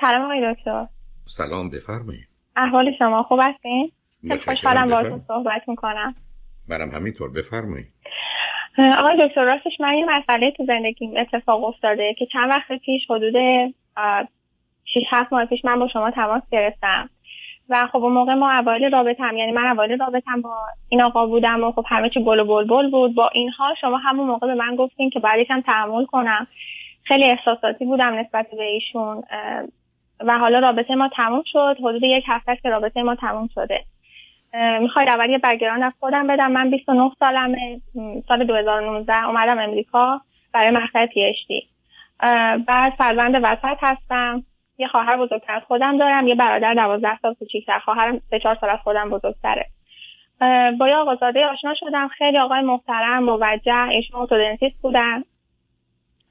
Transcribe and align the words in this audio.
سلام 0.00 0.22
آقای 0.22 0.54
دکتر. 0.54 0.86
سلام 1.26 1.70
بفرمایید. 1.70 2.28
احوال 2.56 2.92
شما 2.98 3.22
خوب 3.22 3.40
هستین؟ 3.42 3.92
خیلی 4.20 4.36
خوشحالم 4.36 4.88
باهاتون 4.88 5.20
صحبت 5.28 5.68
می‌کنم. 5.68 6.14
منم 6.68 6.88
همینطور. 6.88 7.30
بفرمایید. 7.30 7.86
آقای 8.98 9.28
دکتر 9.28 9.44
راستش 9.44 9.80
من 9.80 9.94
یه 9.94 10.04
مسئله 10.04 10.50
تو 10.50 10.66
زندگیم 10.66 11.14
اتفاق 11.16 11.64
افتاده 11.64 12.14
که 12.18 12.26
چند 12.32 12.50
وقت 12.50 12.72
پیش 12.84 13.02
حدود 13.10 13.34
6 14.84 15.02
7 15.10 15.32
ماه 15.32 15.44
پیش 15.44 15.64
من 15.64 15.78
با 15.78 15.88
شما 15.88 16.10
تماس 16.10 16.42
گرفتم. 16.52 17.10
و 17.68 17.86
خب 17.92 17.98
اون 17.98 18.12
موقع 18.12 18.34
ما 18.34 18.50
اوایل 18.50 18.92
رابطم 18.92 19.36
یعنی 19.36 19.52
من 19.52 19.72
اوایل 19.72 19.98
رابطم 19.98 20.40
با 20.40 20.56
این 20.88 21.02
آقا 21.02 21.26
بودم 21.26 21.64
و 21.64 21.72
خب 21.72 21.84
همه 21.88 22.10
چی 22.10 22.24
گل 22.24 22.40
و 22.40 22.44
بلبل 22.44 22.90
بود. 22.90 23.14
با 23.14 23.30
این 23.34 23.50
حال 23.50 23.74
شما 23.80 23.96
همون 23.96 24.26
موقع 24.26 24.46
به 24.46 24.54
من 24.54 24.76
گفتین 24.76 25.10
که 25.10 25.20
باید 25.20 25.38
یکم 25.38 25.60
تحمل 25.60 26.04
کنم. 26.04 26.46
خیلی 27.04 27.24
احساساتی 27.24 27.84
بودم 27.84 28.14
نسبت 28.14 28.46
به 28.50 28.62
ایشون. 28.62 29.22
و 30.26 30.38
حالا 30.38 30.58
رابطه 30.58 30.94
ما 30.94 31.08
تموم 31.08 31.42
شد. 31.46 31.76
حدود 31.78 32.02
یک 32.02 32.24
هفته 32.28 32.56
که 32.56 32.68
رابطه 32.68 33.02
ما 33.02 33.14
تموم 33.14 33.48
شده. 33.54 33.84
می‌خواید 34.80 35.08
اول 35.08 35.30
یه 35.30 35.38
برگران 35.38 35.82
از 35.82 35.92
خودم 36.00 36.26
بدم. 36.26 36.52
من 36.52 36.70
29 36.70 37.10
سالمه. 37.18 37.80
سال 38.28 38.44
2019 38.44 39.24
اومدم 39.24 39.58
امریکا 39.58 40.20
برای 40.52 40.70
مقطع 40.70 41.06
پی 41.06 41.24
اچ 41.24 41.36
دی 41.48 41.68
بعد 42.66 42.92
فرزند 42.98 43.34
وسط 43.42 43.78
هستم. 43.82 44.44
یه 44.78 44.88
خواهر 44.88 45.16
بزرگتر 45.16 45.54
از 45.54 45.62
خودم 45.62 45.98
دارم. 45.98 46.28
یه 46.28 46.34
برادر 46.34 46.74
دوازده 46.74 47.18
سال 47.22 47.34
کوچیکتر. 47.34 47.78
خواهرم 47.78 48.20
سه 48.30 48.38
چهار 48.38 48.58
سال 48.60 48.70
از 48.70 48.78
خودم 48.84 49.10
بزرگتره. 49.10 49.66
با 50.78 50.88
یه 50.88 50.96
آقازاده 50.96 51.46
آشنا 51.46 51.74
شدم. 51.74 52.08
خیلی 52.08 52.38
آقای 52.38 52.60
محترم 52.60 53.24
موجه 53.24 53.88
ایشون 53.88 54.20
اتودنتیست 54.20 54.82
بودن. 54.82 55.24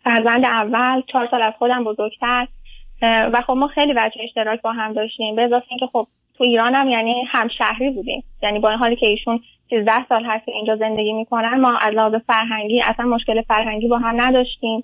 فرزند 0.03 0.45
اول 0.45 1.02
چهار 1.12 1.28
سال 1.31 1.42
از 1.42 1.53
خودم 1.58 1.84
بزرگتر. 1.84 2.48
و 3.02 3.41
خب 3.48 3.53
ما 3.53 3.67
خیلی 3.67 3.94
بچه 3.94 4.20
اشتراک 4.23 4.62
با 4.62 4.71
هم 4.71 4.94
داشتیم. 4.94 5.35
به 5.35 5.41
اضافه 5.41 5.66
اینکه 5.70 5.85
خب 5.94 6.08
تو 6.38 6.44
ایران 6.44 6.76
هم 6.76 6.89
یعنی 6.89 7.23
همشهری 7.27 7.89
بودیم. 7.89 8.23
یعنی 8.44 8.59
با 8.59 8.69
این 8.69 8.80
حالی 8.80 8.95
که 8.95 9.06
ایشون 9.06 9.39
13 9.69 9.91
سال 10.09 10.25
هست 10.25 10.45
که 10.45 10.52
اینجا 10.52 10.75
زندگی 10.75 11.14
می‌کنن 11.14 11.59
ما 11.59 11.78
از 11.81 11.94
لحاظ 11.94 12.14
فرهنگی 12.28 12.81
اصلا 12.83 13.06
مشکل 13.06 13.41
فرهنگی 13.41 13.88
با 13.88 13.97
هم 13.97 14.22
نداشتیم. 14.22 14.83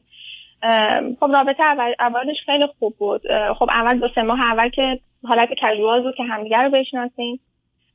خب 1.19 1.31
رابطه 1.33 1.65
اول 1.65 1.93
اولش 1.99 2.37
خیلی 2.45 2.65
خوب 2.79 2.95
بود. 2.97 3.21
خب 3.59 3.69
اول 3.71 3.99
دو 3.99 4.07
سه 4.15 4.21
ماه 4.21 4.41
اول 4.41 4.69
که 4.69 4.99
حالت 5.27 5.49
کژوال 5.61 6.03
بود 6.03 6.15
که 6.15 6.23
همدیگه 6.23 6.57
رو 6.57 6.69
بشناسیم. 6.69 7.39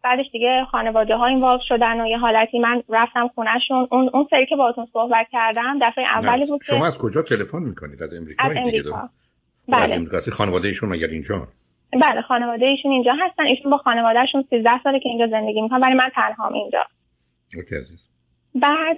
بعدش 0.04 0.26
دیگه 0.32 0.66
خانواده 0.70 1.16
ها 1.16 1.26
این 1.26 1.44
شدن 1.68 2.00
و 2.00 2.06
یه 2.06 2.18
حالتی 2.18 2.58
من 2.58 2.82
رفتم 2.88 3.28
خونهشون. 3.34 3.88
اون 3.90 4.10
اون 4.14 4.26
سری 4.30 4.46
که 4.46 4.56
باهاتون 4.56 4.86
صحبت 4.92 5.26
کردم 5.32 5.78
دفعه 5.82 6.04
اولی 6.04 6.46
بود 6.46 6.60
شما 6.62 6.86
از 6.86 6.98
کجا 6.98 7.22
تلفن 7.22 7.58
می‌کنید؟ 7.58 8.02
از 8.02 8.14
امریکا 8.14 8.44
از 8.44 8.56
امریکا. 8.56 9.08
بله. 9.70 10.20
خانواده 10.32 10.68
ایشون 10.68 10.88
مگر 10.88 11.06
اینجا؟ 11.06 11.48
بله 11.92 12.22
خانواده 12.22 12.66
ایشون 12.66 12.90
اینجا 12.90 13.12
هستن. 13.12 13.46
ایشون 13.46 13.70
با 13.70 13.76
خانوادهشون 13.76 14.44
13 14.50 14.70
ساله 14.84 15.00
که 15.00 15.08
اینجا 15.08 15.26
زندگی 15.26 15.60
می‌کنن 15.60 15.80
ولی 15.80 15.94
من 15.94 16.10
تنهام 16.14 16.52
اینجا. 16.54 16.84
اوکی 17.56 17.76
عزیز. 17.76 18.06
بعد 18.54 18.96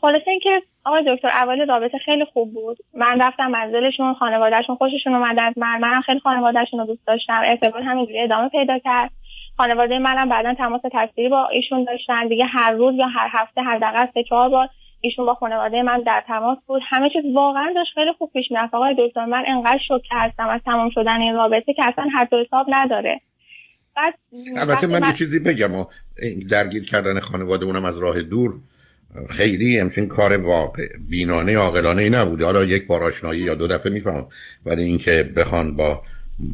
خلاصه 0.00 0.30
اینکه 0.30 0.62
آقای 0.84 1.16
دکتر 1.16 1.28
اول 1.28 1.66
رابطه 1.68 1.98
خیلی 1.98 2.24
خوب 2.24 2.54
بود. 2.54 2.76
من 2.94 3.20
رفتم 3.20 3.46
منزلشون 3.46 4.14
خانوادهشون 4.14 4.76
خوششون 4.76 5.14
اومد 5.14 5.36
از 5.38 5.54
من. 5.56 5.80
منم 5.80 6.00
خیلی 6.00 6.20
خانوادهشون 6.20 6.80
رو 6.80 6.86
دوست 6.86 7.06
داشتم. 7.06 7.42
ارتباط 7.46 7.82
همینجوری 7.82 8.20
ادامه 8.20 8.48
پیدا 8.48 8.78
کرد. 8.78 9.10
خانواده 9.56 9.98
منم 9.98 10.28
بعدا 10.28 10.54
تماس 10.54 10.80
تصویری 10.92 11.30
با 11.30 11.46
ایشون 11.52 11.84
داشتن. 11.84 12.28
دیگه 12.28 12.44
هر 12.44 12.70
روز 12.70 12.94
یا 12.94 13.06
هر 13.06 13.28
هفته 13.32 13.62
هر 13.62 13.78
دقیقه 13.78 14.12
سه 14.14 14.22
چهار 14.22 14.48
بار 14.48 14.68
ایشون 15.06 15.26
با 15.26 15.34
خانواده 15.34 15.82
من 15.82 16.02
در 16.06 16.24
تماس 16.26 16.58
بود. 16.66 16.82
همه 16.88 17.10
چیز 17.12 17.24
واقعا 17.34 17.72
داشت 17.74 17.90
خیلی 17.94 18.12
خوب 18.18 18.30
پیش 18.32 18.46
می‌رفت. 18.50 18.74
آقای 18.74 18.94
دکتر 18.98 19.24
من 19.24 19.44
انقدر 19.48 19.78
شوکه 19.88 20.08
هستم 20.12 20.48
از 20.48 20.60
تمام 20.64 20.90
شدن 20.94 21.20
این 21.20 21.34
رابطه 21.34 21.72
که 21.72 21.82
اصلا 21.84 22.04
حد 22.14 22.28
حساب 22.46 22.66
نداره. 22.68 23.20
بعد 23.96 24.14
البته 24.56 24.86
من, 24.86 25.02
یه 25.06 25.12
چیزی 25.12 25.38
بگم 25.38 25.74
و 25.74 25.84
درگیر 26.50 26.86
کردن 26.86 27.20
خانواده 27.20 27.64
اونم 27.64 27.84
از 27.84 27.98
راه 27.98 28.22
دور 28.22 28.54
خیلی 29.28 29.78
همچین 29.78 30.08
کار 30.08 30.36
واقع 30.36 30.82
بینانه 31.10 31.56
عاقلانه 31.56 32.02
ای 32.02 32.10
نبوده. 32.10 32.44
حالا 32.44 32.64
یک 32.64 32.86
بار 32.86 33.04
آشنایی 33.04 33.40
یا 33.40 33.54
دو 33.54 33.66
دفعه 33.66 33.92
میفهم 33.92 34.26
ولی 34.66 34.82
اینکه 34.82 35.32
بخوان 35.36 35.76
با 35.76 36.02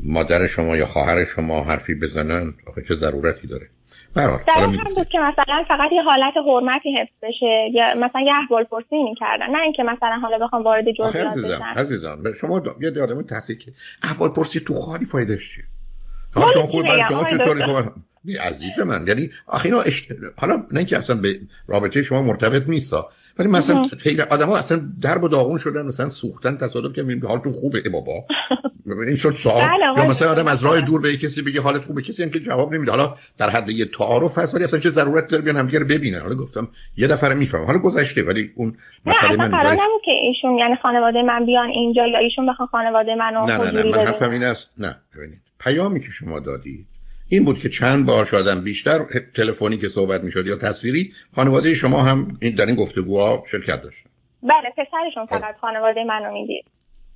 مادر 0.04 0.46
شما 0.46 0.76
یا 0.76 0.86
خواهر 0.86 1.24
شما 1.24 1.64
حرفی 1.64 1.94
بزنن 1.94 2.54
آخه 2.66 2.82
چه 2.88 2.94
ضرورتی 2.94 3.46
داره؟ 3.46 3.66
برای 4.14 4.76
هم 4.76 4.94
بود 4.94 5.08
که 5.08 5.18
مثلا 5.18 5.64
فقط 5.68 5.92
یه 5.92 6.02
حالت 6.02 6.34
حرمتی 6.46 6.98
حفظ 7.00 7.12
بشه 7.22 7.70
یا 7.72 7.84
مثلا 7.96 8.20
یه 8.20 8.32
احوال 8.42 8.64
پرسی 8.64 9.02
می‌کردن 9.02 9.50
نه 9.50 9.62
اینکه 9.62 9.82
مثلا 9.82 10.18
حالا 10.22 10.46
بخوام 10.46 10.62
وارد 10.62 10.84
جزئیات 10.98 11.34
بشن 11.34 11.62
عزیزم 11.62 12.18
شما 12.40 12.62
یه 12.80 13.02
آدم 13.02 13.22
تحقیق 13.22 13.58
احوال 14.02 14.30
پرسی 14.30 14.60
تو 14.60 14.74
خالی 14.74 15.04
فایده 15.04 15.36
چیه؟ 15.36 15.64
شما 16.34 16.62
خود 16.62 16.86
شما 17.08 17.24
چطوری؟ 17.24 17.62
خب 17.62 17.92
عزیز 18.40 18.80
من 18.80 19.06
یعنی 19.06 19.30
آخه 19.46 19.66
اینا 19.66 19.80
اشت... 19.80 20.08
حالا 20.36 20.66
نه 20.72 20.84
که 20.84 20.98
اصلا 20.98 21.16
به 21.16 21.40
رابطه 21.66 22.02
شما 22.02 22.22
مرتبط 22.22 22.68
نیستا 22.68 23.08
ولی 23.38 23.48
مثلا 23.48 23.86
آدم 24.30 24.46
ها 24.46 24.58
اصلا 24.58 24.80
درب 25.02 25.22
و 25.22 25.28
داغون 25.28 25.58
شدن 25.58 25.86
مثلا 25.86 26.08
سوختن 26.08 26.56
تصادف 26.56 26.92
که 26.92 27.26
حال 27.28 27.38
تو 27.38 27.52
خوبه 27.52 27.82
ای 27.84 27.90
بابا. 27.90 28.24
این 28.98 29.16
شد 29.16 29.32
سوال. 29.32 29.62
بله، 29.68 30.02
یا 30.02 30.10
مثلا 30.10 30.30
آدم 30.30 30.46
از 30.46 30.64
راه 30.64 30.80
دور 30.80 31.02
به 31.02 31.16
کسی 31.16 31.42
بگه 31.42 31.60
حالت 31.60 31.84
خوبه 31.84 32.02
کسی 32.02 32.22
هم 32.22 32.30
که 32.30 32.40
جواب 32.40 32.74
نمیده. 32.74 32.90
حالا 32.90 33.16
در 33.38 33.50
حد 33.50 33.68
یه 33.68 33.84
تعارف 33.84 34.38
هست 34.38 34.54
ولی 34.54 34.64
اصلا 34.64 34.80
چه 34.80 34.88
ضرورت 34.88 35.28
داره 35.28 35.42
بیان 35.42 35.56
همدیگه 35.56 35.78
رو 35.78 35.86
ببینن؟ 35.86 36.20
حالا 36.20 36.34
گفتم 36.34 36.68
یه 36.96 37.06
دفعه 37.06 37.34
میفهم 37.34 37.64
حالا 37.64 37.78
گذشته 37.78 38.22
ولی 38.22 38.52
اون 38.54 38.76
مسئله 39.06 39.36
من 39.36 39.48
قرار 39.48 39.76
که 40.04 40.12
ایشون 40.12 40.58
یعنی 40.58 40.76
خانواده 40.82 41.22
من 41.22 41.46
بیان 41.46 41.68
اینجا 41.68 42.06
یا 42.06 42.18
ایشون 42.18 42.46
بخوان 42.46 42.68
خانواده 42.68 43.14
منو 43.14 43.46
نه 43.46 43.56
نه 43.56 43.82
نه 43.82 43.90
من 43.90 44.06
حرفم 44.06 44.30
این 44.30 44.42
است. 44.42 44.70
نه 44.78 44.96
ببینید. 45.16 45.40
پیامی 45.60 46.00
که 46.00 46.10
شما 46.10 46.40
دادید 46.40 46.86
این 47.28 47.44
بود 47.44 47.58
که 47.58 47.68
چند 47.68 48.06
بار 48.06 48.24
شدم 48.24 48.60
بیشتر 48.60 48.98
تلفنی 49.36 49.76
که 49.76 49.88
صحبت 49.88 50.24
می‌شد 50.24 50.46
یا 50.46 50.56
تصویری 50.56 51.12
خانواده 51.36 51.74
شما 51.74 52.02
هم 52.02 52.38
این 52.40 52.54
در 52.54 52.66
این 52.66 52.74
گفتگوها 52.74 53.42
شرکت 53.50 53.82
داشتن. 53.82 54.10
بله 54.42 54.70
پسرشون 54.76 55.26
فقط 55.26 55.56
خانواده 55.60 56.04
منو 56.04 56.32
می‌دید. 56.32 56.64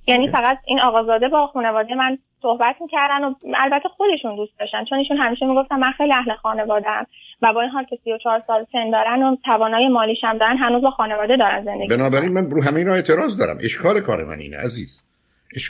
یعنی 0.07 0.31
فقط 0.31 0.57
این 0.65 0.79
آقازاده 0.79 1.27
با 1.27 1.47
خانواده 1.47 1.95
من 1.95 2.17
صحبت 2.41 2.75
می‌کردن 2.81 3.23
و 3.23 3.33
البته 3.55 3.89
خودشون 3.89 4.35
دوست 4.35 4.59
داشتن. 4.59 4.85
چون 4.89 4.97
ایشون 4.97 5.17
همیشه 5.17 5.45
می‌گفتن 5.45 5.75
من 5.75 5.91
خیلی 5.91 6.13
اهل 6.13 6.35
خانوادم 6.35 7.07
و 7.41 7.53
با 7.53 7.61
این 7.61 7.69
حال 7.69 7.83
که 7.83 7.99
34 8.03 8.43
سال 8.47 8.65
سن 8.71 8.91
دارن 8.91 9.23
و 9.23 9.35
توانای 9.45 9.87
مالیش 9.87 10.17
هم 10.23 10.37
دارن 10.37 10.57
هنوز 10.57 10.81
با 10.81 10.91
خانواده 10.91 11.37
دارن 11.37 11.65
زندگی 11.65 11.87
بنابراین 11.87 12.31
من 12.31 12.51
رو 12.51 12.63
همه 12.63 12.77
اینا 12.77 12.93
اعتراض 12.93 13.37
دارم. 13.37 13.57
اشکال 13.61 13.99
کار 13.99 14.23
من 14.23 14.39
اینه 14.39 14.57
عزیز. 14.57 15.03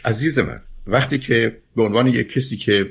عزیز 0.05 0.39
من. 0.39 0.61
وقتی 0.87 1.19
که 1.19 1.57
به 1.75 1.83
عنوان 1.83 2.07
یک 2.07 2.33
کسی 2.33 2.57
که 2.57 2.85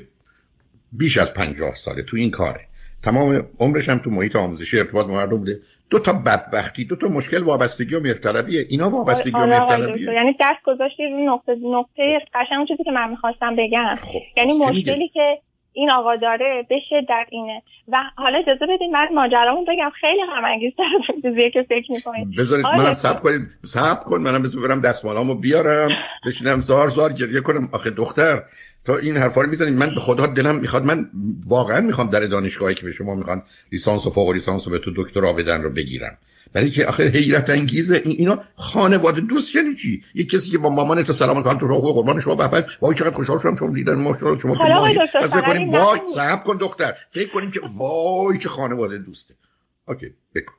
بیش 0.91 1.17
از 1.17 1.33
پنجاه 1.33 1.75
ساله 1.75 2.03
تو 2.03 2.17
این 2.17 2.31
کاره 2.31 2.61
تمام 3.03 3.41
عمرش 3.59 3.89
هم 3.89 3.97
تو 3.97 4.09
محیط 4.09 4.35
آموزشی 4.35 4.79
ارتباط 4.79 5.07
مردم 5.07 5.37
بوده 5.37 5.59
دو 5.89 5.99
تا 5.99 6.13
بدبختی 6.13 6.85
دو 6.85 6.95
تا 6.95 7.07
مشکل 7.07 7.43
وابستگی 7.43 7.95
و 7.95 7.99
مهرطلبیه. 7.99 8.65
اینا 8.69 8.89
وابستگی 8.89 9.31
و 9.31 9.45
مهرطلبیه. 9.45 10.13
یعنی 10.13 10.35
دست 10.39 10.63
گذاشتی 10.65 11.03
روی 11.03 11.25
نقطه 11.25 11.55
نقطه 11.63 12.19
قشنگ 12.33 12.67
چیزی 12.67 12.83
که 12.83 12.91
من 12.91 13.09
می‌خواستم 13.09 13.55
بگم. 13.55 13.95
خب. 13.95 14.19
یعنی 14.37 14.53
مشکلی 14.53 15.09
که 15.13 15.37
این 15.73 15.91
آقا 15.91 16.15
داره 16.15 16.65
به 16.69 16.75
در 17.09 17.25
اینه. 17.29 17.61
و 17.87 17.97
حالا 18.15 18.37
اجازه 18.39 18.65
بدید 18.65 18.89
من 18.93 19.07
ماجرامون 19.13 19.65
بگم. 19.65 19.91
خیلی 20.01 20.21
غم 20.25 20.45
انگیزتر 20.45 20.83
چیزیه 21.21 21.51
که 21.51 21.65
فکر 21.69 21.91
می‌کنید 21.91 22.27
بذارید 22.37 22.65
منم 22.65 22.93
صبر 22.93 23.19
کنید 23.19 23.41
صبر 23.65 24.03
کن 24.03 24.21
منم 24.21 24.41
بذار 24.41 24.67
برم 24.67 24.81
دستمالامو 24.81 25.35
بیارم. 25.35 25.89
بشینم 26.27 26.61
زار 26.61 26.87
زار 26.87 27.13
گریه 27.13 27.41
کنم. 27.41 27.69
آخه 27.71 27.89
دختر 27.89 28.43
تا 28.87 28.97
این 28.97 29.17
حرفا 29.17 29.41
رو 29.41 29.49
می‌زنید 29.49 29.73
من 29.73 29.95
به 29.95 30.01
خدا 30.01 30.27
دلم 30.27 30.55
می‌خواد 30.59 30.85
من 30.85 31.09
واقعا 31.47 31.81
می‌خوام 31.81 32.09
در 32.09 32.19
دانشگاهی 32.19 32.75
که 32.75 32.83
به 32.83 32.91
شما 32.91 33.15
می‌خوان 33.15 33.43
لیسانس 33.71 34.05
و 34.05 34.09
فوق 34.09 34.29
لیسانس 34.29 34.67
و 34.67 34.69
به 34.69 34.79
تو 34.79 34.91
دکترا 34.95 35.33
بدن 35.33 35.63
رو 35.63 35.69
بگیرم. 35.69 36.17
برای 36.53 36.69
که 36.69 36.85
آخه 36.85 37.07
حیرت 37.07 37.49
انگیزه. 37.49 38.01
این 38.05 38.15
اینا 38.17 38.43
خانواده 38.55 39.21
دوست 39.21 39.55
یعنی 39.55 39.75
چی؟ 39.75 40.03
یه 40.15 40.23
کسی 40.23 40.51
که 40.51 40.57
با 40.57 40.69
مامان 40.69 41.03
تو 41.03 41.13
سلام 41.13 41.43
کنه 41.43 41.59
تو 41.59 41.67
راه 41.67 41.81
قربان 41.81 42.19
شما 42.19 42.35
بفر 42.35 42.65
وای 42.81 42.95
چقدر 42.95 43.15
خوشحال 43.15 43.39
شدم 43.39 43.55
شما 43.55 43.73
دیدن 43.73 43.93
ماشاءالله 43.93 44.41
شما 44.41 44.55
تو 44.55 44.63
ماهی. 44.63 44.99
فکر 45.13 45.41
کنیم 45.41 45.69
وای 45.69 45.99
صبر 46.15 46.43
کن 46.43 46.57
دختر. 46.57 46.93
فکر 47.09 47.31
کنیم 47.31 47.51
که 47.51 47.61
وای 47.77 48.37
چه 48.37 48.49
خانواده 48.49 48.97
دوسته. 48.97 49.33
اوکی 49.87 50.13
بکن 50.35 50.53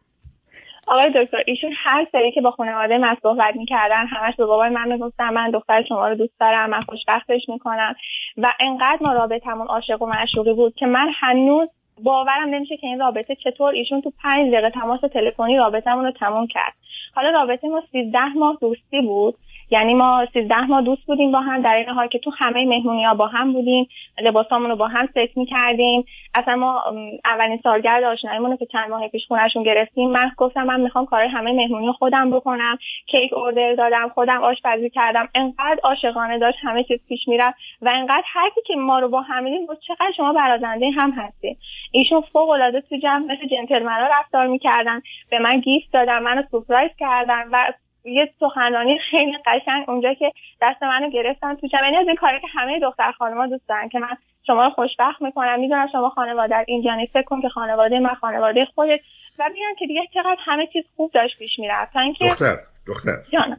آقای 0.88 1.10
دکتر 1.14 1.42
ایشون 1.46 1.72
هر 1.76 2.06
سری 2.12 2.32
که 2.32 2.40
با 2.40 2.50
خانواده 2.50 2.98
من 2.98 3.16
صحبت 3.22 3.56
می‌کردن 3.56 4.06
همش 4.06 4.36
به 4.36 4.46
بابای 4.46 4.68
من 4.68 4.92
می‌گفتن 4.92 5.34
من 5.34 5.50
دختر 5.50 5.84
شما 5.88 6.08
رو 6.08 6.14
دوست 6.14 6.40
دارم 6.40 6.70
من 6.70 6.80
خوشبختش 6.80 7.48
می‌کنم. 7.48 7.94
و 8.36 8.52
انقدر 8.60 8.98
ما 9.00 9.12
رابطمون 9.12 9.66
عاشق 9.66 10.02
و 10.02 10.06
معشوقی 10.06 10.52
بود 10.52 10.74
که 10.74 10.86
من 10.86 11.10
هنوز 11.14 11.68
باورم 12.02 12.48
نمیشه 12.48 12.76
که 12.76 12.86
این 12.86 13.00
رابطه 13.00 13.34
چطور. 13.34 13.74
ایشون 13.74 14.00
تو 14.00 14.12
پنج 14.22 14.52
دقیقه 14.52 14.70
تماس 14.70 15.00
تلفنی 15.00 15.56
رابطمون 15.56 16.04
رو 16.04 16.10
تموم 16.10 16.46
کرد. 16.46 16.72
حالا 17.14 17.30
رابطه 17.30 17.68
ما 17.68 17.82
سیزده 17.92 18.34
ماه 18.36 18.58
دوستی 18.60 19.00
بود. 19.00 19.34
یعنی 19.70 19.94
ما 19.94 20.26
13 20.32 20.60
ماه 20.60 20.82
دوست 20.82 21.06
بودیم 21.06 21.32
با 21.32 21.40
هم 21.40 21.62
در 21.62 21.74
این 21.74 21.88
حال 21.88 22.08
که 22.08 22.18
تو 22.18 22.30
همه 22.38 22.64
مهمونی 22.64 23.04
ها 23.04 23.14
با 23.14 23.26
هم 23.26 23.52
بودیم 23.52 23.88
لباسامون 24.22 24.70
رو 24.70 24.76
با 24.76 24.88
هم 24.88 25.06
ست 25.06 25.36
می‌کردیم. 25.36 26.04
اصلا 26.34 26.56
ما 26.56 26.82
اولین 27.24 27.60
سالگرد 27.62 28.04
آشناییمون 28.04 28.50
رو 28.50 28.56
که 28.56 28.66
چند 28.66 28.90
ماه 28.90 29.08
پیش 29.08 29.22
خونهشون 29.28 29.62
گرفتیم 29.62 30.10
من 30.10 30.30
گفتم 30.36 30.62
من 30.62 30.80
می‌خوام 30.80 31.06
کار 31.06 31.22
همه 31.22 31.52
مهمونی 31.52 31.92
خودم 31.92 32.30
بکنم. 32.30 32.78
کیک 33.06 33.32
اوردر 33.32 33.74
دادم 33.74 34.08
خودم 34.14 34.42
آشپزی 34.42 34.90
کردم. 34.90 35.28
انقدر 35.34 35.80
عاشقانه 35.82 36.38
داشت 36.38 36.58
همه 36.62 36.84
چیز 36.84 37.00
پیش 37.08 37.28
می‌رفت 37.28 37.54
و 37.82 37.90
انقدر 37.94 38.24
هر 38.26 38.50
که 38.66 38.76
ما 38.76 38.98
رو 38.98 39.08
با 39.08 39.20
هم 39.20 39.44
میدیم 39.44 39.66
چقدر 39.88 40.12
شما 40.16 40.32
برازنده 40.32 40.90
هم 40.90 41.10
هستیم 41.10 41.58
ایشون 41.92 42.20
فوق 42.32 42.48
العاده 42.48 42.80
تو 42.80 42.96
جمع 42.96 43.24
مثل 43.24 43.48
جنتلمنا 43.48 44.06
رفتار 44.06 44.46
می‌کردن. 44.46 45.02
به 45.30 45.38
من 45.38 45.60
گیفت 45.60 45.92
دادن 45.92 46.18
منو 46.18 46.42
سورپرایز 46.50 46.90
کردن 46.98 47.44
و 47.52 47.72
یه 48.08 48.34
سخنرانی 48.40 48.98
خیلی 49.10 49.32
قشنگ 49.46 49.90
اونجا 49.90 50.14
که 50.14 50.32
دست 50.62 50.82
منو 50.82 51.10
گرفتن 51.10 51.54
تو 51.54 51.68
یعنی 51.82 51.96
از 51.96 52.06
این 52.06 52.16
کاری 52.16 52.40
که 52.40 52.46
همه 52.54 52.80
دختر 52.82 53.12
خانم‌ها 53.18 53.46
دوست 53.46 53.68
دارن 53.68 53.88
که 53.88 53.98
من 53.98 54.16
شما 54.46 54.64
رو 54.64 54.70
خوشبخت 54.70 55.22
می‌کنم. 55.22 55.60
می‌دونم 55.60 55.88
شما 55.92 56.10
خانواده 56.10 56.54
اینجا 56.66 56.94
نیست 56.94 57.12
فکر 57.12 57.22
کن 57.22 57.40
که 57.42 57.48
خانواده 57.48 57.98
من 57.98 58.14
خانواده 58.14 58.64
خودت. 58.74 59.00
و 59.38 59.44
میگن 59.52 59.74
که 59.78 59.86
دیگه 59.86 60.00
چقدر 60.14 60.36
همه 60.46 60.68
چیز 60.72 60.84
خوب 60.96 61.10
داشت 61.14 61.38
پیش 61.38 61.50
می‌رفت. 61.58 61.96
اینکه 61.96 62.24
دختر 62.24 62.56
دختر. 62.86 63.16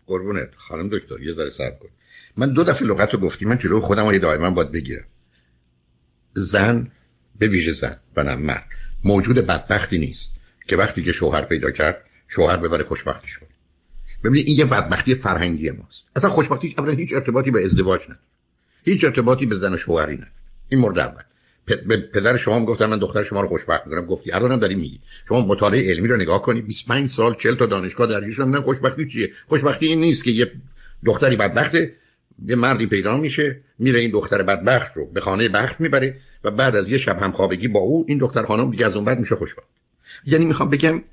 قربونت. 0.07 0.55
خانم 0.55 0.89
دکتر 0.89 1.19
یه 1.19 1.31
ذره 1.31 1.49
صبر 1.49 1.79
کن. 1.81 1.89
من 2.37 2.53
دو 2.53 2.63
دفعه 2.63 2.87
لغت 2.87 3.13
رو 3.13 3.19
گفتی 3.19 3.45
من 3.45 3.57
جلو 3.57 3.79
خودم 3.79 4.05
رو 4.05 4.19
دائما 4.19 4.49
باید 4.49 4.71
بگیرم. 4.71 5.05
زن 6.33 6.91
به 7.39 7.47
ویژه 7.47 7.71
زن 7.71 7.99
و 8.15 8.23
نه 8.23 8.35
مرد. 8.35 8.65
موجود 9.05 9.47
بدبختی 9.47 9.97
نیست 9.97 10.31
که 10.67 10.75
وقتی 10.77 11.03
که 11.03 11.11
شوهر 11.11 11.41
پیدا 11.41 11.71
کرد 11.71 12.05
شوهر 12.27 12.57
ببره 12.57 12.83
خوشبختیش 12.83 13.37
کنه 13.37 13.48
ببینید 14.23 14.47
این 14.47 14.57
یه 14.57 14.65
بدبختی 14.65 15.15
فرهنگی 15.15 15.71
ماست. 15.71 16.03
اصلا 16.15 16.29
خوشبختی 16.29 16.75
اولا 16.77 16.91
هیچ 16.91 17.13
ارتباطی 17.13 17.51
به 17.51 17.65
ازدواج 17.65 18.01
نداره. 18.03 18.19
هیچ 18.85 19.03
ارتباطی 19.03 19.45
به 19.45 19.55
زن 19.55 19.73
و 19.73 19.77
شوهری 19.77 20.13
نداره. 20.13 20.31
این 20.69 20.79
مورد 20.79 20.99
اول. 20.99 21.21
پدر 22.13 22.37
شما 22.37 22.65
گفتم 22.65 22.85
من 22.85 22.99
دختر 22.99 23.23
شما 23.23 23.41
رو 23.41 23.47
خوشبخت 23.47 23.87
می‌کنم 23.87 24.05
گفتی 24.05 24.31
الانم 24.31 24.59
داری 24.59 24.75
میگی. 24.75 24.99
شما 25.27 25.45
مطالعه 25.45 25.89
علمی 25.89 26.07
رو 26.07 26.17
نگاه 26.17 26.41
کنید 26.41 26.67
25 26.67 27.09
سال 27.09 27.35
40 27.35 27.55
تا 27.55 27.65
دانشگاه 27.65 28.07
درگیرشون 28.07 28.55
نه 28.55 28.61
خوشبختی 28.61 29.05
چیه؟ 29.05 29.31
خوشبختی 29.47 29.85
این 29.85 29.99
نیست 29.99 30.23
که 30.23 30.31
یه 30.31 30.51
دختری 31.05 31.35
بدبخته 31.35 31.95
یه 32.45 32.55
مردی 32.55 32.85
پیدا 32.85 33.17
میشه 33.17 33.61
میره 33.79 33.99
این 33.99 34.11
دختر 34.11 34.43
بدبخت 34.43 34.97
رو 34.97 35.05
به 35.05 35.21
خانه 35.21 35.49
بخت 35.49 35.81
می‌بره 35.81 36.19
و 36.43 36.51
بعد 36.51 36.75
از 36.75 36.89
یه 36.89 36.97
شب 36.97 37.21
همخوابگی 37.21 37.67
با 37.67 37.79
او 37.79 38.05
این 38.07 38.17
دختر 38.17 38.43
خانم 38.43 38.71
دیگه 38.71 38.85
از 38.85 38.95
اون 38.95 39.05
بعد 39.05 39.19
میشه 39.19 39.35
خوشبخت. 39.35 39.67
یعنی 40.25 40.45
می‌خوام 40.45 40.69
بگم 40.69 41.03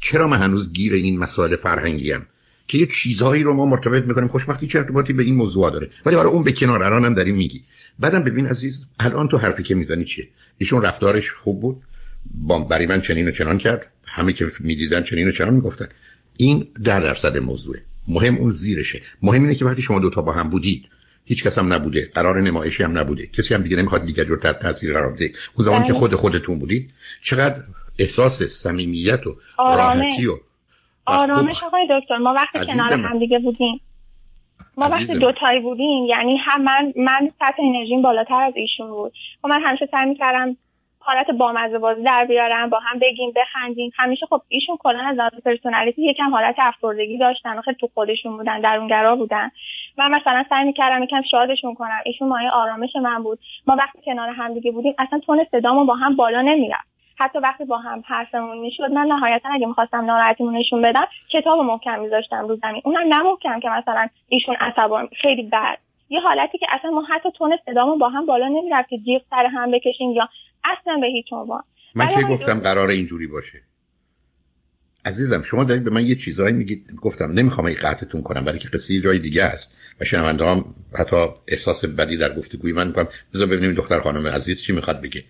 چرا 0.00 0.28
من 0.28 0.38
هنوز 0.38 0.72
گیر 0.72 0.94
این 0.94 1.18
مسائل 1.18 1.56
فرهنگی 1.56 2.12
ام؟ 2.12 2.26
که 2.68 2.78
یه 2.78 2.86
چیزهایی 2.86 3.42
رو 3.42 3.54
ما 3.54 3.66
مرتبط 3.66 4.04
می‌کنیم. 4.04 4.28
خوشبختی 4.28 4.66
چه 4.66 4.78
ارتباطی 4.78 5.12
به 5.12 5.22
این 5.22 5.34
موضوع 5.34 5.70
داره؟ 5.70 5.90
ولی 6.06 6.16
حالا 6.16 6.28
اون 6.28 6.44
به 6.44 6.52
کنار 6.52 6.82
الانم 6.82 7.14
داری 7.14 7.32
میگی. 7.32 7.64
بعدم 7.98 8.22
ببین 8.22 8.46
عزیز 8.46 8.82
الان 9.00 9.28
تو 9.28 9.38
حرفی 9.38 9.62
که 9.62 9.74
می‌زنی 9.74 10.04
چیه؟ 10.04 10.28
ایشون 10.58 10.82
رفتارش 10.82 11.30
خوب 11.30 11.60
بود. 11.60 11.82
با 12.34 12.58
برای 12.58 12.86
من 12.86 13.00
چنین 13.00 13.28
و 13.28 13.30
چنان 13.30 13.58
کرد. 13.58 13.86
همه 14.04 14.32
که 14.32 14.46
می‌دیدن 14.60 15.02
چنین 15.02 15.28
و 15.28 15.30
چنان 15.30 15.54
می‌گفتن. 15.54 15.88
این 16.36 16.68
در 16.84 17.00
درصد 17.00 17.38
موضوعه. 17.38 17.82
مهم 18.08 18.36
اون 18.36 18.50
زیرشه. 18.50 19.02
مهم 19.22 19.42
اینه 19.42 19.54
که 19.54 19.64
وقتی 19.64 19.82
شما 19.82 19.98
دوتا 19.98 20.22
با 20.22 20.32
هم 20.32 20.50
بودید 20.50 20.84
هیچ 21.24 21.44
کس 21.44 21.58
هم 21.58 21.72
نبوده. 21.72 22.10
قرار 22.14 22.40
نمایشی 22.40 22.82
هم 22.82 22.98
نبوده. 22.98 23.26
کسی 23.26 23.54
هم 23.54 23.62
دیگه 23.62 23.76
نمی‌خواد 23.76 24.06
دیگه 24.06 24.24
رو 24.24 24.36
تحت 24.36 24.60
تاثیر 24.60 24.92
قرار 24.92 25.12
بده. 25.12 25.32
اون 25.54 25.64
زمان 25.64 25.82
که 25.82 25.92
بله. 25.92 25.98
خود 25.98 26.14
خودتون 26.14 26.58
بودید 26.58 26.90
چقدر 27.22 27.62
احساس 27.98 28.42
صمیمیت 28.42 29.26
و 29.26 29.36
راحتی 29.58 30.26
و 30.26 30.38
آرامش 31.06 31.64
آقای 31.64 31.86
دکتر 31.90 32.16
ما 32.16 32.34
وقتی 32.34 32.66
کنار 32.66 32.92
هم 32.92 33.18
دیگه 33.18 33.38
بودیم. 33.38 33.80
ما 34.76 34.86
وقتی 34.86 35.18
دوتایی 35.18 35.60
بودیم 35.60 36.06
یعنی 36.06 36.36
هم 36.36 36.62
من 36.62 36.92
من 36.96 37.30
سطح 37.38 37.62
انرژیم 37.62 38.02
بالاتر 38.02 38.42
از 38.42 38.52
ایشون 38.56 38.90
بود. 38.90 39.12
و 39.44 39.48
خب 39.48 39.48
من 39.48 39.66
همیشه 39.66 39.88
سعی 39.92 40.08
می‌کردم 40.08 40.56
حالت 40.98 41.30
بامزه 41.30 41.78
بازی 41.78 42.02
در 42.02 42.24
بیارم 42.24 42.70
با 42.70 42.78
هم 42.78 42.98
بگیم 42.98 43.32
بخندیم. 43.36 43.90
همیشه 43.96 44.26
خب 44.26 44.42
ایشون 44.48 44.76
کلا 44.76 45.00
از 45.00 45.14
نظر 45.14 45.30
پرسونالیتی 45.44 46.10
یکم 46.10 46.30
حالت 46.30 46.54
افسردگی 46.58 47.18
داشتن 47.18 47.60
خیلی 47.60 47.76
تو 47.80 47.88
خودشون 47.94 48.36
بودن 48.36 48.60
درونگرا 48.60 49.16
بودن. 49.16 49.50
من 49.98 50.10
مثلا 50.10 50.44
سعی 50.48 50.64
می‌کردم 50.64 51.02
یکم 51.02 51.22
شادشون 51.30 51.74
کنم. 51.74 52.00
ایشون 52.04 52.28
مایه 52.28 52.50
آرامش 52.50 52.96
من 52.96 53.22
بود. 53.22 53.38
ما 53.66 53.76
وقتی 53.78 53.98
کنار 54.04 54.28
هم 54.28 54.54
دیگه 54.54 54.70
بودیم 54.70 54.94
اصلا 54.98 55.18
تون 55.18 55.46
صدامو 55.50 55.84
با 55.84 55.94
هم 55.94 56.16
بالا 56.16 56.42
نمی‌رفت. 56.42 56.95
حتی 57.18 57.38
وقتی 57.38 57.64
با 57.64 57.78
هم 57.78 58.02
حرفمون 58.06 58.58
می‌شد 58.58 58.90
من 58.94 59.06
نهایتا 59.06 59.48
اگه 59.54 59.66
می‌خواستم 59.66 60.04
ناراحتیمون 60.04 60.56
نشون 60.56 60.82
بدم 60.82 61.06
کتاب 61.32 61.60
محکم 61.60 62.00
میذاشتم 62.00 62.48
رو 62.48 62.58
زمین. 62.62 62.82
اونم 62.84 63.14
نه 63.14 63.22
که 63.62 63.68
مثلا 63.68 64.08
ایشون 64.28 64.54
عصبان 64.60 65.08
خیلی 65.22 65.42
بد. 65.42 65.78
یه 66.08 66.20
حالتی 66.20 66.58
که 66.58 66.66
اصلا 66.70 66.90
ما 66.90 67.02
حتی 67.10 67.28
تون 67.38 67.58
صدامون 67.66 67.98
با 67.98 68.08
هم 68.08 68.26
بالا 68.26 68.48
نمی‌رفت 68.48 68.88
که 68.88 68.98
جیغ 68.98 69.22
سر 69.30 69.46
هم 69.46 69.70
بکشیم 69.70 70.10
یا 70.10 70.28
اصلا 70.64 70.96
به 71.00 71.06
هیچ 71.06 71.26
عنوان. 71.32 71.62
من 71.94 72.08
که 72.08 72.22
گفتم 72.22 72.60
قرار 72.60 72.88
اینجوری 72.88 73.26
باشه؟ 73.26 73.60
عزیزم 75.04 75.42
شما 75.42 75.64
دارید 75.64 75.84
به 75.84 75.90
من 75.90 76.06
یه 76.06 76.14
چیزایی 76.14 76.54
میگید. 76.54 76.94
گفتم 77.02 77.32
نمی‌خوام 77.32 77.66
این 77.66 77.76
قطعتون 77.76 78.22
کنم 78.22 78.44
برای 78.44 78.58
که 78.58 78.68
قصه 78.68 79.00
جای 79.00 79.18
دیگه 79.18 79.44
است. 79.44 79.78
و 80.00 80.04
شنونده 80.04 80.44
هم 80.44 80.64
حتی 80.98 81.16
احساس 81.48 81.84
بدی 81.84 82.16
در 82.16 82.34
گفتگوی 82.34 82.72
من 82.72 82.86
می‌کنم. 82.86 83.08
بذار 83.34 83.46
ببینیم 83.46 83.74
دختر 83.74 84.00
خانم 84.00 84.26
عزیز 84.26 84.62
چی 84.62 84.72
می‌خواد 84.72 85.00
بگه. 85.00 85.24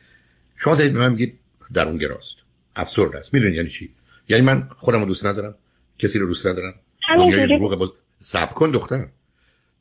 شما 0.56 0.75
دارید 0.75 0.93
به 0.93 0.99
من 0.99 1.11
میگید 1.11 1.38
در 1.72 1.88
اون 1.88 1.98
گراست 1.98 2.36
افسرد 2.76 3.16
است. 3.16 3.34
می‌دونید 3.34 3.54
یعنی 3.54 3.68
چی؟ 3.68 3.90
یعنی 4.28 4.44
من 4.44 4.68
خودم 4.76 5.00
رو 5.00 5.06
دوست 5.06 5.26
ندارم. 5.26 5.54
کسی 5.98 6.18
رو 6.18 6.26
دوست 6.26 6.46
ندارم. 6.46 6.74
دنیای 7.16 7.46
دروغ 7.46 7.78
بز... 7.78 7.88
سب 8.20 8.54
کن 8.54 8.70
دختر. 8.70 9.06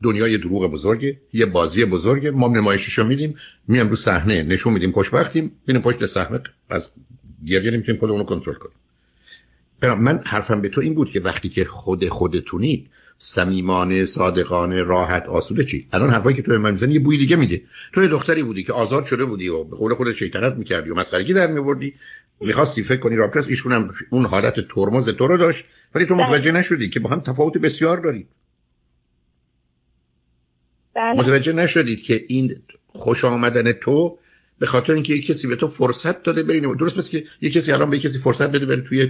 دنیای 0.03 0.37
دروغ 0.37 0.71
بزرگه. 0.71 1.21
یه 1.33 1.45
بازی 1.45 1.85
بزرگه. 1.85 2.31
ما 2.31 2.47
نمایششو 2.47 3.03
میدیم. 3.03 3.35
میام 3.67 3.89
رو 3.89 3.95
صحنه. 3.95 4.43
نشون 4.43 4.73
میدیم. 4.73 4.91
خوشبختیم. 4.91 5.51
ببینیم 5.63 5.81
پشت 5.81 6.05
صحنه. 6.05 6.39
از 6.69 6.89
گریه 7.45 7.71
نمی‌تونیم 7.71 7.99
خودمون 7.99 8.19
رو 8.19 8.25
کنترل 8.25 8.55
کنیم. 8.55 8.77
من 9.93 10.21
حرفم 10.25 10.61
به 10.61 10.69
تو 10.69 10.81
این 10.81 10.93
بود 10.93 11.11
که 11.11 11.19
وقتی 11.19 11.49
که 11.49 11.65
خود 11.65 12.07
خودتونید 12.07 12.89
صمیمانه 13.17 14.05
صادقانه 14.05 14.83
راحت 14.83 15.25
آسوده 15.25 15.63
چی؟ 15.63 15.87
الان 15.93 16.09
حرفایی 16.09 16.35
که 16.35 16.41
تو 16.41 16.51
من 16.51 16.71
می‌زنی 16.71 16.93
یه 16.93 16.99
بوی 16.99 17.17
دیگه 17.17 17.35
میده. 17.35 17.61
تو 17.93 18.01
یه 18.01 18.07
دختری 18.07 18.43
بودی 18.43 18.63
که 18.63 18.73
آزاد 18.73 19.05
شده 19.05 19.25
بودی 19.25 19.47
و 19.47 19.63
به 19.63 19.75
قول 19.75 19.93
خودت 19.93 20.15
شیطنت 20.15 20.57
می‌کردی 20.57 20.89
و 20.89 20.95
مسخرگی 20.95 21.33
در 21.33 21.47
میوردی. 21.47 21.93
می‌خواستی 22.41 22.83
فکر 22.83 22.99
کنی 22.99 23.15
رابطه 23.15 23.49
ایشون 23.49 23.71
هم 23.71 23.93
اون 24.09 24.25
حالت 24.25 24.67
ترمز 24.67 25.09
تو 25.09 25.27
رو 25.27 25.37
داشت. 25.37 25.65
ولی 25.95 26.05
تو 26.05 26.15
بله. 26.15 26.25
متوجه 26.25 26.51
نشدی 26.51 26.89
که 26.89 26.99
با 26.99 27.09
هم 27.09 27.19
تفاوت 27.19 27.57
بسیار 27.57 27.97
دارید 27.97 28.27
بله. 30.95 31.19
متوجه 31.19 31.53
نشدید 31.53 32.01
که 32.01 32.25
این 32.27 32.55
خوش 32.87 33.25
آمدن 33.25 33.71
تو 33.71 34.17
به 34.59 34.65
خاطر 34.65 34.93
اینکه 34.93 35.13
یک 35.13 35.27
کسی 35.27 35.47
به 35.47 35.55
تو 35.55 35.67
فرصت 35.67 36.23
داده 36.23 36.43
بری 36.43 36.59
درست 36.59 36.97
مثل 36.97 37.09
که 37.09 37.23
یک 37.41 37.53
کسی 37.53 37.71
الان 37.71 37.89
به 37.89 37.99
کسی 37.99 38.19
فرصت 38.19 38.51
بده 38.51 38.65
بره 38.65 38.81
توی 38.81 39.09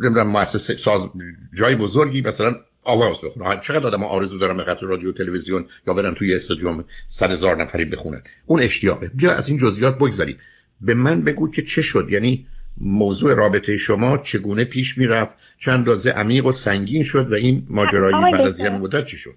نمی‌دونم 0.00 0.26
مؤسسه 0.26 0.76
ساز 0.76 1.08
جای 1.58 1.74
بزرگی 1.74 2.20
مثلا 2.20 2.56
آواز 2.84 3.20
بخونه. 3.20 3.60
چقدر 3.60 3.86
آدم 3.86 4.02
آرزو 4.04 4.38
دارن 4.38 4.56
به 4.56 4.64
خاطر 4.64 4.86
رادیو 4.86 5.12
تلویزیون 5.12 5.66
یا 5.86 5.94
برن 5.94 6.14
توی 6.14 6.34
استادیوم 6.34 6.84
صد 7.08 7.30
هزار 7.30 7.56
نفری 7.56 7.84
بخونن؟ 7.84 8.22
اون 8.46 8.62
اشتیاقه. 8.62 9.10
بیا 9.14 9.32
از 9.32 9.48
این 9.48 9.58
جزئیات 9.58 9.96
بگذاریم 9.96 10.38
به 10.80 10.94
من 10.94 11.22
بگو 11.22 11.50
که 11.50 11.62
چه 11.62 11.82
شد. 11.82 12.06
یعنی 12.10 12.46
موضوع 12.80 13.34
رابطه 13.34 13.76
شما 13.76 14.18
چگونه 14.18 14.64
پیش 14.64 14.98
می‌رفت؟ 14.98 15.32
چند 15.58 15.88
رازه 15.88 16.10
عمیق 16.10 16.46
و 16.46 16.52
سنگین 16.52 17.02
شد 17.02 17.32
و 17.32 17.34
این 17.34 17.62
ماجرایی 17.70 18.32
بعد 18.32 18.40
از 18.40 18.58
یه 18.58 18.68
مدت 18.70 19.04
چی 19.04 19.16
شد؟ 19.16 19.34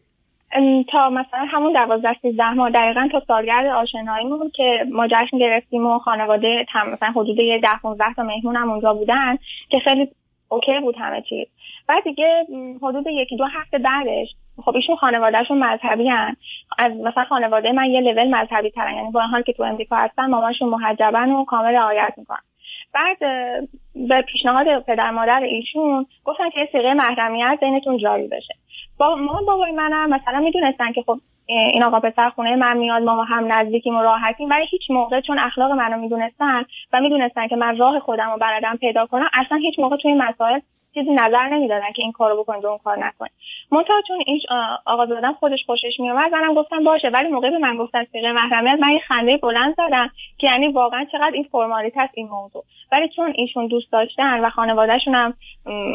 تا 0.91 1.09
مثلا 1.09 1.45
همون 1.51 1.73
دوازده 1.73 2.15
سیزده 2.21 2.53
ماه 2.53 2.71
دقیقا 2.71 3.07
تا 3.11 3.23
سالگرد 3.27 3.65
آشناییمون 3.65 4.51
که 4.55 4.85
ما 4.91 5.07
جشن 5.07 5.39
گرفتیم 5.39 5.85
و 5.85 5.99
خانواده 5.99 6.65
مثلا 6.93 7.09
حدود 7.09 7.39
یه 7.39 7.59
ده 7.63 7.79
15 7.81 8.05
تا 8.15 8.23
مهمون 8.23 8.55
هم 8.55 8.69
اونجا 8.69 8.93
بودن 8.93 9.37
که 9.69 9.77
خیلی 9.83 10.07
اوکی 10.49 10.79
بود 10.81 10.95
همه 10.97 11.23
چیز. 11.29 11.47
بعد 11.87 12.03
دیگه 12.03 12.45
حدود 12.81 13.07
یکی 13.07 13.37
دو 13.37 13.45
هفته 13.45 13.77
بعدش 13.77 14.27
خب 14.65 14.75
ایشون 14.75 14.95
خانوادهشون 14.95 15.63
مذهبی 15.63 16.09
هن. 16.09 16.35
از 16.79 16.91
مثلا 16.91 17.23
خانواده 17.23 17.71
من 17.71 17.85
یه 17.85 18.01
لول 18.01 18.35
مذهبی 18.35 18.69
ترن 18.69 18.95
یعنی 18.95 19.11
با 19.11 19.21
حال 19.21 19.41
که 19.41 19.53
تو 19.53 19.63
امریکا 19.63 19.95
هستن 19.95 20.25
ماماشون 20.25 20.69
محجبن 20.69 21.29
و 21.29 21.45
کامل 21.45 21.75
رعایت 21.75 22.13
می‌کنن 22.17 22.41
بعد 22.93 23.17
به 23.95 24.21
پیشنهاد 24.21 24.79
پدر 24.79 25.11
مادر 25.11 25.43
ایشون 25.43 26.05
گفتن 26.25 26.49
که 26.49 26.69
سیغه 26.71 26.93
محرمیت 26.93 27.57
بینتون 27.61 27.97
جاری 27.97 28.27
بشه 28.27 28.55
با 28.99 29.15
ما 29.15 29.41
بابای 29.47 29.71
منم 29.71 30.09
مثلا 30.09 30.39
می‌دونستن 30.39 30.91
که 30.91 31.01
خب 31.01 31.19
این 31.47 31.83
آقا 31.83 31.99
پسر 31.99 32.29
خونه 32.29 32.55
من 32.55 32.77
میاد 32.77 33.03
ما 33.03 33.23
هم 33.23 33.53
نزدیکیم 33.53 33.95
و 33.95 34.01
راحتیم 34.01 34.49
ولی 34.49 34.65
هیچ 34.69 34.81
موقع 34.89 35.21
چون 35.21 35.39
اخلاق 35.39 35.71
منو 35.71 35.97
می‌دونستن 35.97 36.65
و 36.93 36.99
می‌دونستن 37.01 37.47
که 37.47 37.55
من 37.55 37.77
راه 37.77 37.99
خودم 37.99 38.31
رو 38.31 38.37
بلدم 38.37 38.77
پیدا 38.77 39.05
کنم 39.05 39.29
اصلا 39.33 39.57
هیچ 39.57 39.79
موقع 39.79 39.97
توی 39.97 40.13
مسائل 40.13 40.59
چیزی 40.93 41.11
نظر 41.11 41.49
نمی‌دادن 41.49 41.91
که 41.95 42.01
این 42.01 42.11
کارو 42.11 42.43
بکنید 42.43 42.65
اون 42.65 42.77
کار 42.77 43.05
نکنید 43.05 43.31
منتها 43.71 44.01
چون 44.07 44.23
این 44.25 44.41
آقا 44.85 45.05
زادم 45.05 45.33
خودش 45.33 45.59
خوشش 45.65 45.99
میومد 45.99 46.31
منم 46.31 46.53
گفتم 46.53 46.83
باشه. 46.83 47.09
ولی 47.09 47.27
موقعی 47.27 47.51
به 47.51 47.57
من 47.57 47.77
گفتن 47.77 48.03
سیغه 48.03 48.31
محرمیت 48.31 48.79
من 48.81 48.91
یه 48.93 48.99
خنده 48.99 49.37
بلند 49.37 49.75
زدم 49.75 50.09
که 50.37 50.47
یعنی 50.47 50.67
واقعا 50.67 51.05
چقدر 51.11 51.31
این 51.33 51.43
فرمالیت 51.51 51.93
هست 51.95 52.13
این 52.13 52.27
موضوع. 52.27 52.63
ولی 52.91 53.09
چون 53.15 53.33
ایشون 53.35 53.67
دوست 53.67 53.91
داشتن 53.91 54.39
و 54.39 54.49
خانوادهشون 54.49 55.15
هم 55.15 55.33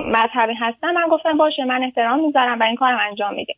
مذهبی 0.06 0.54
هستن 0.54 0.94
من 0.94 1.08
گفتم 1.10 1.36
باشه 1.36 1.64
من 1.64 1.82
احترام 1.82 2.20
می‌ذارم 2.20 2.60
و 2.60 2.62
این 2.62 2.76
کارم 2.76 2.98
انجام 3.10 3.34
میده 3.34 3.54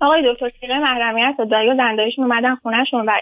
آقای 0.00 0.32
دکتر 0.32 0.50
سیغه 0.60 0.78
محرمیت 0.78 1.34
و 1.38 1.44
دایی 1.44 1.70
و 1.70 1.76
زندایشون 1.76 2.24
اومدن 2.24 2.54
خونهشون 2.54 3.06
و 3.06 3.12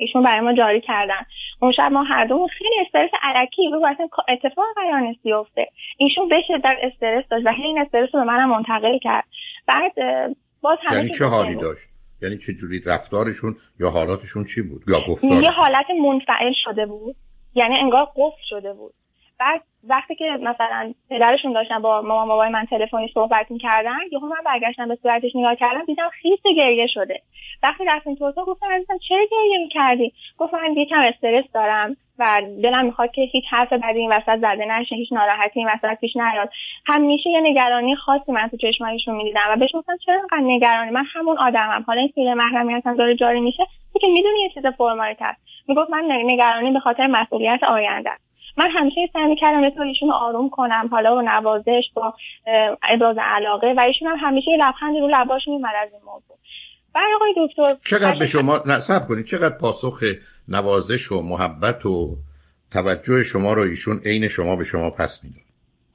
ایشون 0.00 0.22
برای 0.22 0.40
ما 0.40 0.52
جاری 0.52 0.80
کردن. 0.80 1.26
اون 1.62 1.72
شب 1.72 1.92
ما 1.92 2.02
هر 2.02 2.24
دومون 2.24 2.48
خیلی 2.48 2.74
استرس 2.86 3.10
علکی 3.22 3.70
رو 3.72 3.86
اصلا 3.86 4.08
اتفاق 4.28 4.66
قرار 4.76 5.00
نیست 5.00 5.22
بیفته. 5.22 5.68
ایشون 5.98 6.28
به 6.28 6.36
شدت 6.48 6.76
استرس 6.82 7.24
داشت 7.30 7.46
و 7.46 7.52
این 7.56 7.78
استرس 7.78 8.08
رو 8.14 8.20
به 8.20 8.26
منم 8.26 8.50
منتقل 8.50 8.98
کرد. 8.98 9.24
بعد 9.66 9.92
باز 10.60 10.78
همه 10.82 10.96
یعنی 10.96 11.10
چه 11.18 11.24
حالی 11.24 11.56
داشت؟ 11.56 11.88
یعنی 12.22 12.38
چه 12.38 12.52
جوری 12.52 12.80
رفتارشون 12.86 13.56
یا 13.80 13.90
حالاتشون 13.90 14.44
چی 14.44 14.62
بود؟ 14.62 14.82
یا 14.88 15.00
گفتار 15.08 15.42
یه 15.42 15.50
حالت 15.50 15.86
منفعل 15.90 16.52
شده 16.64 16.86
بود. 16.86 17.16
یعنی 17.54 17.74
انگار 17.80 18.04
قفل 18.04 18.42
شده 18.48 18.72
بود. 18.72 18.94
بعد 19.40 19.62
وقتی 19.88 20.14
که 20.14 20.24
مثلا 20.42 20.94
پدرشون 21.10 21.52
داشتن 21.52 21.82
با 21.82 22.02
مامان 22.02 22.28
بابای 22.28 22.48
من 22.48 22.64
تلفنی 22.64 23.10
صحبت 23.14 23.50
می‌کردن 23.50 23.98
یهو 24.12 24.26
من 24.26 24.42
برگشتم 24.44 24.88
به 24.88 24.98
صورتش 25.02 25.30
نگاه 25.34 25.54
کردم 25.54 25.84
دیدم 25.84 26.08
خیس 26.22 26.40
گریه 26.56 26.86
شده. 26.86 27.22
وقتی 27.62 27.84
رفتیم 27.84 28.14
تو 28.14 28.24
اتاق 28.24 28.46
گفتم 28.46 28.66
عزیزم 28.72 28.98
چرا 29.08 29.24
گریه 29.30 29.58
می‌کردی؟ 29.58 30.12
گفت 30.38 30.54
من 30.54 30.76
یکم 30.76 31.00
استرس 31.00 31.44
دارم 31.54 31.96
و 32.18 32.26
دلم 32.62 32.84
می‌خواد 32.84 33.10
که 33.10 33.22
هیچ 33.22 33.44
حرف 33.50 33.72
بدی 33.72 33.98
این 33.98 34.10
وسط 34.10 34.38
زده 34.38 34.64
نشه 34.64 34.96
هیچ 34.96 35.12
ناراحتی 35.12 35.60
این 35.60 35.68
وسط 35.68 36.00
پیش 36.00 36.16
نیاد. 36.16 36.50
همیشه 36.86 37.30
یه 37.30 37.40
نگرانی 37.40 37.96
خاصی 37.96 38.32
من 38.32 38.48
تو 38.48 38.56
چشمایشون 38.56 39.14
می‌دیدم 39.14 39.40
و 39.50 39.56
بهش 39.56 39.70
گفتم 39.74 39.96
چرا 40.06 40.20
انقدر 40.20 40.40
نگرانی؟ 40.40 40.90
من 40.90 41.04
همون 41.14 41.38
آدمم. 41.38 41.84
حالا 41.86 42.00
این 42.00 42.12
سیر 42.14 42.34
محرمیتم 42.34 42.96
داره 42.96 43.14
جاری 43.16 43.40
میشه 43.40 43.66
که 44.00 44.06
می‌دونی 44.06 44.40
یه 44.40 44.50
چیز 44.54 44.66
فرمالیت 44.66 45.16
هست. 45.20 45.40
می‌گفت 45.68 45.90
من 45.90 46.04
نگرانی 46.10 46.70
به 46.70 46.80
خاطر 46.80 47.06
مسئولیت 47.06 47.62
آینده. 47.62 48.10
من 48.60 48.70
همیشه 48.70 49.00
سعی 49.12 49.26
می‌کردم 49.26 49.60
به 49.60 49.80
ایشون 49.80 50.08
رو 50.08 50.14
آروم 50.14 50.50
کنم 50.50 50.88
حالا 50.90 51.14
با 51.14 51.22
نوازش 51.22 51.82
با 51.94 52.14
ابراز 52.82 53.16
علاقه 53.20 53.74
و 53.76 53.80
ایشون 53.80 54.08
هم 54.08 54.16
همیشه 54.20 54.50
لبخند 54.58 54.96
رو 54.96 55.08
لباش 55.12 55.48
میمد 55.48 55.72
از 55.82 55.88
این 55.92 56.02
موضوع. 56.04 56.36
بعد 56.94 57.04
آقای 57.14 57.34
دکتر 57.46 57.76
چقدر 57.84 58.18
به 58.18 58.26
شما 58.26 58.60
نصب 58.66 59.08
کنید 59.08 59.26
چقدر 59.26 59.58
پاسخ 59.58 60.02
نوازش 60.48 61.12
و 61.12 61.22
محبت 61.22 61.86
و 61.86 62.16
توجه 62.70 63.22
شما 63.22 63.52
رو 63.52 63.62
ایشون 63.62 64.00
عین 64.04 64.28
شما 64.28 64.56
به 64.56 64.64
شما 64.64 64.90
پس 64.90 65.24
می‌داد 65.24 65.39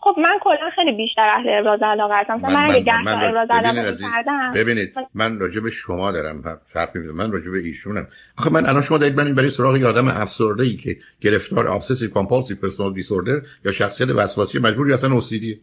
خب 0.06 0.16
من 0.18 0.40
کلا 0.42 0.70
خیلی 0.76 0.92
بیشتر 0.92 1.28
اهل 1.30 1.50
ابراز 1.50 1.80
علاقه 1.84 2.14
هستم. 2.16 2.34
من, 2.34 2.54
من, 2.54 2.84
من, 2.86 3.04
من 3.04 3.24
ابراز 3.24 3.50
علاقه 3.52 3.98
کردم 4.02 4.54
ببینید 4.56 4.94
من 5.14 5.40
راجع 5.40 5.60
به 5.60 5.70
شما 5.70 6.12
دارم 6.12 6.60
حرف 6.74 6.96
می‌زنم. 6.96 7.16
من 7.16 7.32
راجع 7.32 7.52
به 7.52 7.58
ایشونم. 7.58 8.08
آخه 8.38 8.54
من 8.54 8.66
الان 8.66 8.82
شما 8.82 8.98
دارید 8.98 9.18
من 9.18 9.36
برای 9.36 9.50
سراغ 9.50 9.78
یه 9.78 9.88
آدم 9.88 10.08
افسرده 10.08 10.64
ای 10.64 10.78
که 10.78 10.96
گرفتار 11.22 11.68
obsessive 11.68 12.10
compulsive 12.10 12.58
personal 12.58 12.94
disorder 12.94 13.42
یا 13.66 13.72
شخصیت 13.72 14.10
وسواسی 14.10 14.60
مجبور 14.60 14.88
یا 14.88 14.94
اصلا 14.94 15.12
OCD. 15.14 15.62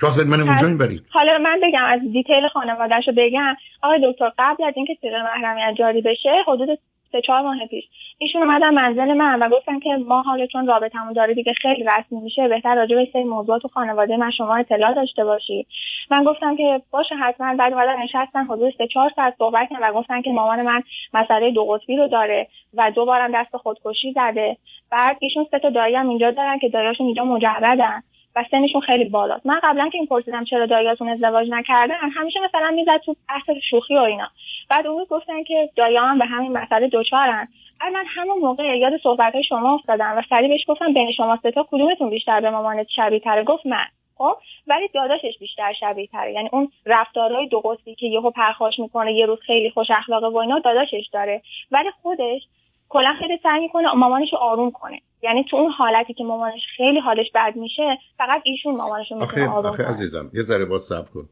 شما 0.00 0.10
من 0.24 0.40
اونجا 0.40 0.84
برید 0.86 1.02
حالا 1.10 1.38
من 1.38 1.60
بگم 1.62 1.84
از 1.84 2.00
دیتیل 2.12 2.48
خانوادهشو 2.52 3.12
بگم. 3.16 3.56
آقای 3.82 4.12
دکتر 4.12 4.32
قبل 4.38 4.64
از 4.64 4.74
اینکه 4.76 4.96
سیغه 5.00 5.22
محرمیت 5.22 5.74
جاری 5.78 6.02
بشه 6.02 6.28
حدود 6.48 6.78
سه 7.16 7.22
چهار 7.22 7.42
ماه 7.42 7.66
پیش. 7.66 7.84
ایشون 8.18 8.42
اومدن 8.42 8.74
منزل 8.74 9.12
من 9.14 9.42
و 9.42 9.48
گفتن 9.48 9.78
که 9.78 9.90
ما 10.06 10.22
حالا 10.22 10.46
چون 10.46 10.66
رابطمون 10.66 11.12
داره 11.12 11.34
دیگه 11.34 11.52
خیلی 11.52 11.84
رسمی 11.84 12.20
میشه 12.20 12.48
بهتر 12.48 12.74
راجع 12.74 12.96
به 12.96 13.08
سری 13.12 13.24
موضوعات 13.24 13.62
تو 13.62 13.68
خانواده 13.68 14.16
من 14.16 14.30
شما 14.30 14.56
اطلاع 14.56 14.94
داشته 14.94 15.24
باشی. 15.24 15.66
من 16.10 16.24
گفتم 16.24 16.56
که 16.56 16.82
باشه 16.90 17.14
حتما. 17.14 17.54
بعد 17.54 17.72
اومدن 17.72 18.02
نشستن 18.02 18.44
حدود 18.44 18.74
سه 18.78 18.86
چهار 18.86 19.12
ساعت 19.16 19.34
صحبت 19.38 19.68
و 19.82 19.92
گفتن 19.92 20.22
که 20.22 20.30
مامان 20.30 20.62
من 20.62 20.82
مسئله 21.14 21.50
دو 21.50 21.64
قطبی 21.64 21.96
رو 21.96 22.08
داره 22.08 22.46
و 22.74 22.90
دوبارم 22.90 23.30
دست 23.34 23.56
خودکشی 23.56 24.12
زده. 24.12 24.56
بعد 24.90 25.16
ایشون 25.20 25.46
سه 25.50 25.58
تا 25.58 25.70
دایی 25.70 25.94
هم 25.94 26.08
اینجا 26.08 26.30
دارن 26.30 26.58
که 26.58 26.68
دایاشون 26.68 27.06
اینجا 27.06 27.24
مجردن. 27.24 28.02
و 28.36 28.44
سنشون 28.50 28.80
خیلی 28.80 29.04
بالاست. 29.04 29.46
من 29.46 29.60
قبلا 29.62 29.88
که 29.88 29.98
این 29.98 30.06
پرسیدم 30.06 30.44
چرا 30.44 30.66
دایاتون 30.66 31.08
ازدواج 31.08 31.48
نکردن 31.50 32.10
همیشه 32.14 32.40
مثلا 32.40 32.70
می‌زد 32.70 33.00
تو 33.04 33.16
بحث 33.28 33.50
شوخی 33.70 33.96
و 33.96 34.00
اینا. 34.00 34.28
بعد 34.70 34.86
اون 34.86 35.06
گفتن 35.10 35.42
که 35.42 35.70
دایان 35.76 36.18
به 36.18 36.24
همین 36.24 36.52
مسئله 36.52 36.88
دوچارن. 36.88 37.48
بعد 37.80 37.92
من 37.92 38.04
همون 38.08 38.38
موقع 38.38 38.78
یاد 38.78 38.92
صحبت 39.02 39.34
های 39.34 39.44
شما 39.44 39.74
افتادم 39.74 40.14
و 40.16 40.22
سریع 40.30 40.48
بهش 40.48 40.64
گفتم 40.68 40.92
بین 40.92 41.12
شما 41.12 41.38
سه 41.42 41.50
تا 41.50 41.66
کدومتون 41.70 42.10
بیشتر 42.10 42.40
به 42.40 42.50
مامانت 42.50 42.86
شبیه 42.96 43.18
تره 43.18 43.44
گفت 43.44 43.66
من. 43.66 43.86
خب؟ 44.18 44.36
ولی 44.66 44.88
داداشش 44.94 45.38
بیشتر 45.40 45.72
شبیه 45.80 46.06
تره 46.06 46.32
یعنی 46.32 46.48
اون 46.52 46.68
رفتارهای 46.86 47.48
دو 47.48 47.60
قطبی 47.60 47.94
که 47.94 48.06
یهو 48.06 48.30
پرخاش 48.30 48.78
می‌کنه 48.78 49.12
یه 49.12 49.26
روز 49.26 49.38
خیلی 49.40 49.70
خوش 49.70 49.86
اخلاقه 49.90 50.26
و 50.26 50.36
اینا 50.36 50.58
داداشش 50.58 51.08
داره. 51.12 51.42
ولی 51.70 51.90
خودش 52.02 52.42
کلا 52.88 53.12
خیلی 53.18 53.38
سعی 53.42 53.60
می‌کنه 53.60 53.92
مامانش 53.92 54.32
رو 54.32 54.38
آروم 54.38 54.70
کنه. 54.70 55.00
یعنی 55.26 55.44
تو 55.50 55.56
اون 55.56 55.70
حالتی 55.70 56.14
که 56.14 56.24
مامانش 56.24 56.60
خیلی 56.76 57.00
حالش 57.00 57.26
بد 57.34 57.56
میشه 57.56 57.98
فقط 58.18 58.42
ایشون 58.44 58.76
مامانش 58.76 59.06
رو 59.10 59.20
می‌تونه 59.20 59.48
آروم 59.48 59.66
آخه 59.66 59.84
عزیزم 59.84 60.30
یه 60.34 60.42
ذره 60.42 60.64
با 60.64 60.78
صبر 60.78 61.08
کن. 61.08 61.28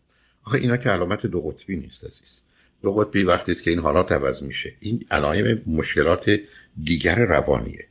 آخه 0.47 0.59
اینا 0.59 0.77
که 0.77 0.89
علامت 0.89 1.27
دو 1.27 1.41
قطبی 1.41 1.77
نیست 1.77 2.05
عزیز. 2.05 2.41
دو 2.83 2.95
قطبی 2.95 3.23
وقتی 3.23 3.53
است 3.53 3.65
که 3.65 3.71
این 3.71 3.81
حالات 3.81 4.13
عوض 4.13 4.43
میشه. 4.43 4.73
این 4.81 5.07
علائم 5.11 5.63
مشکلات 5.67 6.41
دیگر 6.85 7.15
روانیه. 7.15 7.87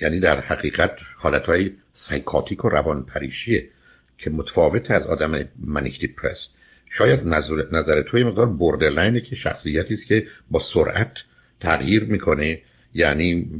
یعنی 0.00 0.20
در 0.20 0.40
حقیقت 0.40 0.96
حالتهای 1.18 1.72
سایکاتیک 1.92 2.64
و 2.64 2.68
روان 2.68 3.02
پریشیه 3.02 3.68
که 4.18 4.30
متفاوت 4.30 4.90
از 4.90 5.06
آدم 5.06 5.44
منیک 5.58 6.00
دیپرس 6.00 6.48
شاید 6.90 7.26
نظر, 7.26 7.62
نظر 7.72 8.02
توی 8.02 8.24
مقدار 8.24 8.46
بوردرلاینه 8.46 9.20
که 9.20 9.36
شخصیتی 9.36 9.94
است 9.94 10.06
که 10.06 10.26
با 10.50 10.58
سرعت 10.58 11.12
تغییر 11.60 12.04
می‌کنه. 12.04 12.58
یعنی 12.96 13.50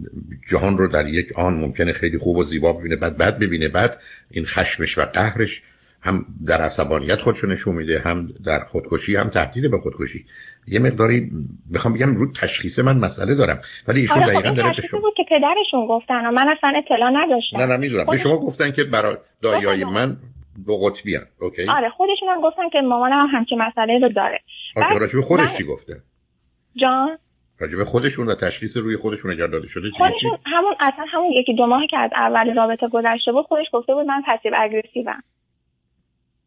جهان 0.48 0.78
رو 0.78 0.88
در 0.88 1.08
یک 1.08 1.38
آن 1.38 1.54
ممکنه 1.54 1.92
خیلی 1.92 2.18
خوب 2.18 2.36
و 2.36 2.42
زیبا 2.42 2.72
ببینه 2.72 2.96
بعد 2.96 3.16
بد 3.16 3.38
ببینه. 3.38 3.68
بعد 3.68 3.98
این 4.30 4.44
خشمش 4.44 4.98
و 4.98 5.02
قهرش 5.02 5.62
هم 6.00 6.26
در 6.46 6.62
عصبانیت 6.62 7.20
خودشو 7.20 7.46
نشون 7.46 7.74
میده 7.74 7.98
هم 7.98 8.28
در 8.44 8.64
خودکشی 8.64 9.16
هم 9.16 9.28
تهدید 9.28 9.70
به 9.70 9.78
خودکشی. 9.78 10.24
یه 10.66 10.78
مقداری 10.78 11.30
بخوام 11.74 11.94
بگم 11.94 12.14
رو 12.14 12.32
تشخیص 12.32 12.78
من 12.78 12.98
مسئله 12.98 13.34
دارم 13.34 13.60
ولی 13.88 14.00
ایشون 14.00 14.22
آره 14.22 14.32
دقیقا 14.32 14.50
داره 14.50 14.72
به 14.76 14.82
شما 14.82 15.00
بود 15.00 15.14
که 15.16 15.22
پدرشون 15.30 15.86
گفتن 15.88 16.26
و 16.26 16.30
من 16.30 16.48
اصلا 16.48 16.72
اطلاع 16.84 17.10
نداشتم. 17.14 17.56
نه 17.56 17.66
نه 17.66 17.76
می‌دونم. 17.76 18.06
به 18.06 18.16
شما 18.16 18.38
گفتن 18.38 18.70
که 18.70 18.84
برای 18.84 19.16
دایای 19.42 19.84
من 19.84 20.16
دو 20.66 20.76
قطبی 20.76 21.16
هم. 21.16 21.26
اوکی؟ 21.40 21.62
آره 21.68 21.90
خودشون 21.90 22.28
هم 22.28 22.40
گفتن 22.40 22.68
که 22.72 22.78
مامانم 22.80 23.26
هم 23.26 23.38
همچین 23.38 23.62
مسئله 23.62 23.98
رو 23.98 24.08
داره. 24.08 24.40
آره 24.76 25.22
خودش 25.22 25.56
چی 25.58 25.64
گفته؟ 25.64 26.02
جان؟ 26.76 27.18
راجبه 27.58 27.84
خودشون 27.84 28.28
و 28.28 28.34
تشخیص 28.34 28.76
روی 28.76 28.96
خودشون 28.96 29.30
اگر 29.30 29.46
داده 29.46 29.68
شده 29.68 29.90
خودشون 29.90 30.38
همون 30.46 30.74
اصلا 30.80 31.04
همون 31.08 31.32
یکی 31.32 31.54
دو 31.54 31.66
ماهی 31.66 31.86
که 31.86 31.98
از 31.98 32.10
اول 32.14 32.54
رابطه 32.54 32.88
گذشته 32.88 33.32
بود 33.32 33.46
خودش 33.46 33.66
گفته 33.72 33.94
بود 33.94 34.06
من 34.06 34.22
passive 34.26 34.52
aggressive 34.56 35.16
م 35.16 35.22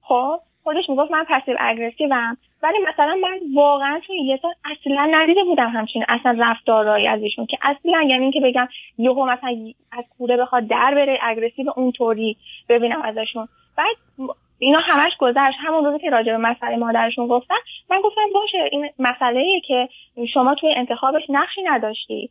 خب 0.02 0.40
خودش 0.64 0.90
می‌گفت 0.90 1.12
من 1.12 1.26
passive 1.30 1.56
aggressive 1.60 2.31
م 2.31 2.38
ولی 2.64 2.78
مثلا 2.94 3.16
من 3.22 3.40
واقعا 3.56 4.00
تو 4.08 4.14
یه 4.14 4.40
سال 4.42 4.52
اصلا 4.66 5.08
ندیده 5.12 5.44
بودم 5.44 5.70
همچین 5.70 6.06
اصلا 6.10 6.38
رفتارهایی 6.40 7.08
از 7.08 7.22
ایشون 7.22 7.46
که 7.46 7.58
اصلا 7.62 8.02
یعنی 8.10 8.24
اینکه 8.24 8.40
بگم 8.44 8.68
یهو 8.98 9.26
مثلا 9.26 9.50
از 9.92 10.06
کوره 10.18 10.38
بخواد 10.38 10.68
در 10.68 10.94
بره 10.96 11.20
aggressive 11.22 11.74
اونطوری 11.76 12.38
ببینم 12.70 13.02
ازشون. 13.02 13.48
بعد 13.78 13.96
اینا 14.60 14.80
همش 14.84 15.12
گذشت. 15.20 15.58
همون 15.60 15.86
روزی 15.86 16.00
که 16.00 16.10
راجع 16.10 16.32
به 16.32 16.38
مسئله 16.38 16.76
مادرشون 16.76 17.28
گفتن 17.28 17.56
من 17.90 18.02
گفتم 18.02 18.22
باشه 18.34 18.70
این 18.72 18.90
مسئله 19.00 19.40
ایه 19.40 19.62
که 19.62 19.90
شما 20.34 20.56
توی 20.56 20.74
انتخابش 20.76 21.22
نقشی 21.30 21.62
نداشتی. 21.64 22.30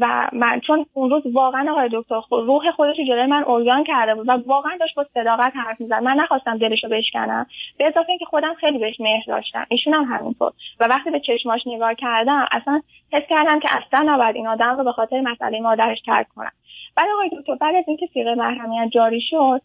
و 0.00 0.28
من 0.32 0.60
چون 0.60 0.86
اون 0.94 1.10
روز 1.10 1.22
واقعا 1.26 1.72
آقای 1.72 1.88
دکتر 1.92 2.20
روح 2.30 2.70
خودش 2.70 2.96
جلوی 2.96 3.26
من 3.26 3.44
اوریان 3.44 3.84
کرده 3.84 4.14
بود 4.14 4.28
و 4.28 4.32
واقعا 4.46 4.76
داشت 4.80 4.94
با 4.94 5.06
صداقت 5.14 5.52
حرف 5.56 5.80
می‌زد. 5.80 6.02
من 6.02 6.14
نخواستم 6.14 6.58
دلشو 6.58 6.88
بشکنم. 6.88 7.46
به 7.78 7.86
اضافه 7.86 8.08
اینکه 8.08 8.24
خودم 8.24 8.54
خیلی 8.54 8.78
بهش 8.78 9.00
مهر 9.00 9.24
داشتم. 9.26 9.66
ایشون 9.68 9.94
هم 9.94 10.04
همینطور. 10.04 10.52
و 10.80 10.84
وقتی 10.84 11.10
به 11.10 11.20
چشماش 11.20 11.60
نگاه 11.66 11.94
کردم 11.94 12.46
اصلا 12.52 12.82
حس 13.12 13.24
کردم 13.30 13.60
که 13.60 13.68
اصلا 13.70 14.12
نباید 14.12 14.36
این 14.36 14.46
آدم 14.46 14.76
رو 14.76 14.84
به 14.84 14.92
خاطر 14.92 15.20
مسئله 15.20 15.60
مادرش 15.60 15.98
ترک 16.06 16.26
کنم. 16.36 16.52
بعد 16.96 17.06
آقای 17.14 17.28
دکتر 17.28 17.54
بعد 17.54 17.74
از 17.74 17.84
اینکه 17.86 18.06
سیغه 18.06 18.34
محرمیت 18.34 18.90
جاری 18.90 19.20
شد 19.20 19.60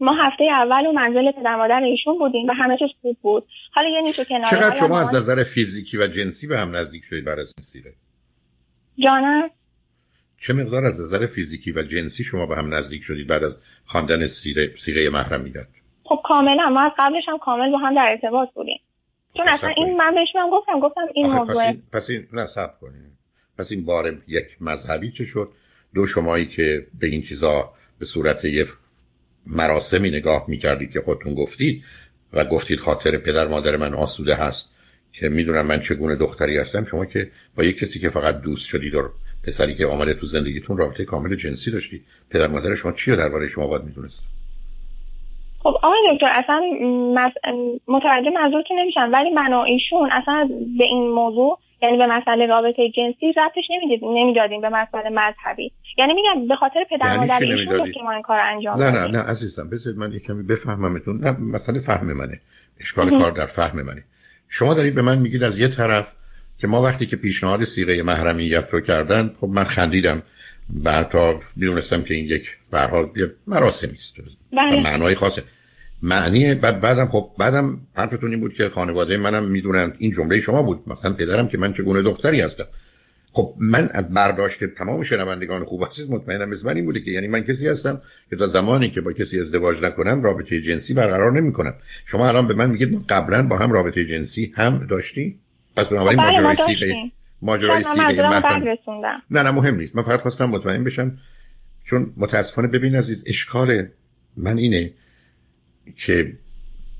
ما 0.00 0.12
هفته 0.12 0.44
اول 0.44 0.86
و 0.86 0.92
منزل 0.92 1.32
پدر 1.32 1.56
مادر 1.56 1.82
ایشون 1.82 2.18
بودیم 2.18 2.48
و 2.48 2.52
همه 2.52 2.76
چیز 2.78 2.88
خوب 3.02 3.18
بود. 3.22 3.46
حالا 3.72 3.88
یه 3.88 4.00
نیشو 4.00 4.24
کنار 4.24 4.44
چقدر 4.50 4.74
شما 4.74 5.00
از 5.00 5.14
نظر 5.14 5.44
فیزیکی 5.44 5.96
و 5.96 6.06
جنسی 6.06 6.46
به 6.46 6.58
هم 6.58 6.76
نزدیک 6.76 7.04
شدید 7.04 7.24
بعد 7.24 7.38
از 7.38 7.54
این 7.58 7.64
سیره؟ 7.66 7.94
جانم؟ 8.98 9.50
چه 10.38 10.52
مقدار 10.52 10.84
از 10.84 11.00
نظر 11.00 11.26
فیزیکی 11.26 11.72
و 11.72 11.82
جنسی 11.82 12.24
شما 12.24 12.46
به 12.46 12.56
هم 12.56 12.74
نزدیک 12.74 13.02
شدید 13.02 13.26
بعد 13.26 13.44
از 13.44 13.58
خواندن 13.84 14.26
سیره 14.26 14.76
سیغه 14.78 15.10
محرمیت 15.10 15.66
خب 16.04 16.20
کاملا. 16.24 16.68
ما 16.70 16.80
از 16.80 16.92
قبلش 16.98 17.24
هم 17.28 17.38
کامل 17.38 17.70
با 17.72 17.78
هم 17.78 17.94
در 17.94 18.06
ارتباط 18.10 18.48
بودیم. 18.54 18.80
چون 19.36 19.48
اصلا 19.48 19.70
این 19.76 19.96
من 19.96 20.14
بهش 20.14 20.28
من 20.34 20.50
گفتم 20.52 20.80
گفتم 20.80 21.00
این 21.14 21.26
موضوع 21.26 21.54
پس 21.54 21.60
این, 21.60 21.82
پس 21.92 22.10
این 22.10 22.26
نه 22.32 22.46
کنید. 22.80 23.12
پس 23.58 23.72
این 23.72 23.84
بار 23.84 24.22
یک 24.28 24.46
مذهبی 24.60 25.10
چه 25.12 25.24
شد؟ 25.24 25.52
دو 25.94 26.06
شمایی 26.06 26.46
که 26.46 26.86
به 27.00 27.06
این 27.06 27.22
چیزا 27.22 27.72
به 27.98 28.04
صورت 28.04 28.44
یه 28.44 28.66
مراسمی 29.46 30.10
نگاه 30.10 30.44
می‌کردید 30.48 30.92
که 30.92 31.00
خودتون 31.00 31.34
گفتید 31.34 31.84
و 32.32 32.44
گفتید 32.44 32.80
خاطر 32.80 33.18
پدر 33.18 33.46
مادر 33.46 33.76
من 33.76 33.94
آسوده 33.94 34.34
هست 34.34 34.70
که 35.12 35.28
می‌دونم 35.28 35.66
من 35.66 35.80
چگونه 35.80 36.16
دختری 36.16 36.58
هستم 36.58 36.84
شما 36.84 37.06
که 37.06 37.30
با 37.56 37.64
یک 37.64 37.78
کسی 37.78 37.98
که 38.00 38.10
فقط 38.10 38.40
دوست 38.40 38.68
شدید 38.68 38.94
و 38.94 39.10
پسری 39.46 39.74
که 39.74 39.86
آمده 39.86 40.14
تو 40.14 40.26
زندگیتون 40.26 40.76
رابطه 40.76 41.04
کامل 41.04 41.36
جنسی 41.36 41.70
داشتید 41.70 42.04
پدر 42.30 42.46
مادر 42.46 42.74
شما 42.74 42.92
چی 42.92 43.16
درباره 43.16 43.46
شما 43.46 43.66
باید 43.66 43.84
می‌دونست 43.84 44.26
خب 45.62 45.74
آقای 45.82 45.98
دکتر 46.14 46.26
اصلا 46.30 46.60
متوجه 47.88 48.30
منظورتون 48.30 48.78
نمیشم 48.78 49.10
ولی 49.12 49.30
من 49.30 49.52
و 49.52 49.58
ایشون 49.58 50.10
اصلا 50.12 50.48
به 50.78 50.84
این 50.84 51.10
موضوع 51.10 51.58
یعنی 51.82 51.96
به 51.96 52.06
مسئله 52.06 52.46
رابطه 52.46 52.88
جنسی 52.96 53.32
ربطش 53.36 53.64
نمی‌دادیم 54.02 54.60
به 54.60 54.68
مسئله 54.68 55.10
مذهبی. 55.10 55.72
یعنی 55.98 56.12
میگم 56.14 56.48
به 56.48 56.56
خاطر 56.56 56.84
پدر 56.90 57.06
یعنی 57.06 57.18
مادر 57.18 57.44
ایشون 57.44 57.92
که 57.92 58.00
ما 58.04 58.12
این 58.12 58.22
کار 58.22 58.40
انجام 58.40 58.82
نه 58.82 58.90
نه 58.90 59.06
نه 59.06 59.18
عزیزم 59.18 59.70
بذارید 59.70 59.98
من 59.98 60.12
یکمی 60.12 60.42
بفهممتون. 60.42 61.20
نه 61.20 61.36
مسئله 61.40 61.78
فهم 61.78 62.12
منه. 62.12 62.40
اشکال 62.80 63.10
کار 63.10 63.30
در 63.30 63.46
فهم 63.46 63.82
منه. 63.82 64.04
شما 64.48 64.74
دارید 64.74 64.94
به 64.94 65.02
من 65.02 65.18
میگید 65.18 65.42
از 65.42 65.60
یه 65.60 65.68
طرف 65.68 66.12
که 66.58 66.66
ما 66.66 66.82
وقتی 66.82 67.06
که 67.06 67.16
پیشنهاد 67.16 67.64
سیغه 67.64 68.02
محرمیت 68.02 68.68
رو 68.70 68.80
کردن 68.80 69.30
خب 69.40 69.46
من 69.46 69.64
خندیدم. 69.64 70.22
بعد 70.68 71.08
تا 71.08 71.40
می‌دونستم 71.56 72.02
که 72.02 72.14
این 72.14 72.24
یک 72.24 72.56
برحال 72.70 73.10
مراسمی 73.46 73.92
است. 73.92 74.16
بله. 74.52 74.82
معنای 74.82 75.14
خاصه. 75.14 75.42
معنی 76.02 76.54
بعد 76.54 76.80
بعدم 76.80 77.06
خب 77.06 77.30
بعدم 77.38 77.80
حرفتون 77.94 78.30
این 78.30 78.40
بود 78.40 78.54
که 78.54 78.68
خانواده 78.68 79.16
منم 79.16 79.44
می‌دونن 79.44 79.92
این 79.98 80.10
جمله 80.10 80.40
شما 80.40 80.62
بود. 80.62 80.82
مثلا 80.86 81.12
پدرم 81.12 81.48
که 81.48 81.58
من 81.58 81.72
چگونه 81.72 82.02
دختری 82.02 82.40
هستم. 82.40 82.64
خب 83.32 83.54
من 83.58 83.88
از 83.92 84.08
برداشت 84.14 84.64
تمام 84.64 85.02
شنوندگان 85.02 85.64
خوب 85.64 85.82
هستید 85.82 86.10
مطمئنم 86.10 86.48
مثل 86.48 86.66
من 86.66 86.76
این 86.76 86.84
بوده 86.84 87.00
که 87.00 87.10
یعنی 87.10 87.28
من 87.28 87.40
کسی 87.40 87.68
هستم 87.68 88.02
که 88.30 88.36
تا 88.36 88.46
زمانی 88.46 88.90
که 88.90 89.00
با 89.00 89.12
کسی 89.12 89.40
ازدواج 89.40 89.82
نکنم 89.82 90.22
رابطه 90.22 90.60
جنسی 90.60 90.94
برقرار 90.94 91.32
نمی 91.32 91.52
کنم 91.52 91.74
شما 92.06 92.28
الان 92.28 92.48
به 92.48 92.54
من 92.54 92.70
میگید 92.70 92.92
ما 92.92 93.04
قبلا 93.08 93.46
با 93.46 93.56
هم 93.56 93.72
رابطه 93.72 94.04
جنسی 94.04 94.52
هم 94.56 94.86
داشتی؟ 94.86 95.38
پس 95.76 95.86
بنابراین 95.86 96.18
بله، 96.18 96.40
ماجرای 96.40 96.56
سیغه 96.66 96.94
ماجرای 97.42 97.82
سیغه 97.82 98.22
نه 99.30 99.42
نه 99.42 99.50
مهم 99.50 99.76
نیست. 99.76 99.96
من 99.96 100.02
فقط 100.02 100.20
خواستم 100.20 100.44
مطمئن 100.44 100.84
بشم 100.84 101.18
چون 101.84 102.12
متاسفانه 102.16 102.68
ببین 102.68 102.96
عزیز 102.96 103.24
اشکال 103.26 103.86
من 104.36 104.58
اینه 104.58 104.92
که 106.06 106.32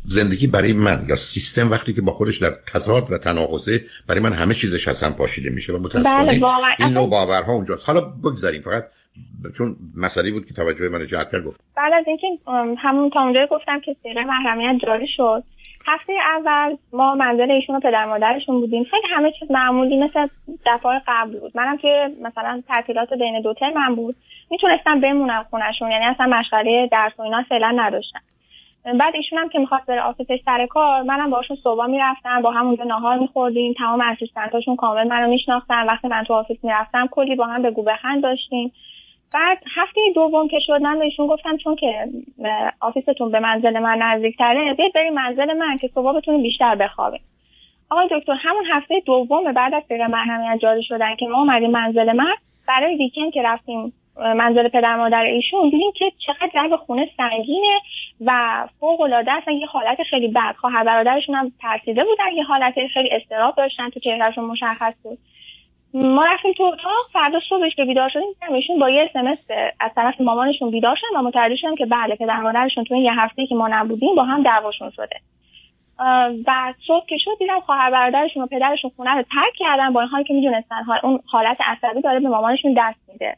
زندگی 0.08 0.46
برای 0.46 0.72
من 0.72 1.04
یا 1.08 1.16
سیستم 1.16 1.70
وقتی 1.70 1.92
که 1.92 2.02
با 2.02 2.12
خودش 2.12 2.38
در 2.38 2.50
تضاد 2.72 3.12
و 3.12 3.18
تناقضه 3.18 3.84
برای 4.06 4.20
من 4.20 4.32
همه 4.32 4.54
چیزش 4.54 4.88
حسن 4.88 5.10
پاشیده 5.10 5.50
میشه 5.50 5.72
و 5.72 5.78
متاسفانه 5.78 6.40
بله 6.40 6.46
این 6.78 6.88
نوع 6.88 7.10
باورها 7.10 7.52
اونجاست. 7.52 7.86
حالا 7.86 8.00
بگذاریم 8.00 8.62
فقط 8.62 8.84
چون 9.58 9.76
مسئله 9.96 10.30
بود 10.30 10.46
که 10.46 10.54
توجه 10.54 10.88
من 10.88 11.06
جهت 11.06 11.30
کرد 11.32 11.44
گفت 11.44 11.60
بعد 11.76 11.92
از 11.92 12.04
اینکه 12.06 12.26
همون 12.78 13.10
تا 13.10 13.20
اونجا 13.20 13.46
گفتم 13.50 13.80
که 13.80 13.96
سیره 14.02 14.24
محرمیت 14.24 14.80
جاری 14.86 15.06
شد. 15.16 15.44
هفته 15.86 16.12
اول 16.36 16.76
ما 16.92 17.14
منزل 17.14 17.50
ایشون 17.50 17.76
و 17.76 17.80
پدر 17.80 18.04
مادرشون 18.04 18.60
بودیم. 18.60 18.84
خیلی 18.84 19.14
همه 19.14 19.32
چیز 19.40 19.50
معمولی 19.50 19.96
مثل 19.96 20.26
دفعه 20.66 21.02
قبل 21.08 21.38
بود. 21.38 21.52
منم 21.54 21.76
که 21.76 22.10
مثلا 22.22 22.62
تعطیلات 22.68 23.08
بین 23.12 23.42
دو 23.42 23.47
ترم 23.47 23.54
من 23.76 23.94
بود. 23.94 24.16
می‌تونستم 24.50 25.00
بمونم 25.00 25.46
خونشون 25.50 25.90
یعنی 25.90 26.04
اصلا 26.04 26.26
مشغله 26.26 26.88
درس 26.92 27.12
و 27.18 27.22
اینا 27.22 27.44
فعلا 27.48 27.70
نداشتم. 27.76 28.20
بعد 28.84 29.14
ایشون 29.14 29.38
هم 29.38 29.48
که 29.48 29.58
می‌خواست 29.58 29.86
بره 29.86 30.02
office 30.02 30.29
ش 30.29 30.38
سر 30.44 30.66
کار 30.66 31.02
منم 31.02 31.30
باشون 31.30 31.56
صبح 31.64 31.86
می‌رفتم 31.86 32.42
با 32.42 32.50
هم 32.50 32.66
اونجا 32.66 32.84
ناهار 32.84 33.18
میخوردیم 33.18 33.72
تمام 33.72 34.00
assistant 34.00 34.53
اشون 34.53 34.76
کامل 34.76 35.08
منو 35.08 35.28
میشناختن. 35.28 35.86
وقتی 35.86 36.08
من 36.08 36.24
تو 36.24 36.34
office 36.34 36.58
می‌رفتم 36.62 37.06
کلی 37.06 37.36
با 37.36 37.46
هم 37.46 37.62
بگو 37.62 37.82
بخند 37.82 38.22
داشتیم. 38.22 38.72
بعد 39.34 39.58
هفته 39.76 40.00
دوم 40.14 40.48
که 40.48 40.58
شد 40.58 40.82
من 40.82 40.98
بهشون 40.98 41.26
گفتم 41.26 41.56
چون 41.56 41.76
که 41.76 42.08
office 42.80 43.14
تون 43.14 43.30
به 43.30 43.40
منزل 43.40 43.78
من 43.78 43.98
نزدیکتره 43.98 44.74
بیاید 44.74 44.92
بریم 44.92 45.14
منزل 45.14 45.56
من 45.56 45.76
که 45.76 45.90
صبح 45.94 46.16
بتونیم 46.16 46.42
بیشتر 46.42 46.74
بخوابیم. 46.74 47.20
آقای 47.90 48.08
دکتر 48.10 48.32
همون 48.32 48.64
هفته 48.72 49.02
دوم 49.06 49.52
بعد 49.52 49.74
از 49.74 49.82
پیغ 49.88 50.00
محرمیت 50.00 50.58
جاری 50.62 50.82
شدن 50.82 51.16
که 51.16 51.26
ما 51.26 51.38
اومدیم 51.38 51.70
منزل 51.70 52.12
من 52.12 52.34
برای 52.68 52.96
ویکند 52.96 53.32
که 53.32 53.42
رفتیم 53.42 53.92
منزل 54.16 54.68
پدر 54.68 54.96
مادر 54.96 55.22
ایشون 55.22 55.70
دیدیم 55.70 55.92
که 55.94 56.12
چقدر 56.26 56.68
جو 56.68 56.76
خونه 56.76 57.08
سنگینه. 57.16 57.80
و 58.26 58.32
فوق 58.80 59.00
العاده 59.00 59.32
اصلا 59.32 59.54
یه 59.54 59.66
حالت 59.66 60.02
خیلی 60.02 60.28
بد. 60.28 60.54
خواهر 60.56 60.84
برادرشون 60.84 61.34
هم 61.34 61.52
ترسیده 61.62 62.04
بودن 62.04 62.32
یه 62.36 62.44
حالت 62.44 62.74
خیلی 62.94 63.10
استراب 63.12 63.54
داشتن 63.56 63.90
تو 63.90 64.00
چهرهشون 64.00 64.44
مشخص 64.44 64.94
بود. 65.02 65.18
ما 65.94 66.26
رفتیم 66.26 66.52
تو 66.52 66.62
اتاق 66.62 67.06
فردا 67.12 67.40
صبحش 67.48 67.74
که 67.76 67.84
بیدار 67.84 68.08
شدیم 68.08 68.54
ایشون 68.54 68.78
با 68.78 68.90
یه 68.90 69.10
اسمس 69.10 69.38
از 69.80 69.90
طرف 69.94 70.20
مامانشون 70.20 70.70
بیدار 70.70 70.96
شدن 70.96 71.20
و 71.20 71.22
متوجه 71.22 71.56
شدن 71.56 71.74
که 71.74 71.86
بله 71.86 72.16
پدر 72.16 72.40
مادرشون 72.40 72.84
تو 72.84 72.94
این 72.94 73.04
یه 73.04 73.12
هفته 73.18 73.46
که 73.46 73.54
ما 73.54 73.68
نبودیم 73.68 74.14
با 74.14 74.24
هم 74.24 74.42
دعواشون 74.42 74.90
شده. 74.90 75.16
و 76.46 76.74
صبح 76.86 77.06
که 77.06 77.16
شد 77.18 77.38
دیدم 77.38 77.60
خواهر 77.60 77.90
برادرشون 77.90 78.42
و 78.42 78.46
پدرشون 78.46 78.90
خونه 78.96 79.14
رو 79.14 79.22
ترک 79.22 79.54
کردن 79.58 79.92
با 79.92 80.00
این 80.00 80.10
حال 80.10 80.22
که 80.22 80.34
می‌دونستن 80.34 80.84
اون 81.02 81.20
حالت 81.26 81.58
عصبی 81.68 82.00
داره 82.00 82.20
به 82.20 82.28
مامانشون 82.28 82.74
دست 82.76 83.10
میده. 83.12 83.36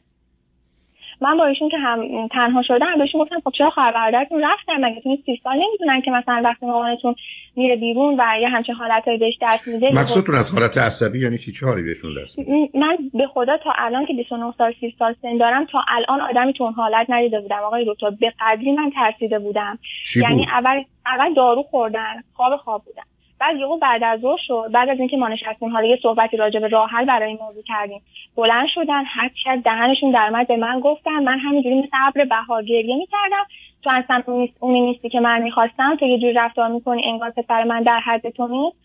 من 1.23 1.37
با 1.37 1.45
ایشون 1.45 1.69
که 1.69 1.77
هم 1.77 2.27
تنها 2.27 2.61
شدم 2.63 2.97
بهشون 2.99 3.21
گفتم 3.21 3.39
خب 3.43 3.51
چرا 3.57 3.69
خواهر 3.69 3.91
برادرتون 3.91 4.41
رفتن 4.43 4.85
مگه 4.85 5.01
تو 5.01 5.17
سی 5.25 5.41
سال 5.43 5.53
نمی‌دونن 5.53 6.01
که 6.01 6.11
مثلا 6.11 6.41
وقتی 6.45 6.65
مامانتون 6.65 7.15
میره 7.55 7.75
بیرون 7.75 8.15
و 8.19 8.23
یه 8.41 8.49
همچین 8.49 8.75
حالتایی 8.75 9.17
بهش 9.17 9.33
دست 9.41 9.67
میده 9.67 9.87
مقصودتون 9.87 10.35
از 10.35 10.53
حالت 10.53 10.77
عصبی 10.77 11.19
یعنی 11.19 11.37
چی 11.37 11.51
چهاری 11.51 11.83
بهشون 11.83 12.11
دست 12.23 12.39
من 12.73 12.97
به 13.13 13.27
خدا 13.33 13.57
تا 13.57 13.73
الان 13.77 14.05
که 14.05 14.13
29 14.13 14.53
سال 14.57 14.73
30 14.79 14.95
سال 14.99 15.15
سن 15.21 15.37
دارم 15.37 15.65
تا 15.65 15.79
الان 15.87 16.21
آدمی 16.21 16.53
تو 16.53 16.63
اون 16.63 16.73
حالت 16.73 17.05
ندیده 17.09 17.39
بودم. 17.41 17.59
آقای 17.65 17.85
دکتر 17.87 18.09
به 18.09 18.33
قدری 18.39 18.71
من 18.71 18.91
ترسیده 18.95 19.39
بودم. 19.39 19.79
یعنی 20.15 20.47
اول 20.51 20.83
اول 21.05 21.33
دارو 21.33 21.63
خوردن 21.63 22.23
خواب 22.33 22.57
خواب 22.57 22.83
بودم 22.85 23.03
بعد 23.43 23.55
یهو 23.59 23.77
بعد 23.77 24.03
از 24.03 24.19
ظهر 24.19 24.37
شد 24.47 24.69
بعد 24.73 24.89
از 24.89 24.99
اینکه 24.99 25.17
ما 25.17 25.27
نشستیم 25.27 25.69
حالا 25.69 25.87
یه 25.87 25.99
صحبتی 26.03 26.37
راجع 26.37 26.59
به 26.59 26.67
راه 26.67 26.89
حل 26.89 27.05
برای 27.05 27.29
این 27.29 27.37
موضوع 27.41 27.63
کردیم. 27.63 28.01
بلند 28.35 28.67
شدن 28.75 29.03
هر 29.05 29.29
از 29.47 29.63
دهنشون 29.63 30.11
در 30.11 30.43
به 30.43 30.57
من 30.57 30.79
گفتن 30.79 31.23
من 31.23 31.39
همینجوری 31.39 31.79
مثل 31.79 31.89
ابر 32.07 32.25
بهار 32.25 32.63
گریه 32.63 32.95
می‌کردم. 32.95 33.45
تو 33.83 33.89
اصلا 33.93 34.23
اونی 34.59 34.81
نیستی 34.81 35.09
که 35.09 35.19
من 35.19 35.41
می‌خواستم 35.41 35.95
تو 35.95 36.05
یه 36.05 36.19
جوری 36.19 36.33
رفتار 36.33 36.67
می‌کنی 36.67 37.01
انگار 37.05 37.29
پسر 37.29 37.63
من 37.63 37.83
در 37.83 37.99
حد 37.99 38.29
تو 38.29 38.47
نیست. 38.47 38.77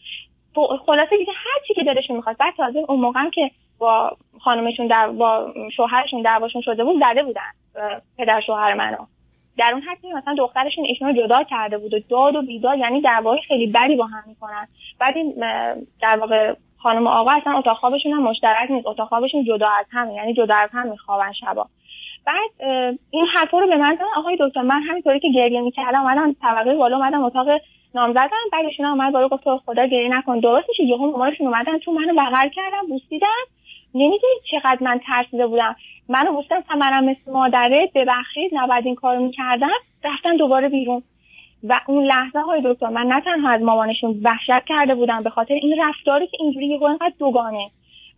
خلاصه 0.86 1.16
دیگه 1.18 1.32
هر 1.32 1.60
چی 1.68 1.74
که 1.74 1.84
دلشون 1.84 2.16
می‌خواست 2.16 2.38
بعد 2.38 2.54
تازه 2.56 2.78
اون 2.88 3.00
موقع 3.00 3.30
که 3.30 3.50
با 3.78 4.16
خانمشون 4.40 4.86
در 4.86 5.08
با 5.08 5.52
شوهرشون 5.76 6.22
دعواشون 6.22 6.62
شده 6.62 6.84
بود 6.84 6.96
زده 7.00 7.22
بودن 7.22 7.50
پدر 8.18 8.40
شوهر 8.40 8.74
منو. 8.74 8.96
در 9.58 9.70
اون 9.72 9.82
حد 9.82 10.06
مثلا 10.06 10.34
دخترشون 10.38 10.84
ایشون 10.84 11.08
رو 11.08 11.26
جدا 11.26 11.42
کرده 11.42 11.78
بود 11.78 11.94
و 11.94 11.98
داد 12.08 12.36
و 12.36 12.42
بیداد 12.42 12.78
یعنی 12.78 13.00
دعوای 13.00 13.40
خیلی 13.48 13.72
بدی 13.72 13.96
با 13.96 14.06
هم 14.06 14.22
می‌کنن. 14.26 14.68
بعد 15.00 15.16
این 15.16 15.34
در 16.02 16.18
واقع 16.20 16.54
خانم 16.78 17.06
آقا 17.06 17.30
اصلا 17.30 17.58
اتاق 17.58 17.76
خوابشون 17.76 18.12
هم 18.12 18.22
مشترک 18.22 18.70
نیست 18.70 18.86
اتاق 18.86 19.08
خوابشون 19.08 19.44
جدا 19.44 19.68
از 19.68 19.86
هم 19.92 20.10
یعنی 20.10 20.34
جدا 20.34 20.54
از 20.54 20.70
هم 20.72 20.88
میخوابن 20.88 21.32
شبا. 21.32 21.66
بعد 22.26 22.50
این 23.10 23.26
حرفا 23.34 23.58
رو 23.58 23.66
به 23.66 23.76
من 23.76 23.94
زدن 23.94 24.04
آقای 24.16 24.36
دکتر 24.40 24.62
من 24.62 24.82
همینطوری 24.82 25.20
که 25.20 25.28
گریه 25.34 25.60
می‌کردم 25.60 26.00
اومدم 26.00 26.36
طبقه 26.42 26.74
بالا 26.74 26.96
اومدم 26.96 27.22
اتاق 27.22 27.48
نام 27.94 28.12
زدم 28.12 28.30
بعدشون 28.52 28.86
اومد 28.86 29.12
بالا 29.12 29.28
گفت 29.28 29.44
خدا 29.66 29.86
گریه 29.86 30.08
نکن. 30.08 30.38
درست 30.38 30.68
میشه 30.68 30.82
یهو 30.82 31.10
مامانشون 31.10 31.46
اومدن 31.46 31.78
تو 31.78 31.92
منو 31.92 32.14
بغل 32.14 32.48
کردن 32.48 32.80
بوسیدن 33.98 34.06
نمی‌دونید 34.06 34.42
چقدر 34.50 34.78
من 34.80 35.00
ترسیده 35.06 35.46
بودم. 35.46 35.76
منو 36.08 36.32
گفتم 36.32 36.64
منم 36.76 37.04
مثل 37.04 37.32
مادره 37.32 37.90
ببخشید 37.94 38.50
نباید 38.52 38.86
این 38.86 38.94
کارو 38.94 39.22
می‌کردم 39.22 39.68
رفتن 40.04 40.36
دوباره 40.36 40.68
بیرون. 40.68 41.02
و 41.64 41.80
اون 41.86 42.04
لحظه 42.04 42.40
های 42.40 42.62
دکتر 42.64 42.88
من 42.88 43.06
نه 43.06 43.20
تنها 43.20 43.50
از 43.50 43.62
مامانشون 43.62 44.20
وحشت 44.24 44.64
کرده 44.68 44.94
بودم 44.94 45.22
به 45.22 45.30
خاطر 45.30 45.54
این 45.54 45.74
رفتاری 45.78 46.26
که 46.26 46.36
اینجوری 46.40 46.66
یه 46.66 46.82
اینقدر 46.82 47.12
دوگانه. 47.18 47.70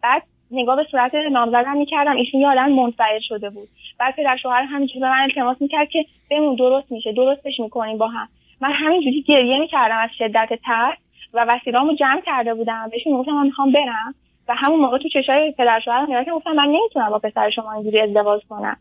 بعد 0.03 0.23
نگاه 0.51 0.77
به 0.77 0.87
صورت 0.90 1.14
نامزدم 1.14 1.77
می‌کردم 1.77 2.16
ایشون 2.16 2.40
یه 2.40 2.49
آدم 2.49 2.73
منفعل 2.73 3.21
شده 3.29 3.51
بود. 3.51 3.69
بعد 3.99 4.16
پدر 4.16 4.37
شوهر 4.37 4.62
همینجوری 4.62 5.01
به 5.01 5.09
من 5.09 5.21
التماس 5.21 5.57
می‌کرد 5.61 5.88
که 5.88 6.05
بمون 6.31 6.55
درست 6.55 6.93
میشه 6.93 7.12
درستش 7.12 7.61
می‌کنیم 7.61 7.99
با 7.99 8.09
هم. 8.09 8.29
من 8.61 8.73
همینجوری 8.73 9.23
گریه 9.23 9.59
می‌کردم 9.59 9.99
از 9.99 10.11
شدت 10.19 10.49
ترس 10.64 10.99
و 11.35 11.45
وسیلامو 11.49 11.95
جمع 11.95 12.21
کرده 12.27 12.55
بودم. 12.55 12.88
بهشون 12.93 13.12
گفتم 13.12 13.33
من 13.33 13.47
می‌خوام 13.47 13.73
برم. 13.73 14.14
و 14.51 14.55
همون 14.57 14.81
موقع 14.81 14.99
تو 14.99 15.09
چشای 15.09 15.53
پدر 15.59 15.81
شوهرم 15.85 16.03
نگاه 16.03 16.25
که 16.25 16.31
گفتم 16.31 16.53
من 16.53 16.67
نمی‌تونم 16.67 17.11
با 17.11 17.19
پسر 17.19 17.51
شما 17.51 17.73
اینجوری 17.73 18.01
ازدواج 18.01 18.43
کنم. 18.49 18.77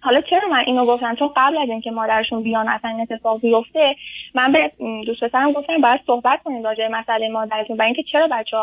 حالا 0.00 0.20
چرا 0.20 0.48
من 0.48 0.62
اینو 0.66 0.86
گفتم؟ 0.86 1.14
چون 1.14 1.30
قبل 1.36 1.58
از 1.58 1.68
اینکه 1.68 1.90
مادرشون 1.90 2.42
بیان 2.42 2.68
اصلا 2.68 2.90
این 2.90 3.00
اتفاق 3.00 3.40
بیفته 3.40 3.96
من 4.34 4.52
به 4.52 4.72
دوست 5.06 5.24
پسرم 5.24 5.52
گفتم 5.52 5.80
باید 5.80 6.00
صحبت 6.06 6.42
کنیم 6.42 6.64
راجع 6.64 6.88
مسئله 6.88 7.28
مادرتون 7.28 7.76
و 7.76 7.82
اینکه 7.82 8.02
چرا 8.02 8.28
بچه 8.32 8.56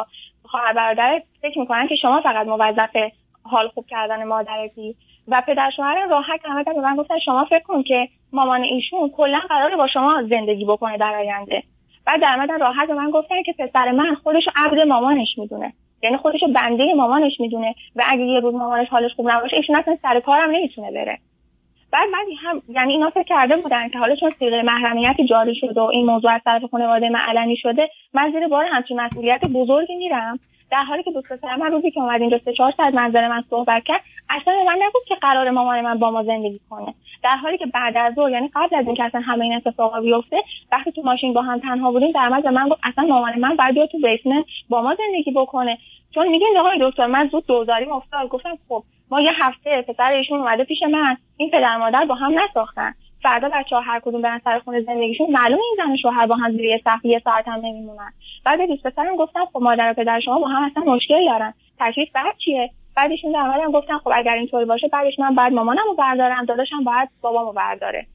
خواهر 0.46 0.74
برادر 0.74 1.22
فکر 1.42 1.60
می‌کنن 1.60 1.88
که 1.88 1.96
شما 1.96 2.22
فقط 2.22 2.48
موظف 2.48 2.96
حال 3.44 3.68
خوب 3.68 3.86
کردن 3.88 4.24
مادرتی. 4.24 4.96
و 5.28 5.42
پدر 5.48 5.70
شوهر 5.76 6.06
راحت 6.06 6.40
همه 6.46 6.64
به 6.64 6.82
من 6.82 6.96
گفتن 6.96 7.20
شما 7.20 7.46
فکر 7.46 7.64
کن 7.64 7.84
که 7.84 8.08
مامان 8.34 8.64
ایشون 8.64 9.10
کلا 9.10 9.40
قراره 9.50 9.76
با 9.76 9.88
شما 9.88 10.24
زندگی 10.30 10.66
بکنه 10.66 10.98
در 10.98 11.16
آینده. 11.16 11.64
بعد 12.06 12.22
در 12.22 12.58
راحت 12.60 12.88
به 12.88 12.94
من 12.94 13.12
گفتن 13.12 13.44
که 13.44 13.54
پسر 13.60 13.92
من 13.92 14.16
خودش 14.16 14.44
عبد 14.56 14.80
مامانش 14.80 15.28
می‌دونه. 15.38 15.74
یعنی 16.04 16.18
خودشو 16.18 16.48
بنده 16.48 16.94
مامانش 16.94 17.40
می‌دونه 17.40 17.76
و 17.96 18.04
اگه 18.08 18.24
یه 18.24 18.40
روز 18.40 18.54
مامانش 18.54 18.90
حالش 18.90 19.14
خوب 19.14 19.30
نباشه 19.30 19.56
ایشون 19.56 19.76
اصلا 19.76 19.98
سر 20.02 20.20
کارم 20.20 20.52
نمی‌تونه 20.52 20.92
بره. 20.92 21.20
بعد 21.92 22.10
من 22.10 22.26
هم 22.44 22.62
یعنی 22.70 22.94
اینا 22.94 23.10
فکر 23.10 23.24
کرده 23.24 23.58
بودن 23.58 23.90
که 23.90 24.00
حالا 24.00 24.16
چون 24.16 24.30
سیغه 24.30 24.62
محرمیت 24.62 25.16
جاری 25.30 25.56
شده 25.56 25.82
و 25.82 25.84
این 25.84 26.06
موضوع 26.06 26.32
از 26.32 26.42
طرف 26.46 26.64
خانواده 26.72 27.10
من 27.10 27.20
علنی 27.28 27.58
شده 27.58 27.90
من 28.14 28.32
زیر 28.32 28.48
بار 28.48 28.66
همچین 28.66 29.02
مسئولیت 29.02 29.46
بزرگی 29.46 29.96
میرم. 29.96 30.40
در 30.72 30.84
حالی 30.84 31.04
که 31.04 31.12
دوست 31.12 31.28
پسر 31.34 31.56
من 31.56 31.72
روزی 31.72 31.92
که 31.92 32.00
اومد 32.00 32.22
اینجا 32.22 32.40
سه 32.46 32.54
چهار 32.54 32.74
ساعت 32.78 32.94
منظر 32.94 33.28
من 33.28 33.44
صحبت 33.50 33.84
کرد 33.84 34.02
اصلا 34.30 34.54
من 34.54 34.76
نگفت 34.84 35.08
که 35.08 35.16
قرار 35.16 35.50
مامان 35.50 35.82
من 35.82 36.00
با 36.00 36.12
ما 36.12 36.24
زندگی 36.24 36.60
کنه. 36.70 36.94
در 37.24 37.38
حالی 37.38 37.58
که 37.58 37.66
بعد 37.66 37.98
از 37.98 38.14
ظهر 38.14 38.32
یعنی 38.32 38.50
قبل 38.56 38.76
از 38.76 38.86
اینکه 38.86 39.04
اصلا 39.04 39.22
همه 39.22 39.44
این 39.44 39.56
اتفاقا 39.56 40.02
بیفته 40.02 40.38
وقتی 40.72 40.92
تو 40.92 41.02
ماشین 41.02 41.34
با 41.34 41.42
هم 41.42 41.60
تنها 41.60 41.92
بودیم 41.92 42.12
در 42.12 42.30
من 42.30 42.70
گفت 42.70 42.82
اصلا 42.84 43.06
مامان 43.06 43.40
من 43.40 43.56
بیاد 43.56 43.90
تو 43.90 43.98
بیسمنت 43.98 44.46
با 44.70 44.82
ما 44.82 44.96
زندگی 44.96 45.32
بکنه. 45.32 45.78
چون 46.16 46.28
میگه 46.28 46.46
آقای 46.60 46.78
دکتر 46.82 47.08
من 47.08 47.30
زود 47.32 47.46
دوزاری 47.46 47.86
افتاد. 47.86 48.28
گفتم 48.28 48.58
خب 48.70 48.84
ما 49.12 49.22
یه 49.22 49.32
هفته 49.42 49.82
پسر 49.82 50.12
ایشون 50.12 50.40
اومده 50.40 50.64
پیش 50.64 50.84
من. 50.84 51.18
این 51.38 51.50
پدر 51.50 51.78
مادر 51.78 52.06
با 52.06 52.16
هم 52.16 52.40
نساختن. 52.40 52.94
فردا 53.24 53.50
بچه 53.50 53.76
ها 53.76 53.82
هر 53.82 54.00
کدوم 54.00 54.22
برن 54.22 54.42
سر 54.44 54.60
خونه 54.60 54.82
زندگیشون. 54.82 55.32
معلومه 55.32 55.62
این 55.62 55.76
زن 55.78 55.96
شوهر 55.96 56.28
با 56.28 56.36
هم 56.36 56.52
زیر 56.52 56.66
یه 56.66 56.82
سقف 56.86 57.06
یه 57.06 57.22
ساعت 57.24 57.48
هم 57.48 57.60
نمیمونن. 57.60 58.14
بعد 58.46 58.68
دوست 58.68 58.84
پسرم 58.88 59.16
گفتم 59.16 59.46
خب 59.54 59.60
مادر 59.62 59.92
و 59.92 59.94
پدر 59.94 60.20
شما 60.20 60.40
با 60.40 60.48
هم 60.48 60.64
اصلا 60.64 60.84
مشکل 60.94 61.26
دارن. 61.26 61.54
تکلیف 61.80 62.12
بعد 62.12 62.38
چیه؟ 62.46 62.70
بعدشون 62.98 63.32
در 63.32 63.40
هم 63.40 63.72
گفتن 63.72 63.98
خب 63.98 64.12
اگر 64.16 64.34
اینطور 64.34 64.66
باشه 64.66 64.88
بعدش 64.88 65.20
من 65.20 65.36
بعد 65.36 65.54
مامانم 65.54 65.84
رو 65.86 65.94
بردارم 65.94 66.46
داداشم 66.46 66.84
باید 66.84 67.10
بابامو 67.22 67.52
برداره. 67.52 68.06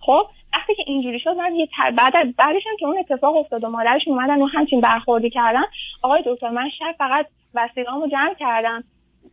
خب 0.00 0.26
وقتی 0.54 0.74
که 0.74 0.82
اینجوری 0.86 1.20
شد 1.20 1.30
من 1.30 1.54
یه 1.54 1.68
تر... 1.76 1.90
بعد 1.90 2.12
بعدش 2.12 2.62
هم 2.70 2.76
که 2.80 2.86
اون 2.86 2.98
اتفاق 2.98 3.36
افتاد 3.36 3.64
و 3.64 3.68
مادرش 3.68 4.02
اومدن 4.06 4.42
و 4.42 4.46
همچین 4.46 4.80
برخوردی 4.80 5.30
کردن 5.30 5.62
آقای 6.02 6.22
دکتر 6.26 6.50
من 6.50 6.68
شب 6.78 6.94
فقط 6.98 7.26
وسیله‌امو 7.54 8.08
جمع 8.08 8.34
کردم. 8.40 8.84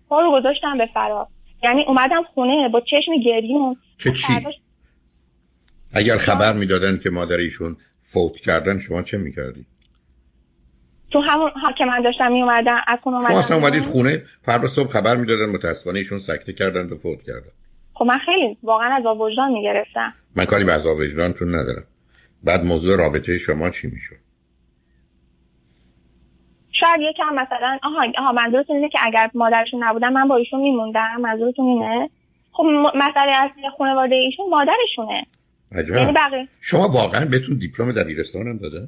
پا 0.09 0.21
رو 0.21 0.31
گذاشتم 0.31 0.77
به 0.77 0.89
فرار. 0.93 1.27
یعنی 1.63 1.83
اومدم 1.83 2.23
خونه 2.33 2.69
با 2.69 2.81
چشم 2.81 3.11
گریون. 3.25 3.77
که 4.03 4.11
چی؟ 4.11 4.33
اگر 5.93 6.17
خبر 6.17 6.53
می‌دادن 6.53 6.99
که 7.03 7.09
مادر 7.09 7.37
ایشون 7.37 7.77
فوت 8.01 8.35
کردن 8.35 8.79
شما 8.79 9.03
چه 9.03 9.17
می‌کردی؟ 9.17 9.65
تو 11.11 11.21
همون 11.21 11.49
ها 11.49 11.71
که 11.71 11.85
من 11.85 12.01
داشتم 12.01 12.31
می 12.31 12.41
اومدم 12.41 12.81
از 12.87 12.99
خونه 13.03 13.27
شما 13.27 13.39
اصلا 13.39 13.57
اومدید 13.57 13.83
خونه 13.83 14.23
فردا 14.41 14.67
صبح 14.67 14.89
خبر 14.89 15.15
می‌دادن 15.15 15.51
متاسفانه 15.55 15.99
ایشون 15.99 16.19
سکته 16.19 16.53
کردن 16.53 16.89
و 16.89 16.97
فوت 16.97 17.23
کردن. 17.23 17.51
خب 17.99 18.05
من 18.05 18.17
خیلی 18.17 18.57
واقعا 18.63 18.95
از 18.95 19.05
وجدان 19.05 19.51
می‌گرفتم. 19.51 20.13
من 20.35 20.45
کاری 20.45 20.63
به 20.63 20.71
عذاب 20.71 20.97
وجدانتون 20.97 21.47
ندارم. 21.47 21.83
بعد 22.43 22.65
موضوع 22.65 22.97
رابطه 22.97 23.37
شما 23.37 23.69
چی 23.69 23.87
می‌شد؟ 23.87 24.15
شاید 26.71 27.01
یکم 27.01 27.35
مثلا 27.35 27.79
آها 27.83 28.05
آها 28.17 28.31
منظورتون 28.31 28.75
اینه 28.75 28.89
که 28.89 28.99
اگر 29.03 29.31
مادرشون 29.33 29.83
نبودن 29.83 30.13
من 30.13 30.27
با 30.27 30.35
ایشون 30.35 30.61
میموندم. 30.61 31.21
منظورتون 31.21 31.65
اینه؟ 31.65 32.09
خب 32.51 32.63
مسئله 32.95 33.31
اصلی 33.35 33.63
خانواده 33.77 34.15
ایشون 34.15 34.49
مادرشونه. 34.49 35.25
یعنی 35.71 36.11
بقیه. 36.11 36.47
شما 36.61 36.87
واقعا 36.87 37.25
بهتون 37.25 37.57
دیپلم 37.57 37.91
دبیرستان 37.91 38.47
هم 38.47 38.57
داده 38.57 38.87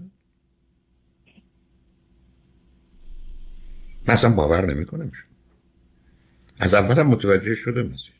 من 4.08 4.14
اصلا 4.14 4.36
باور 4.36 4.66
نمی‌کنم 4.74 5.12
از 6.62 6.74
اولم 6.74 7.08
متوجه 7.08 7.56
شده 7.56 7.84
مثل 7.84 8.12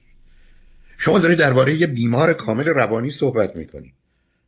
شما 1.02 1.20
دارید 1.20 1.38
درباره 1.38 1.74
یه 1.74 1.88
بیمار 1.88 2.34
کامل 2.34 2.66
روانی 2.66 3.12
صحبت 3.12 3.56
می‌کنید. 3.56 3.94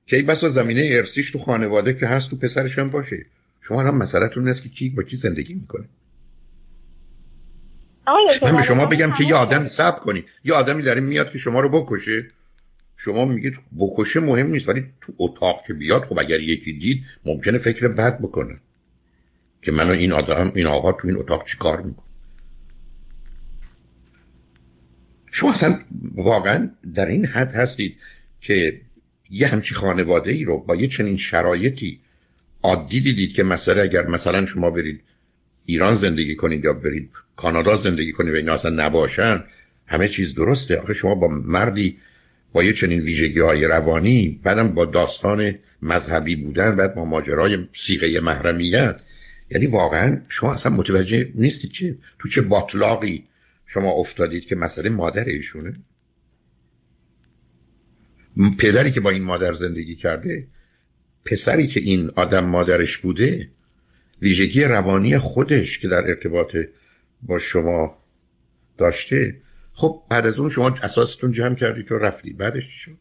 که 0.06 0.18
این 0.18 0.26
بسا 0.26 0.50
زمینه 0.50 0.89
ارسیش 0.92 1.32
تو 1.32 1.39
خانواده 1.39 1.94
که 1.94 2.08
هست 2.08 2.30
تو 2.30 2.36
پسرش 2.36 2.80
هم 2.80 2.89
باشه. 2.89 3.26
شما 3.62 3.82
هم 3.82 3.98
مسئلهتون 3.98 4.48
نیست 4.48 4.63
که 4.63 4.70
کی 4.70 4.89
با 4.89 5.04
کی 5.04 5.16
زندگی 5.16 5.54
می‌کنه. 5.54 5.86
من 8.42 8.58
به 8.58 8.63
شما 8.63 8.86
بگم 8.86 9.12
که 9.12 9.24
یه 9.24 9.36
آدم 9.36 9.68
سب 9.68 10.00
کنید. 10.00 10.26
یه 10.44 10.54
آدمی 10.54 10.82
داره 10.82 11.02
میاد 11.02 11.32
که 11.32 11.38
شما 11.38 11.60
رو 11.60 11.70
بکشه. 11.70 12.26
شما 12.98 13.26
میگید 13.26 13.54
بکشه 13.80 14.20
مهم 14.20 14.48
نیست 14.48 14.70
ولی 14.70 14.86
تو 15.02 15.13
اتاق 15.18 15.63
که 15.68 15.74
بیاد 15.74 16.06
خب 16.06 16.20
اگر 16.20 16.39
یکی 16.39 16.74
دید 16.74 17.04
ممکنه 17.26 17.58
فکر 17.58 17.88
بد 17.88 18.20
بکنه. 18.20 18.58
که 19.62 19.72
منو 19.72 19.92
این 19.92 20.12
آدم 20.12 20.52
این 20.56 20.68
آقا 20.68 20.92
تو 20.92 21.08
این 21.08 21.18
اتاق 21.18 21.46
چی 21.46 21.58
کار 21.58 21.82
می‌کنه؟ 21.82 22.06
شما 25.34 25.52
اصلا 25.52 25.80
واقعا 26.15 26.69
در 26.96 27.06
این 27.06 27.26
حد 27.26 27.54
هستید 27.54 27.98
که 28.41 28.82
یه 29.30 29.48
همچی 29.48 29.76
خانواده 29.76 30.32
ای 30.32 30.43
رو 30.43 30.58
با 30.58 30.76
یه 30.76 30.88
چنین 30.88 31.17
شرایطی 31.17 32.00
عادی 32.63 33.00
دیدید 33.00 33.34
که 33.34 33.43
مثلا 33.43 33.82
اگر 33.82 34.08
مثلا 34.08 34.46
شما 34.46 34.69
برید 34.69 35.02
ایران 35.65 35.93
زندگی 35.93 36.36
کنید 36.36 36.63
یا 36.63 36.74
برید 36.74 37.10
کانادا 37.36 37.78
زندگی 37.78 38.12
کنید 38.12 38.34
و 38.34 38.38
اینا 38.38 38.54
اصلا 38.54 38.86
نباشن 38.86 39.43
همه 39.88 40.08
چیز 40.08 40.36
درسته. 40.36 40.78
آخه 40.78 40.93
شما 40.93 41.15
با 41.15 41.28
مردی 41.28 41.98
با 42.54 42.63
یه 42.63 42.74
چنین 42.74 43.02
ویژگی 43.02 43.39
های 43.39 43.65
روانی 43.65 44.39
بعدم 44.43 44.67
با 44.67 44.86
داستان 44.86 45.56
مذهبی 45.82 46.36
بودن 46.36 46.76
بعد 46.76 46.96
با 46.96 47.06
ماجرای 47.06 47.67
سیغه 47.80 48.19
محرمیت. 48.19 49.00
یعنی 49.50 49.65
واقعا 49.65 50.22
شما 50.30 50.54
اصلا 50.54 50.72
متوجه 50.72 51.32
نیستید 51.36 51.72
که 51.72 51.96
تو 52.19 52.30
چه 52.30 52.41
باطلاقی 52.41 53.24
شما 53.74 53.92
افتادید 53.92 54.46
که 54.46 54.56
مسئله 54.56 54.90
مادر 54.90 55.26
ایشونه؟ 55.26 55.74
پدری 58.60 58.92
که 58.92 59.02
با 59.02 59.10
این 59.10 59.24
مادر 59.24 59.54
زندگی 59.54 59.96
کرده 59.96 60.48
پسری 61.26 61.68
که 61.68 61.80
این 61.80 62.12
آدم 62.16 62.46
مادرش 62.46 62.98
بوده 62.98 63.50
ویژگی 64.22 64.64
روانی 64.64 65.18
خودش 65.18 65.80
که 65.80 65.88
در 65.88 66.04
ارتباط 66.08 66.56
با 67.22 67.40
شما 67.40 67.98
داشته. 68.78 69.36
خب 69.74 70.02
بعد 70.12 70.26
از 70.26 70.40
اون 70.40 70.50
شما 70.50 70.68
اساستون 70.84 71.32
جمع 71.32 71.56
کردید 71.56 71.92
و 71.92 71.98
رفتی 71.98 72.34
بعدش 72.34 72.64
چی 72.64 72.78
شد؟ 72.78 72.98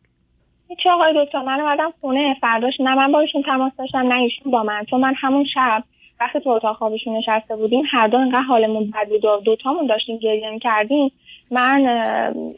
هیچ 0.69 0.79
آقای 0.95 1.27
دکتر 1.27 1.43
من 1.43 1.61
اومدم 1.61 1.93
خونه 2.01 2.35
فرداش 2.41 2.75
نه 2.81 2.95
من 2.95 3.13
با 3.13 3.21
ایشون 3.21 3.43
تماس 3.43 3.73
داشتم 3.79 3.99
نه 3.99 4.15
ایشون 4.15 4.53
با 4.53 4.63
من. 4.63 4.85
چون 4.91 5.01
من 5.01 5.15
همون 5.17 5.47
شب 5.55 5.85
وقتی 6.23 6.41
تو 6.41 6.51
اتاق 6.51 6.77
خوابشون 6.77 7.17
نشسته 7.17 7.57
بودیم 7.57 7.83
هر 7.91 8.07
دو 8.07 8.19
انقدر 8.19 8.41
حالمون 8.41 8.91
بد 8.91 9.09
بود 9.09 9.25
و 9.25 9.41
دوتامون 9.45 9.87
داشتیم 9.87 10.19
گریه 10.19 10.51
می‌کردیم. 10.51 11.13
من 11.51 11.87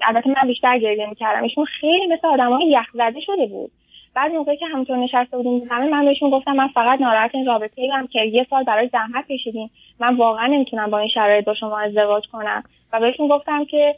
البته 0.03 0.31
من 0.31 0.49
بیشتر 0.49 0.79
گریه 0.79 1.07
می‌کردم. 1.09 1.43
ایشون 1.43 1.65
خیلی 1.65 2.07
مثل 2.07 2.29
آدمای 2.29 2.67
یخ 2.67 2.87
زده 2.95 3.21
شده 3.21 3.47
بود. 3.47 3.71
بعد 4.15 4.33
موقعی 4.33 4.57
که 4.57 4.67
همونطور 4.67 4.97
نشسته 4.97 5.37
بودیم 5.37 5.69
همه 5.71 5.87
من 5.87 6.05
بهشون 6.05 6.31
گفتم 6.31 6.53
من 6.53 6.69
فقط 6.69 7.01
ناراحت 7.01 7.35
این 7.35 7.47
رابطه 7.47 7.83
ایم 7.83 8.07
که 8.07 8.21
یه 8.21 8.47
سال 8.51 8.65
برای 8.65 8.89
زحمت 8.93 9.29
کشیدیم 9.29 9.71
من 10.01 10.17
واقعا 10.17 10.47
نمی‌تونم 10.47 10.91
با 10.91 10.99
این 10.99 11.09
شرایط 11.09 11.45
با 11.45 11.55
شما 11.55 11.79
ازدواج 11.79 12.25
کنم. 12.33 12.63
و 12.93 13.01
بهشون 13.01 13.29
گفتم 13.29 13.65
که 13.65 13.95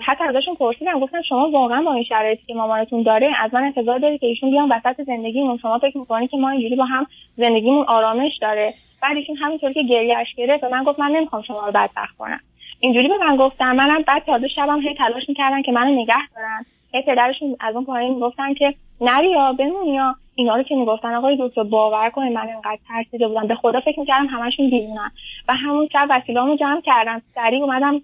حتی 0.00 0.24
ازشون 0.24 0.54
پرسیدم 0.54 1.00
گفتم 1.00 1.22
شما 1.22 1.50
واقعا 1.50 1.82
با 1.82 1.92
این 1.92 2.04
شرایطی 2.04 2.42
که 2.46 2.54
مامانتون 2.54 3.02
داره 3.02 3.30
از 3.40 3.54
من 3.54 3.64
انتظار 3.64 3.98
دارید 3.98 4.20
که 4.20 4.26
ایشون 4.26 4.50
بیان 4.50 4.72
وسط 4.72 5.02
زندگیمون. 5.02 5.58
شما 5.58 5.78
فکر 5.78 5.98
می‌کنید 5.98 6.30
که 6.30 6.36
ما 6.36 6.50
اینجوری 6.50 6.76
با 6.76 6.84
هم 6.84 7.06
زندگیمون 7.36 7.84
آرامش 7.88 8.32
داره. 8.40 8.74
بعد 9.02 9.16
ایشون 9.16 9.36
همینطور 9.36 9.72
که 9.72 9.82
گریهش 9.82 10.34
گرفت 10.36 10.64
من 10.64 10.84
گفت 10.84 11.00
من 11.00 11.10
نمی‌خوام 11.10 11.42
شما 11.42 11.66
رو 11.66 11.72
بدبخت 11.72 12.16
کنم. 12.18 12.40
اینجوری 12.80 13.08
به 13.08 13.18
من 13.18 13.36
گفتم 13.36 13.76
منم 13.76 14.02
بعد 14.02 14.24
تازه 14.24 14.48
شبم 14.48 14.80
هی 14.80 14.94
تلاش 14.94 15.28
می‌کردن 15.28 15.62
که 15.62 15.72
منو 15.72 15.94
نگه 15.94 16.28
دارن. 16.36 16.64
هی 16.94 17.02
پدرشون 17.02 17.56
از 17.60 17.74
اون 17.74 17.84
پایین 17.84 18.14
می‌گفتن 18.14 18.54
که 18.54 18.74
نری 19.00 19.30
یا 19.30 19.52
بمون 19.52 19.86
یا. 19.86 20.14
اینا 20.34 20.56
رو 20.56 20.62
که 20.62 20.74
می‌گفتن 20.74 21.14
آقای 21.14 21.36
دکتر 21.40 21.62
باور 21.62 22.10
کنید 22.10 22.32
من 22.32 22.48
اینقدر 22.48 22.78
ترسیده 22.88 23.28
بودم. 23.28 23.46
به 23.46 23.54
خدا 23.54 23.80
فکر 23.80 24.00
می‌کردم 24.00 24.26
همشون 24.26 24.68
دیوونن 24.68 25.10
و 25.48 25.54
همون 25.54 25.88
شب 25.92 26.06
وسیله‌امو 26.10 26.56
جمع 26.56 26.80
کردم 26.80 27.22
سریع 27.34 27.62
اومدم 27.62 28.00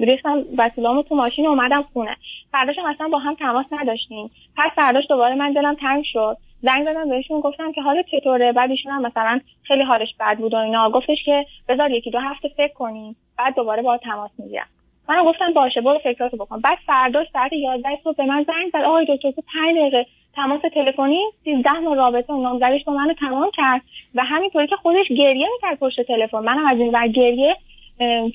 ریختم 0.00 0.44
وسیله‌امو 0.58 1.02
تو 1.02 1.14
ماشین 1.14 1.46
اومدم 1.46 1.84
خونه. 1.92 2.16
فرداشم 2.52 2.84
اصلا 2.84 3.08
با 3.08 3.18
هم 3.18 3.34
تماس 3.34 3.66
نداشتیم. 3.72 4.30
پس 4.56 4.70
فرداش 4.76 5.04
دوباره 5.08 5.34
من 5.34 5.52
دلم 5.52 5.74
تنگ 5.74 6.04
شد. 6.12 6.36
زنگ 6.62 6.84
زدم 6.84 7.08
بهشون 7.08 7.40
گفتم 7.40 7.72
که 7.72 7.82
حالت 7.82 8.06
چطوره؟ 8.10 8.52
بعد 8.52 8.70
ایشون 8.70 8.92
هم 8.92 9.02
مثلا 9.02 9.40
خیلی 9.62 9.82
حالش 9.82 10.08
بد 10.20 10.38
بود 10.38 10.54
و 10.54 10.56
اینا. 10.56 10.90
گفتش 10.90 11.18
که 11.24 11.46
بذار 11.68 11.90
یکی 11.90 12.10
دو 12.10 12.18
هفته 12.18 12.48
فکر 12.48 12.74
کنیم. 12.74 13.16
بعد 13.38 13.54
دوباره 13.54 13.82
با 13.82 13.96
تماس 13.96 14.30
می‌گیرم. 14.38 14.66
من 15.08 15.24
گفتم 15.24 15.52
باشه 15.52 15.80
برو 15.80 15.98
فکراتو 15.98 16.36
بکن. 16.36 16.60
بعد 16.60 16.78
فرداش 16.86 17.26
ساعت 17.32 17.52
11 17.52 17.88
صبح 18.04 18.16
به 18.16 18.24
من 18.24 18.46
زنگ 18.46 18.70
زد. 18.72 18.84
آقای 18.86 19.06
دکتر 19.08 19.30
تو 19.30 19.42
5 19.52 19.76
دقیقه 19.76 20.06
تماس 20.36 20.60
تلفنی 20.74 21.22
13 21.44 21.72
ماه 21.72 21.96
رابطه 21.96 22.32
و 22.32 22.42
نامزدش 22.42 22.84
با 22.84 22.92
منو 22.92 23.14
تمام 23.14 23.50
کرد. 23.56 23.80
و 24.14 24.24
همینطوری 24.24 24.66
که 24.66 24.76
خودش 24.76 25.08
گریه 25.08 25.48
می‌کرد 25.52 25.78
پشت 25.78 26.00
تلفن. 26.00 26.38
منم 26.38 26.66
از 26.66 26.78
این 26.78 26.92
ور 26.94 27.08
گریه 27.08 27.56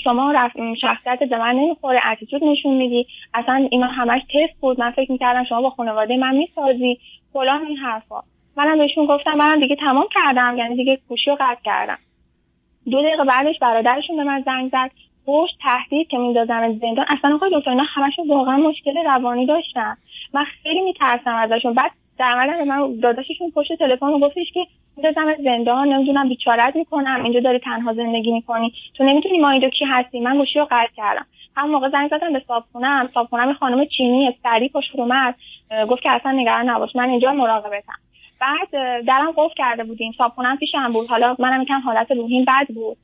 شما 0.03 0.31
رفت 0.31 0.55
شخصیت 0.81 1.23
به 1.29 1.37
من 1.37 1.55
نمی‌خوره 1.55 1.99
اتیتود 2.11 2.43
نشون 2.43 2.73
میدی. 2.73 3.07
اصلا 3.33 3.67
اینا 3.71 3.87
همش 3.87 4.21
تست 4.21 4.59
بود. 4.61 4.79
من 4.79 4.91
فکر 4.91 5.11
می‌کردم 5.11 5.43
شما 5.43 5.61
با 5.61 5.69
خانواده 5.69 6.17
من 6.17 6.35
می‌سازی. 6.35 6.99
فلان 7.33 7.65
این 7.65 7.77
حرفا. 7.77 8.21
منم 8.57 8.77
بهشون 8.77 9.05
گفتم 9.05 9.33
منم 9.33 9.59
دیگه 9.59 9.75
تمام 9.75 10.05
کردم 10.11 10.57
یعنی 10.57 10.75
دیگه 10.75 10.99
گوشی 11.09 11.29
رو 11.29 11.37
قطع 11.39 11.61
کردم. 11.63 11.97
دو 12.91 13.01
دقیقه 13.01 13.23
بعدش 13.23 13.59
برادرشون 13.61 14.17
به 14.17 14.23
من 14.23 14.43
زنگ 14.45 14.71
زد. 14.71 14.91
پشت 15.25 15.57
تهدید 15.61 16.07
که 16.07 16.17
میندازم 16.17 16.79
زندان 16.81 17.05
اصلا 17.09 17.35
آقای 17.35 17.51
دکتر 17.53 17.69
اینا 17.69 17.83
همشون 17.95 18.27
واقعا 18.27 18.57
مشکل 18.57 18.97
روانی 19.05 19.45
داشتن. 19.45 19.97
من 20.33 20.43
خیلی 20.43 20.81
میترسم 20.81 21.35
ازشون. 21.35 21.73
بعد 21.73 21.91
در 22.19 22.57
به 22.57 22.65
من 22.65 22.99
داداششون 22.99 23.51
پشت 23.51 23.73
تلفن 23.79 24.19
گفتش 24.19 24.51
که 24.53 24.59
میندازم 24.97 25.35
زندان 25.43 25.87
نمی‌دونم 25.87 26.29
بیچارت 26.29 26.75
می‌کنم 26.75 27.23
اینجا 27.23 27.39
داری 27.39 27.59
تنها 27.59 27.93
زندگی 27.93 28.31
می‌کنی. 28.31 28.73
تو 28.97 29.03
نمی‌تونی 29.03 29.37
ما 29.37 29.49
اینجا 29.49 29.69
کی 29.69 29.85
هستی؟ 29.85 30.19
من 30.19 30.37
گوشی 30.37 30.59
رو 30.59 30.67
قطع 30.71 30.93
کردم. 30.95 31.25
همون 31.55 31.71
موقع 31.71 31.89
زنگ 31.89 32.09
زدم 32.09 32.33
به 32.33 32.41
صابخونم 32.47 33.09
صابخونم 33.13 33.53
خانم 33.53 33.85
چینی 33.85 34.35
سری 34.43 34.69
پشت 34.69 34.95
اومد 34.95 35.35
گفت 35.89 36.01
که 36.03 36.11
اصلا 36.11 36.31
نگران 36.31 36.69
نباش 36.69 36.95
من 36.95 37.09
اینجا 37.09 37.33
مراقبتم. 37.33 37.93
بعد 38.41 38.69
درم 39.05 39.31
قفل 39.37 39.53
کرده 39.57 39.83
بودیم 39.83 40.11
صابخونم 40.17 40.57
پیشم 40.57 40.93
بود. 40.93 41.07
حالا 41.07 41.35
منم 41.39 41.61
یکم 41.61 41.79
حالت 41.79 42.11
روحیم 42.11 42.45
بد 42.45 42.67
بود. 42.75 42.97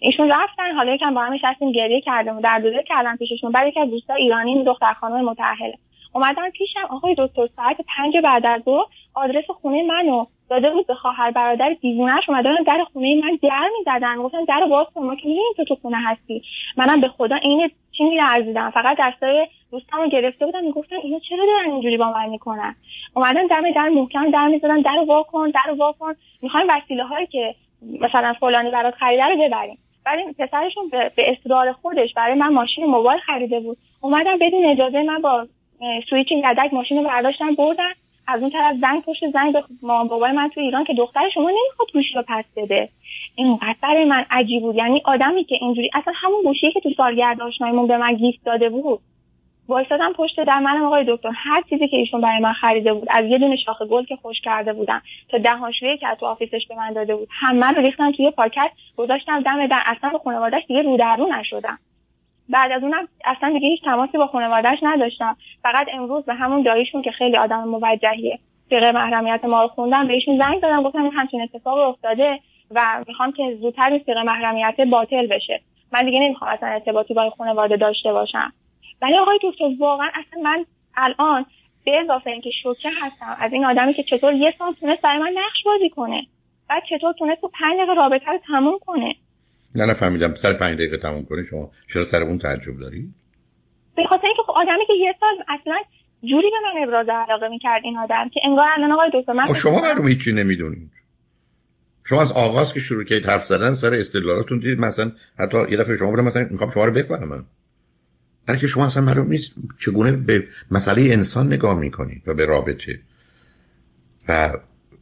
ایشون 0.00 0.30
رفتن 0.30 0.74
حالا 0.76 0.94
یکم 0.94 1.14
با 1.14 1.20
هم 1.20 1.32
نشستیم 1.32 1.72
گریه 1.72 2.00
کردم 2.00 2.40
در 2.40 2.58
دوده 2.58 2.84
کردم 2.88 3.16
پیششون 3.16 3.52
بعد 3.52 3.66
یکی 3.66 3.80
از 3.80 3.90
دوستا 3.90 4.14
ایرانی 4.14 4.64
دختر 4.64 4.92
خانم 4.92 5.24
متأهله. 5.24 5.74
اومدن 6.12 6.50
پیشم 6.50 6.84
آقای 6.90 7.14
دکتر 7.18 7.46
ساعت 7.56 7.76
پنج 7.96 8.16
بعد 8.24 8.46
از 8.46 8.62
ظهر 8.64 8.84
آدرس 9.14 9.44
خونه 9.62 9.82
منو 9.82 10.24
داده 10.50 10.70
بود 10.70 10.86
به 10.86 10.94
خواهر 10.94 11.30
برادر 11.30 11.76
دیوونهش 11.80 12.28
اومدن 12.28 12.54
در 12.66 12.84
خونه 12.92 13.20
من 13.22 13.38
در 13.42 13.68
می‌زدن. 13.78 14.16
گفتن 14.16 14.44
در 14.44 14.66
باز 14.70 14.86
کن 14.94 15.02
ما 15.02 15.14
که 15.14 15.28
می‌دونیم 15.28 15.52
تو 15.56 15.64
تو 15.64 15.74
خونه 15.82 15.96
هستی. 16.06 16.42
منم 16.76 17.00
به 17.00 17.08
خدا 17.08 17.36
این 17.36 17.70
چی 17.92 18.04
میلرزیدم 18.04 18.70
فقط 18.70 18.96
دستای 19.00 19.46
دوستامو 19.72 20.08
گرفته 20.08 20.46
بودم 20.46 20.64
می‌گفتن 20.64 20.96
اینا 21.02 21.18
چرا 21.18 21.46
دارن 21.46 21.72
اینجوری 21.72 21.96
با 21.96 22.12
من 22.12 22.28
می‌کنن؟ 22.28 22.74
اومدن 23.16 23.46
دم 23.46 23.70
در 23.70 23.88
محکم 23.88 24.30
در 24.30 24.48
می‌زدن 24.48 24.80
در 24.80 25.04
وا 25.08 25.22
کن 25.22 25.50
در 25.50 25.74
وا 25.78 25.92
کن. 25.92 26.14
می‌خوایم 26.42 26.66
وسیله 26.70 27.04
هایی 27.04 27.26
که 27.26 27.54
مثلا 28.00 28.34
فلانی 28.40 28.70
برات 28.70 28.94
خریده 28.94 29.24
رو 29.24 29.36
ببریم. 29.36 29.78
ولی 30.06 30.22
پسرشون 30.38 30.88
به 30.88 31.10
اصرار 31.18 31.72
خودش 31.72 32.14
برای 32.14 32.34
من 32.34 32.48
ماشین 32.48 32.84
موبایل 32.84 33.20
خریده 33.20 33.60
بود. 33.60 33.76
اومدن 34.00 34.38
بدون 34.38 34.64
اجازه 34.66 35.02
من 35.02 35.22
با 35.22 35.46
سویچ 36.10 36.32
یدک 36.32 36.74
ماشین 36.74 36.98
رو 36.98 37.04
برداشتن 37.04 37.54
بردن. 37.54 37.90
از 38.28 38.40
اون 38.40 38.50
طرف 38.50 38.76
زنگ 38.76 39.02
پشت 39.02 39.20
زنگ 39.30 39.52
به 39.52 39.60
بابای 39.82 40.32
من 40.32 40.48
تو 40.48 40.60
ایران 40.60 40.84
که 40.84 40.94
دختر 40.94 41.30
شما 41.34 41.50
نمی‌خواد 41.50 41.88
گوشی 41.92 42.14
رو 42.14 42.22
پس 42.28 42.44
بده. 42.56 42.88
اینقدر 43.36 43.76
برای 43.82 44.04
من 44.04 44.24
عجیب 44.30 44.62
بود. 44.62 44.76
یعنی 44.76 45.02
آدمی 45.04 45.44
که 45.44 45.56
اینجوری 45.60 45.90
اصلا 45.94 46.12
همون 46.16 46.42
گوشی 46.42 46.72
که 46.72 46.80
تو 46.80 46.90
سالگرد 46.96 47.40
آشناییمون 47.40 47.86
به 47.86 47.96
من 47.96 48.14
gift 48.14 48.44
داده 48.44 48.68
بود. 48.68 49.00
وایسادم 49.70 50.12
پشت 50.12 50.44
در 50.44 50.58
منم 50.58 50.84
آقای 50.84 51.04
دکتر. 51.08 51.30
هر 51.34 51.62
چیزی 51.70 51.88
که 51.88 51.96
ایشون 51.96 52.20
برای 52.20 52.38
من 52.38 52.52
خریده 52.52 52.92
بود 52.92 53.08
از 53.10 53.24
یه 53.24 53.38
دونه 53.38 53.56
شاخه 53.56 53.86
گل 53.86 54.04
که 54.04 54.16
خشک 54.16 54.40
کرده 54.40 54.72
بودم 54.72 55.02
تا 55.28 55.38
دهانشویی 55.38 55.98
که 55.98 56.06
تو 56.20 56.26
office 56.26 56.56
ش 56.56 56.66
به 56.68 56.76
من 56.76 56.92
داده 56.92 57.16
بود 57.16 57.28
همه 57.30 57.66
رو 57.66 57.82
ریختم 57.82 58.12
توی 58.12 58.30
پاکت 58.30 58.70
گذاشتم 58.96 59.40
دم 59.40 59.66
در 59.66 59.82
اصلا 59.86 60.10
به 60.10 60.18
خانوادهش 60.18 60.62
دیگه 60.68 60.82
رو 60.82 60.96
در 60.96 61.16
رو 61.16 61.26
نشدم. 61.26 61.78
بعد 62.48 62.72
از 62.72 62.82
اونم 62.82 63.08
اصلا 63.24 63.52
دیگه 63.52 63.68
هیچ 63.68 63.84
تماسی 63.84 64.18
با 64.18 64.26
خانوادهش 64.26 64.78
نداشتم. 64.82 65.36
فقط 65.62 65.86
امروز 65.92 66.24
به 66.24 66.34
همون 66.34 66.62
داییشون 66.62 67.02
که 67.02 67.10
خیلی 67.10 67.36
آدم 67.36 67.64
موجهیه 67.64 68.38
فقه 68.70 68.92
محرمیت 68.92 69.44
ما 69.44 69.62
رو 69.62 69.68
خوندم 69.68 70.06
بهشون 70.06 70.38
زنگ 70.38 70.60
دادم 70.60 70.82
گفتم 70.82 71.10
همچین 71.14 71.42
اتفاق 71.42 71.78
افتاده 71.78 72.40
و 72.70 73.04
می‌خوام 73.08 73.32
که 73.32 73.58
زودتر 73.60 73.90
این 73.90 73.98
فقه 73.98 74.22
محرمیت 74.22 74.80
باطل 74.90 75.26
بشه. 75.26 75.60
من 75.92 76.04
دیگه 76.04 76.18
نمی‌خوام 76.20 76.50
اصلا 76.50 76.68
ارتباطی 76.68 77.14
با 77.14 77.30
خانواده 77.30 77.76
داشته 77.76 78.12
باشم. 78.12 78.52
ولی 79.02 79.18
آقای 79.18 79.38
دکتر 79.42 79.64
واقعا 79.80 80.08
اصلا 80.14 80.42
من 80.42 80.64
الان 80.96 81.46
به 81.84 82.00
اضافه 82.04 82.30
اینکه 82.30 82.50
شوکه 82.62 82.88
هستم 83.02 83.36
از 83.40 83.52
این 83.52 83.64
آدمی 83.64 83.94
که 83.94 84.02
چطور 84.02 84.32
یه 84.32 84.54
سال 84.58 84.74
تونست 84.80 85.02
برای 85.02 85.18
من 85.18 85.32
نقش 85.36 85.64
بازی 85.64 85.90
کنه 85.90 86.26
بعد 86.68 86.82
چطور 86.90 87.12
تونست 87.18 87.40
تو 87.40 87.48
پنج 87.48 87.76
دقیقه 87.76 87.94
رابطه 87.94 88.26
رو 88.26 88.38
تموم 88.46 88.78
کنه. 88.86 89.14
نه 89.74 89.86
نفهمیدم 89.86 90.34
سر 90.34 90.52
پنج 90.52 90.74
دقیقه 90.74 90.96
تموم 90.96 91.24
کنه 91.24 91.44
شما 91.50 91.70
چرا 91.92 92.04
سر 92.04 92.22
اون 92.22 92.38
تعجب 92.38 92.80
داری؟ 92.80 93.14
به 93.96 94.04
خاطر 94.04 94.26
اینکه 94.26 94.42
خب 94.46 94.52
آدمی 94.56 94.86
که 94.86 94.92
یه 94.92 95.14
سال 95.20 95.44
اصلا 95.60 95.78
جوری 96.22 96.50
به 96.50 96.56
من 96.64 96.82
ابراز 96.82 97.06
علاقه 97.28 97.48
می‌کرد 97.48 97.82
این 97.84 97.98
آدم 97.98 98.28
که 98.28 98.40
انگار 98.44 98.66
الان 98.76 98.92
آقای 98.92 99.10
دکتر 99.14 99.32
من 99.32 99.44
خب 99.44 99.54
شما 99.54 99.80
معلوم 99.80 100.08
هیچی 100.08 100.32
نمی‌دونید. 100.32 100.90
شما 102.04 102.20
از 102.20 102.32
آغاز 102.32 102.74
که 102.74 102.80
شروع 102.80 103.04
کردید 103.04 103.26
حرف 103.26 103.44
زدن 103.44 103.74
سر 103.74 103.90
استدلالاتون 103.92 104.58
دیدید 104.58 104.80
مثلا 104.80 105.12
حتی 105.38 105.58
یه 105.70 105.76
دفعه 105.76 105.96
شما 105.96 106.10
بودم 106.10 106.24
مثلا 106.24 106.46
می‌خوام 106.50 106.70
شما 106.70 106.84
رو 106.84 106.92
بفهمم. 106.92 107.46
برای 108.46 108.60
که 108.60 108.66
شما 108.66 108.86
اصلا 108.86 109.02
معلوم 109.02 109.28
نیست 109.28 109.52
چگونه 109.78 110.12
به 110.12 110.44
مسئله 110.70 111.02
انسان 111.02 111.46
نگاه 111.46 111.80
می‌کنید 111.80 112.22
و 112.26 112.34
به 112.34 112.44
رابطه. 112.44 113.00
و 114.28 114.52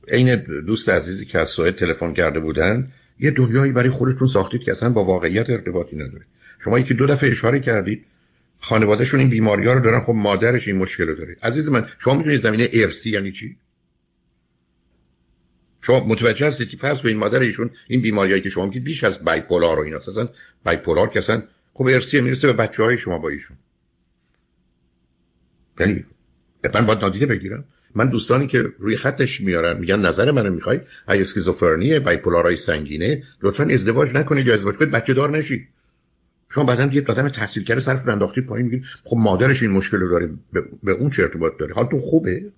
عین 0.09 0.35
دوست 0.67 0.89
عزیزی 0.89 1.27
که 1.27 1.39
از 1.39 1.49
سوئد 1.49 1.75
تلفن 1.75 2.13
کرده 2.13 2.41
بودن 2.41 2.93
یه 3.21 3.31
دنیایی 3.31 3.73
برای 3.73 3.91
خودتون 3.91 4.29
ساختید 4.29 4.61
که 4.61 4.71
اصلا 4.71 4.91
با 4.91 5.05
واقعیت 5.05 5.51
ارتباطی 5.51 5.97
نداره. 5.97 6.27
شما 6.65 6.79
یکی 6.79 6.95
دو 6.95 7.07
دفعه 7.07 7.31
اشاره 7.31 7.61
کردید 7.61 8.07
خانوادهشون 8.61 9.21
این 9.21 9.29
بیماری 9.29 9.67
ها 9.67 9.73
رو 9.73 9.81
دارن 9.81 10.01
خب 10.01 10.13
مادرش 10.13 10.69
این 10.69 10.77
مشکل 10.77 11.07
رو 11.07 11.15
داره. 11.15 11.37
عزیز 11.43 11.69
من 11.69 11.87
شما 11.99 12.15
می‌دونید 12.15 12.41
زمینه 12.41 12.69
ارسی 12.73 13.11
یعنی 13.11 13.33
چی؟ 13.33 13.57
شما 15.81 16.05
متوجه 16.05 16.47
هستید 16.47 16.69
که 16.69 16.77
فرض 16.77 17.03
کنید 17.03 17.17
مادر 17.17 17.41
ایشون 17.41 17.71
این 17.89 18.01
بیماریایی 18.01 18.43
که 18.43 18.49
شما 18.49 18.65
میگید 18.65 18.85
بیش 18.85 19.05
از 19.05 19.25
بایپولار 19.25 19.79
و 19.79 19.83
اینا 19.83 19.97
اصلا 19.97 20.29
بایپولار 20.65 21.09
که 21.09 21.19
اصلا 21.19 21.43
خب 21.79 21.87
ارسی 21.87 22.21
می‌رسه 22.21 22.47
به 22.47 22.53
بچه 22.53 22.83
های 22.83 22.99
شما 22.99 23.19
با 23.19 23.29
ایشون. 23.29 23.57
یعنی 25.81 26.05
من 26.75 26.87
باید 26.87 26.99
نادیده 26.99 27.27
بگیرم. 27.27 27.65
من 27.95 28.11
دوستانی 28.11 28.47
که 28.47 28.65
روی 28.79 28.97
خطش 28.97 29.41
میارن 29.41 29.79
میگن 29.79 30.01
نظر 30.01 30.31
منو 30.31 30.51
می‌خوای؟ 30.51 30.81
های 31.09 31.21
اسکیزوفرنی 31.21 31.99
بایپولارای 31.99 32.57
سنگینه. 32.57 33.23
لطفا 33.43 33.65
ازدواج 33.65 34.15
نکنید 34.15 34.47
یا 34.47 34.55
ازدواج 34.55 34.77
کنید 34.77 34.91
بچه 34.91 35.15
دار 35.15 35.31
نشید. 35.31 35.69
شما 36.51 36.65
بعدا 36.65 36.85
یه 36.85 37.05
آدم 37.09 37.29
تحصیل 37.29 37.65
کرده 37.65 37.81
صرف 37.81 38.09
انداختید 38.09 38.47
پایین 38.47 38.67
میگید 38.67 38.85
خب 39.05 39.17
مادرش 39.17 39.63
این 39.63 39.73
مشکل 39.73 39.97
رو 39.97 40.09
داره. 40.11 40.31
به, 40.83 40.93
اون 40.93 41.11
چه 41.11 41.23
ارتباط 41.23 41.53
داره. 41.59 41.75
حالتون 41.75 42.01
خوبه؟ 42.01 42.53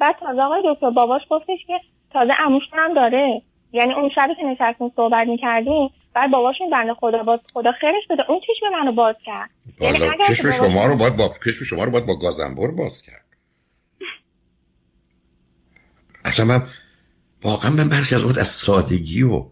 بعد 0.00 0.14
تازه 0.20 0.40
آقای 0.40 0.62
دکتر 0.74 0.90
باباش 0.90 1.22
گفتش 1.30 1.58
که 1.66 1.72
تازه 2.12 2.32
عموشون 2.38 2.78
هم 2.78 2.94
داره. 2.94 3.42
یعنی 3.72 3.94
اون 3.94 4.10
شبی 4.14 4.34
که 4.34 4.42
نشستیم 4.42 4.92
صحبت 4.96 5.26
می‌کردیم 5.26 5.90
بعد 6.14 6.30
باباشون 6.30 6.70
بنده 6.70 6.94
خدا 6.94 7.22
باز 7.22 7.40
خدا 7.52 7.72
خیرش 7.80 8.06
بده. 8.10 8.22
اون 8.30 8.40
چشم 8.40 8.66
منو 8.80 8.92
باز 8.92 9.14
کرد. 9.26 9.50
یعنی 9.80 9.98
چشم 10.28 10.50
شما 10.50 10.86
رو 10.86 10.96
باید 10.96 11.16
با 11.16 11.32
چشم 11.44 11.64
شما 11.64 11.84
رو 11.84 11.90
باید 11.90 12.06
با 12.06 12.18
گازنبر 12.18 12.70
باز 12.70 13.02
کرد. 13.02 13.24
اصلا 16.24 16.44
من 16.44 16.62
واقعا 17.42 17.70
من 17.70 17.88
برخی 17.88 18.14
از 18.14 18.38
از 18.38 18.48
سادگی 18.48 19.22
و 19.22 19.46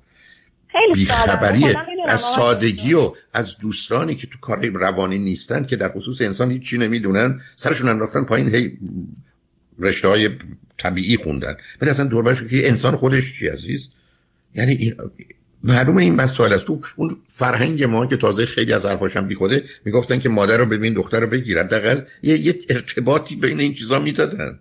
بیخبری 0.94 1.64
از 2.06 2.20
سادگی 2.20 2.94
و 2.94 3.12
از 3.32 3.58
دوستانی 3.58 4.14
که 4.14 4.26
تو 4.26 4.38
کار 4.40 4.66
روانی 4.66 5.18
نیستن 5.18 5.64
که 5.64 5.76
در 5.76 5.88
خصوص 5.88 6.20
انسان 6.20 6.50
هیچی 6.50 6.78
نمی‌دونن 6.78 7.40
سرشون 7.56 7.88
انداختن 7.88 8.24
پایین 8.24 8.54
هی 8.54 8.78
رشته 9.78 10.08
های 10.08 10.30
طبیعی 10.78 11.16
خوندن. 11.16 11.56
ولی 11.80 11.90
اصلا 11.90 12.06
دوربرش 12.06 12.42
که 12.50 12.68
انسان 12.68 12.96
خودش 12.96 13.38
چی 13.38 13.48
عزیز؟ 13.48 13.88
یعنی 14.54 14.72
این 14.72 14.94
معلومه 15.64 16.02
این 16.02 16.14
مسائل 16.14 16.52
است. 16.52 16.66
تو 16.66 16.80
اون 16.96 17.16
فرهنگ 17.28 17.84
ما 17.84 18.06
که 18.06 18.16
تازه 18.16 18.46
خیلی 18.46 18.72
از 18.72 18.86
حرفاشم 18.86 19.26
بی 19.26 19.34
خوده 19.34 19.64
می‌گفتن 19.84 20.18
که 20.18 20.28
مادر 20.28 20.56
رو 20.56 20.66
ببین 20.66 20.92
دختر 20.92 21.20
رو 21.20 21.26
بگیر. 21.26 21.60
حداقل 21.60 22.00
یه, 22.22 22.38
یه 22.38 22.54
ارتباطی 22.68 23.36
بین 23.36 23.60
این 23.60 23.74
چیزا 23.74 23.98
می‌دادن. 23.98 24.60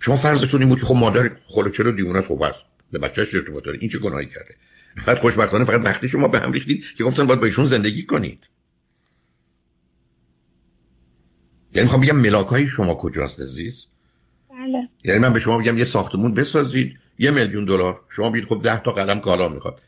شما 0.00 0.16
فرضتون 0.16 0.60
این 0.60 0.68
بود 0.68 0.80
که 0.80 0.86
خب 0.86 0.94
مادر 0.94 1.30
خلو 1.46 1.70
چرا 1.70 1.90
دیونه 1.90 2.20
خب 2.20 2.42
است 2.42 2.58
به 2.92 2.98
بچه‌ش 2.98 3.34
ارتباط 3.34 3.64
داره. 3.64 3.78
این 3.80 3.90
چه 3.90 3.98
گناهی 3.98 4.26
کرده؟ 4.26 4.56
بعد 5.06 5.18
خوشبختانه 5.18 5.64
فقط 5.64 5.80
وقتی 5.84 6.08
شما 6.08 6.28
به 6.28 6.40
هم 6.40 6.52
ریختید 6.52 6.84
که 6.96 7.04
گفتن 7.04 7.26
باید 7.26 7.40
با 7.40 7.46
ایشون 7.46 7.64
زندگی 7.64 8.02
کنید. 8.02 8.38
یعنی 11.72 11.84
می‌خوام 11.84 12.02
بگم 12.02 12.16
ملاک 12.16 12.66
شما 12.66 12.94
کجاست 12.94 13.40
عزیز؟ 13.40 13.86
بله. 14.50 14.88
یعنی 15.04 15.20
من 15.20 15.32
به 15.32 15.40
شما 15.40 15.58
بگم 15.58 15.78
یه 15.78 15.84
ساختمون 15.84 16.34
بسازید. 16.34 16.98
یه 17.18 17.30
میلیون 17.30 17.64
دلار. 17.64 18.00
شما 18.10 18.30
بید 18.30 18.44
خب 18.44 18.60
ده 18.62 18.82
تا 18.82 18.92
قلم 18.92 19.20
کالا 19.20 19.48
می‌خواد. 19.48 19.80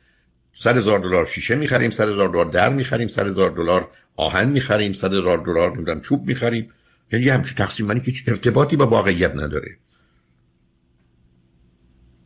صد 0.59 0.77
هزار 0.77 0.99
دلار 0.99 1.27
شیشه 1.27 1.55
می‌خریم 1.55 1.91
صد 1.91 2.09
هزار 2.09 2.29
دلار 2.29 2.45
در 2.45 2.69
می‌خریم 2.69 3.09
صد 3.09 3.27
هزار 3.27 3.51
دلار 3.51 3.89
آهن 4.17 4.49
می‌خریم 4.49 4.93
صد 4.93 5.13
هزار 5.13 5.39
دلار 5.39 5.77
نمی‌دونم 5.77 6.01
چوب 6.01 6.27
می‌خریم. 6.27 6.71
یعنی 7.13 7.25
یه 7.25 7.35
همچین 7.35 7.55
تقسیم. 7.55 7.87
منی 7.87 8.01
که 8.01 8.13
ارتباطی 8.29 8.77
با 8.77 8.87
واقعیت 8.87 9.35
نداره. 9.35 9.77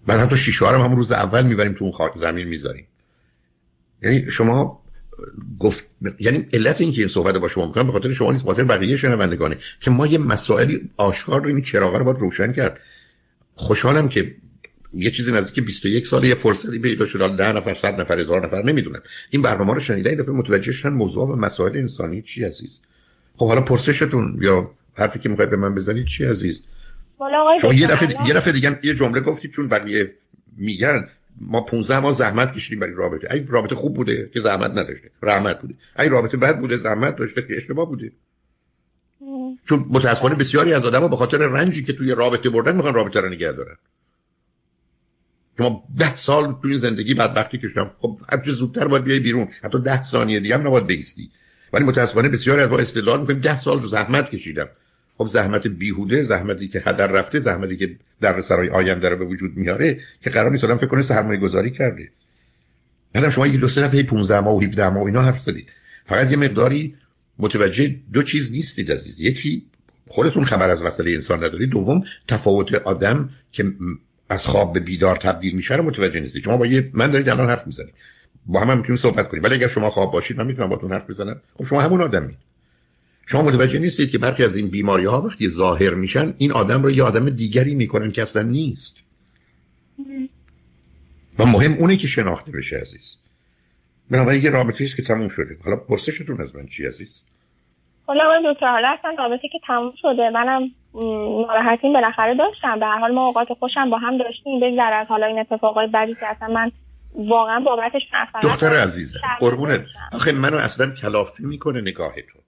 بعد 0.07 0.21
حتی 0.21 0.37
شیشه 0.37 0.67
هم 0.67 0.81
همون 0.81 0.97
روز 0.97 1.13
اول 1.13 1.47
می‌بریم 1.47 1.73
تو 1.73 1.85
اون 1.85 1.93
خاک 1.93 2.13
زمین 2.21 2.49
می‌ذاریم. 2.49 2.87
یعنی 4.03 4.31
شما 4.31 4.83
گفت 5.59 5.87
یعنی 6.19 6.49
علت 6.53 6.81
این 6.81 6.93
که 6.93 6.99
این 6.99 7.09
صحبت 7.09 7.35
با 7.37 7.49
شما 7.49 7.67
می‌کنم 7.67 7.87
به 7.87 7.93
خاطر 7.93 8.13
شما 8.13 8.33
نیست 8.33 8.45
خاطر 8.45 8.65
بقیه 8.65 8.97
شنوندگانه 8.97 9.57
که 9.81 9.91
ما 9.91 10.07
یه 10.07 10.19
مسائلی 10.19 10.91
آشکار 10.97 11.41
رو 11.41 11.47
این 11.47 11.63
چراغ 11.63 11.95
رو 11.95 12.05
باید 12.05 12.17
روشن 12.17 12.53
کرد. 12.53 12.81
خوشحالم 13.55 14.09
که 14.09 14.37
یه 14.95 15.11
چیزی 15.11 15.33
نزدیک 15.33 15.65
21 15.65 16.07
سال 16.07 16.25
یه 16.25 16.35
فرصتی 16.35 16.79
پیدا 16.79 17.07
شد. 17.07 17.37
ده 17.37 17.53
نفر 17.53 17.75
صد 17.75 18.01
نفر 18.01 18.21
هزار 18.21 18.47
نفر 18.47 18.63
نمی‌دونم. 18.63 19.03
این 19.31 19.43
برنامه 19.43 19.75
رو 19.75 19.81
شنیدن 19.81 20.15
دفعه 20.15 20.35
متوجه 20.35 20.73
شدن 20.73 20.93
موضوع 20.93 21.29
و 21.29 21.37
مسائل 21.37 21.77
انسانی 21.77 22.23
چی 22.23 22.45
عزیز. 22.45 22.79
خب 23.37 23.49
حالا 23.49 23.61
پرسشتون 23.61 24.39
یا 24.41 24.71
حرفی 24.95 25.19
که 25.19 25.29
می‌خواید 25.29 25.51
به 25.51 25.57
من 25.57 25.75
بزنید 25.75 26.07
چی 26.07 26.25
عزیز؟ 26.25 26.63
شما 27.61 27.75
یه 27.75 27.87
دفعه 27.87 28.29
یه 28.29 28.35
دفعه 28.35 28.53
دیگه 28.53 28.79
یه 28.83 28.95
جمله 28.95 29.21
گفتید 29.21 29.51
چون 29.51 29.69
بقیه 29.69 30.15
میگن 30.57 31.09
ما 31.41 31.61
15 31.61 31.99
ما 32.01 32.13
زحمت 32.13 32.55
کشیدیم 32.55 32.81
برای 32.81 32.95
رابطه. 32.95 33.35
ای 33.35 33.45
رابطه 33.49 33.75
خوب 33.75 33.95
بوده 33.95 34.31
که 34.35 34.41
زحمت 34.41 34.71
نداشته 34.71 35.11
رحمت 35.23 35.61
بوده. 35.61 35.75
ای 35.99 36.09
رابطه 36.09 36.37
بد 36.37 36.59
بوده 36.59 36.77
زحمت 36.77 37.17
داشته 37.17 37.43
که 37.43 37.57
اشتباه 37.57 37.89
بوده. 37.89 38.13
چون 39.65 39.87
متاسفانه 39.89 40.35
بسیاری 40.35 40.73
از 40.73 40.85
آدم‌ها 40.85 41.09
به 41.09 41.17
خاطر 41.17 41.39
رنجی 41.39 41.85
که 41.85 41.93
توی 41.93 42.15
رابطه 42.15 42.51
بردن 42.51 42.77
می‌خوان 42.77 42.95
رابطه 42.95 43.21
رو 43.21 43.29
نگه 43.29 43.53
دارن. 43.53 43.77
شما 45.61 45.85
ده 45.99 46.17
سال 46.17 46.55
توی 46.63 46.79
زندگی 46.79 47.15
بدبختی 47.15 47.59
کشیدم. 47.59 47.91
خب 47.99 48.21
هرچه 48.33 48.53
زودتر 48.53 48.89
باید 48.89 49.05
بیای 49.05 49.19
بیرون. 49.19 49.49
حتی 49.63 49.81
ده 49.81 50.03
ثانیه 50.03 50.41
دیگه 50.41 50.55
هم 50.55 50.67
نباید 50.67 50.87
بیستی. 50.87 51.31
ولی 51.73 51.85
متاسفانه 51.85 52.29
بسیاری 52.29 52.61
از 52.61 52.71
ما 52.71 52.79
استدلال 52.79 53.21
می‌کنیم. 53.21 53.41
ده 53.41 53.59
سال 53.59 53.87
زحمت 53.87 54.31
کشیدم. 54.31 54.69
خب 55.19 55.27
زحمت 55.27 55.67
بیهوده 55.67 56.23
زحمتی 56.23 56.69
که 56.69 56.83
هدر 56.87 57.07
رفته 57.07 57.39
زحمتی 57.39 57.77
که 57.77 57.97
در 58.21 58.41
سرای 58.41 58.69
آینده 58.69 59.09
رو 59.09 59.17
به 59.17 59.25
وجود 59.25 59.57
میاره 59.57 60.01
که 60.23 60.31
قرار 60.31 60.51
نیست 60.51 60.67
فکر 60.67 60.87
کنه 60.87 61.03
سرمایه 61.03 61.41
گذاری 61.41 61.71
کرده. 61.71 62.09
بعدم 63.13 63.31
شما 63.31 63.47
یه 63.47 63.59
دو 63.59 63.69
سه 63.69 63.81
دفعه 63.81 64.03
15 64.03 64.41
ماه 64.41 64.57
و 64.57 64.61
17 64.61 64.89
ماه 64.89 65.07
اینا 65.07 65.23
حرف 65.23 65.39
زدید. 65.39 65.69
فقط 66.05 66.31
یه 66.31 66.37
مقداری 66.37 66.95
متوجه 67.39 67.97
دو 68.13 68.23
چیز 68.23 68.53
نیستید 68.53 68.93
عزیز. 68.93 69.15
یکی 69.19 69.67
خودتون 70.07 70.45
خبر 70.45 70.71
از 70.71 70.83
مسئله 70.83 71.11
انسان 71.11 71.45
ندارید 71.45 71.71
دوم 71.71 72.05
تفاوت 72.29 72.75
آدم 72.75 73.31
که 73.53 73.73
از 74.31 74.47
خواب 74.47 74.73
به 74.73 74.81
بیدار 74.81 75.17
تبدیل 75.17 75.55
میشه 75.55 75.77
رو 75.77 75.83
متوجه 75.83 76.21
نیستید 76.21 76.45
شما 76.45 76.57
با 76.57 76.67
یه 76.67 76.91
من 76.95 77.11
دارید 77.11 77.29
الان 77.29 77.51
حرف 77.51 77.67
می‌زنید. 77.67 77.95
با 78.47 78.61
هم, 78.61 78.71
هم 78.71 78.77
می‌تونیم 78.77 78.97
صحبت 78.97 79.29
کنیم. 79.29 79.43
ولی 79.43 79.55
اگر 79.55 79.69
شما 79.69 79.91
خواب 79.91 80.13
باشید 80.13 80.37
من 80.37 80.47
می‌تونم 80.47 80.69
باتون 80.69 80.93
حرف 80.93 81.11
بزنم. 81.11 81.41
خب 81.55 81.65
شما 81.65 81.81
همون 81.81 82.01
آدمید 82.01 82.37
شما 83.27 83.43
متوجه 83.43 83.79
نیستید 83.79 84.11
که 84.11 84.19
برخی 84.19 84.45
از 84.45 84.57
این 84.57 84.69
بیماری 84.69 85.05
ها 85.05 85.23
وقتی 85.23 85.49
ظاهر 85.49 85.95
میشن 85.95 86.35
این 86.39 86.53
آدم 86.53 86.83
رو 86.83 86.91
یه 86.91 87.03
آدم 87.03 87.31
دیگری 87.31 87.75
می‌کنن 87.75 88.13
که 88.13 88.23
اصلا 88.23 88.43
نیست. 88.43 88.97
و 91.39 91.47
مهم 91.47 91.73
اونه 91.73 91.97
که 91.97 92.07
شناخته 92.07 92.53
بشه 92.53 92.77
عزیز. 92.77 93.15
بنابراین 94.11 94.45
یه 94.45 94.51
رابطه 94.51 94.85
است 94.85 94.97
که 94.97 95.03
تموم 95.03 95.29
شده. 95.29 95.57
حالا 95.65 95.77
پرسشتون 95.77 96.41
از 96.41 96.57
من 96.57 96.67
چی 96.67 96.87
عزیز؟ 96.87 97.09
حالا 98.11 98.25
آقای 98.25 98.55
دکتر 98.55 98.67
حالا 98.67 98.97
اصلا 98.99 99.15
رابطه 99.19 99.49
که 99.49 99.59
تموم 99.67 99.93
شده 100.03 100.31
منم 100.31 100.71
ناراحتیم 101.47 101.93
بالاخره 101.93 102.35
داشتم. 102.35 102.81
به 102.81 102.87
هر 102.87 102.99
حال 102.99 103.13
ما 103.13 103.27
اوقات 103.27 103.49
خوشم 103.59 103.91
با 103.91 103.99
هم 103.99 104.19
داشتیم. 104.19 104.61
بگذر 104.61 104.93
از 104.93 105.07
حالا 105.07 105.27
این 105.27 105.39
اتفاقای 105.39 105.87
بعدی 105.87 106.15
که 106.15 106.27
اصلا 106.27 106.49
من 106.49 106.73
واقعا 107.15 107.61
بابتش 107.61 108.03
دختر 108.43 108.83
عزیزم 108.83 109.21
قربونت. 109.41 109.85
آخه 110.13 110.33
منو 110.33 110.57
اصلا 110.57 110.91
کلافی 110.91 111.43
می‌کنه 111.43 111.81
نگاه 111.81 112.15
تو. 112.15 112.39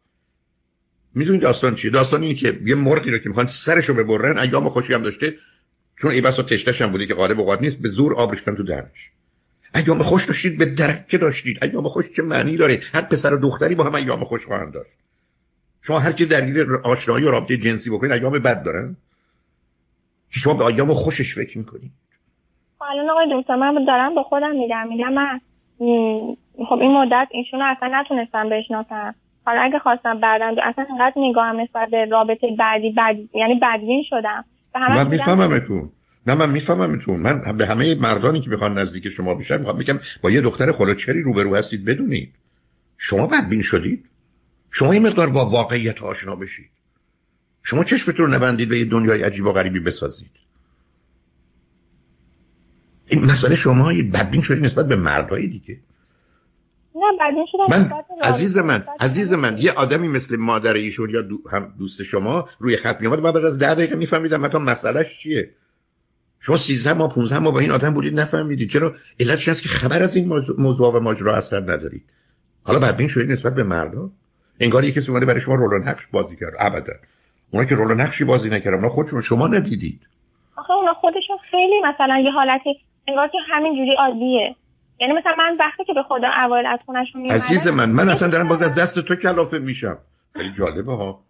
می‌دونی 1.15 1.39
داستان 1.39 1.75
چیه 1.75 1.91
داستان 1.91 2.23
اینه 2.23 2.35
که 2.35 2.59
یه 2.65 2.75
مرغی 2.75 3.11
رو 3.11 3.19
که 3.19 3.29
می‌خوان 3.29 3.47
سرشو 3.47 3.95
ببرن 3.95 4.39
ایام 4.39 4.69
خوشی 4.69 4.95
هم 4.95 5.03
داشته 5.03 5.35
چون 6.01 6.11
ای 6.11 6.21
بسا 6.21 6.43
تشتش 6.43 6.83
هم 6.83 6.91
بودی 6.91 7.07
که 7.07 7.15
غالب 7.15 7.41
اوقات 7.41 7.63
نیست 7.63 7.83
به 7.83 7.89
زور 7.89 8.15
آب 8.15 8.33
ریختن 8.33 8.55
تو 8.55 8.63
درنش 8.63 9.11
ایام 9.75 9.99
خوش 9.99 10.25
داشتید 10.25 10.59
به 10.59 10.65
درکه 10.65 11.19
داشتید. 11.19 11.65
ایام 11.65 11.83
خوش 11.83 12.13
چه 12.17 12.23
معنی 12.23 12.57
داره؟ 12.57 12.81
هر 12.95 13.03
پسر 13.03 13.35
و 13.35 13.39
دختری 13.39 13.75
با 13.75 13.85
هم 13.85 13.95
ایام 13.95 14.25
خوش 14.25 14.47
خواهند 14.47 14.73
داشت. 14.73 14.93
شما 15.83 15.99
هر 15.99 16.13
کی 16.13 16.27
درگیر 16.27 16.67
آشنایی 16.85 17.25
و 17.25 17.31
رابطه 17.31 17.57
جنسی 17.57 17.91
بکنید 17.91 18.13
ایام 18.13 18.33
بد 18.33 18.63
دارن؟ 18.63 18.97
شما 20.31 20.55
به 20.55 20.67
ایام 20.67 20.91
خوشش 20.91 21.35
فکر 21.35 21.59
می‌کنید 21.59 21.93
الان 22.81 23.11
آقای 23.11 23.27
دکتر 23.41 23.57
من 23.57 23.85
دارم 23.85 24.15
با 24.15 24.23
خودم 24.23 24.57
میگم 24.57 24.89
میگم 24.89 25.13
من 25.13 25.41
خب 26.69 26.79
این 26.81 26.93
مدت 26.93 27.29
ایشون 27.31 27.63
اصلا 27.63 27.91
نتونستم 28.01 28.49
بشناسم. 28.49 29.15
حالا 29.47 29.61
اگه 29.61 29.79
خواستم 29.79 30.21
بعدا 30.21 30.55
اصلا 30.63 30.87
انقدر 30.91 31.13
نگاهم 31.17 31.61
نسبت 31.61 31.89
به 31.91 32.05
رابطه 32.05 32.47
بعدی 32.59 32.91
بعد 32.91 33.17
یعنی 33.35 33.61
بدبین 33.63 34.05
شدم. 34.11 34.45
من 34.75 35.09
میفهممتون. 35.09 35.91
نه 36.27 36.35
من 36.35 36.51
میفهممتون. 36.51 37.21
من 37.21 37.57
به 37.57 37.67
همه 37.67 37.95
مردانی 37.95 38.41
که 38.41 38.51
می‌خوان 38.51 38.79
نزدیک 38.79 39.09
شما 39.09 39.35
بشن 39.35 39.57
می‌خوام 39.57 39.79
بگم 39.79 39.99
با 40.23 40.31
یه 40.31 40.41
دختر 40.41 40.73
خلوچری 40.73 41.23
روبرو 41.23 41.57
هستید 41.57 41.85
بدونید. 41.85 42.35
شما 42.99 43.27
بدبین 43.27 43.63
شدید؟ 43.63 44.09
شما 44.73 44.95
یه 44.95 45.01
مقدار 45.01 45.31
با 45.31 45.47
واقعیت 45.47 46.03
آشنا 46.03 46.37
بشید. 46.37 46.71
شما 47.63 47.85
چشمتون 47.85 48.27
رو 48.27 48.33
نبندید 48.33 48.69
به 48.69 48.79
یه 48.79 48.85
دنیای 48.85 49.23
عجیب 49.23 49.47
و 49.47 49.53
غریبی 49.53 49.81
بسازید. 49.81 50.31
این 53.07 53.25
مسئله 53.25 53.55
شما 53.55 53.93
بدبین 54.13 54.41
شدید 54.41 54.65
نسبت 54.65 54.89
به 54.89 54.97
مردهای 54.97 55.47
دیگه. 55.47 55.81
من 57.71 57.93
عزیز 58.23 58.59
من 58.59 58.85
عزیز 59.01 59.33
من 59.33 59.59
یه 59.59 59.73
آدمی 59.73 60.09
مثل 60.09 60.37
مادر 60.37 60.75
ایشون 60.75 61.11
یا 61.11 61.23
دو 61.23 61.39
هم 61.51 61.75
دوست 61.79 62.03
شما 62.03 62.49
روی 62.59 62.77
خط 62.77 63.01
میامد 63.01 63.21
بعد 63.21 63.37
از 63.37 63.59
ده 63.59 63.75
دقیقه 63.75 63.97
میفهمیدم 63.97 64.41
مثلا 64.41 64.61
مسئلهش 64.61 65.19
چیه. 65.23 65.51
شما 66.41 66.57
13 66.57 66.93
ماه 66.93 67.15
15 67.15 67.39
ماه 67.39 67.53
با 67.53 67.59
این 67.59 67.71
آدم 67.71 67.95
بودید 67.95 68.21
نفهمیدید. 68.21 68.71
چرا؟ 68.71 68.95
علتش 69.21 69.49
هست 69.49 69.63
که 69.63 69.69
خبر 69.69 70.03
از 70.03 70.17
این 70.17 70.29
موضوع 70.59 70.95
و 70.95 71.01
ماجرا 71.01 71.37
اصلا 71.37 71.59
ندارید؟ 71.59 72.05
حالا 72.63 72.79
بدبین 72.79 73.09
شدید 73.09 73.33
نسبت 73.33 73.55
به 73.55 73.63
مردا؟ 73.63 74.11
انگار 74.63 74.85
یکی 74.85 75.01
اومده 75.09 75.27
برای 75.27 75.41
شما 75.41 75.55
رول 75.55 75.83
نقش 75.89 76.07
بازی 76.07 76.37
کرد. 76.37 76.53
ابدا. 76.59 76.93
اونا 77.51 77.65
که 77.65 77.75
رول 77.75 78.01
نقشی 78.01 78.25
بازی 78.25 78.51
نکردن. 78.51 78.77
اونا 78.77 78.89
خودشون 78.89 79.21
شما 79.21 79.49
ندیدید. 79.49 80.01
آخه 80.57 80.73
اونا 80.73 80.93
خودشون 80.95 81.39
خیلی 81.51 81.75
مثلا 81.85 82.19
یه 82.19 82.31
حالتی 82.31 82.71
انگار 83.09 83.29
که 83.29 83.39
همین 83.51 83.77
جوری 83.77 83.97
عادیه. 83.99 84.57
یعنی 85.01 85.13
مثلا 85.13 85.33
من 85.39 85.57
وقتی 85.61 85.85
که 85.85 85.93
به 85.93 86.03
خدا 86.03 86.29
اوایل 86.45 86.67
از 86.67 86.79
خونشون 86.87 87.23
میومدم 87.23 87.35
عزیز 87.37 87.69
من 87.69 87.91
من 87.91 88.09
اصلا 88.09 88.29
دارم 88.29 88.49
باز 88.49 88.63
از 88.63 88.79
دست 88.79 88.99
تو 88.99 89.15
کلافه 89.15 89.59
میشم. 89.59 89.99
خیلی 90.33 90.53
جالبه 90.53 90.95
ها. 90.95 91.21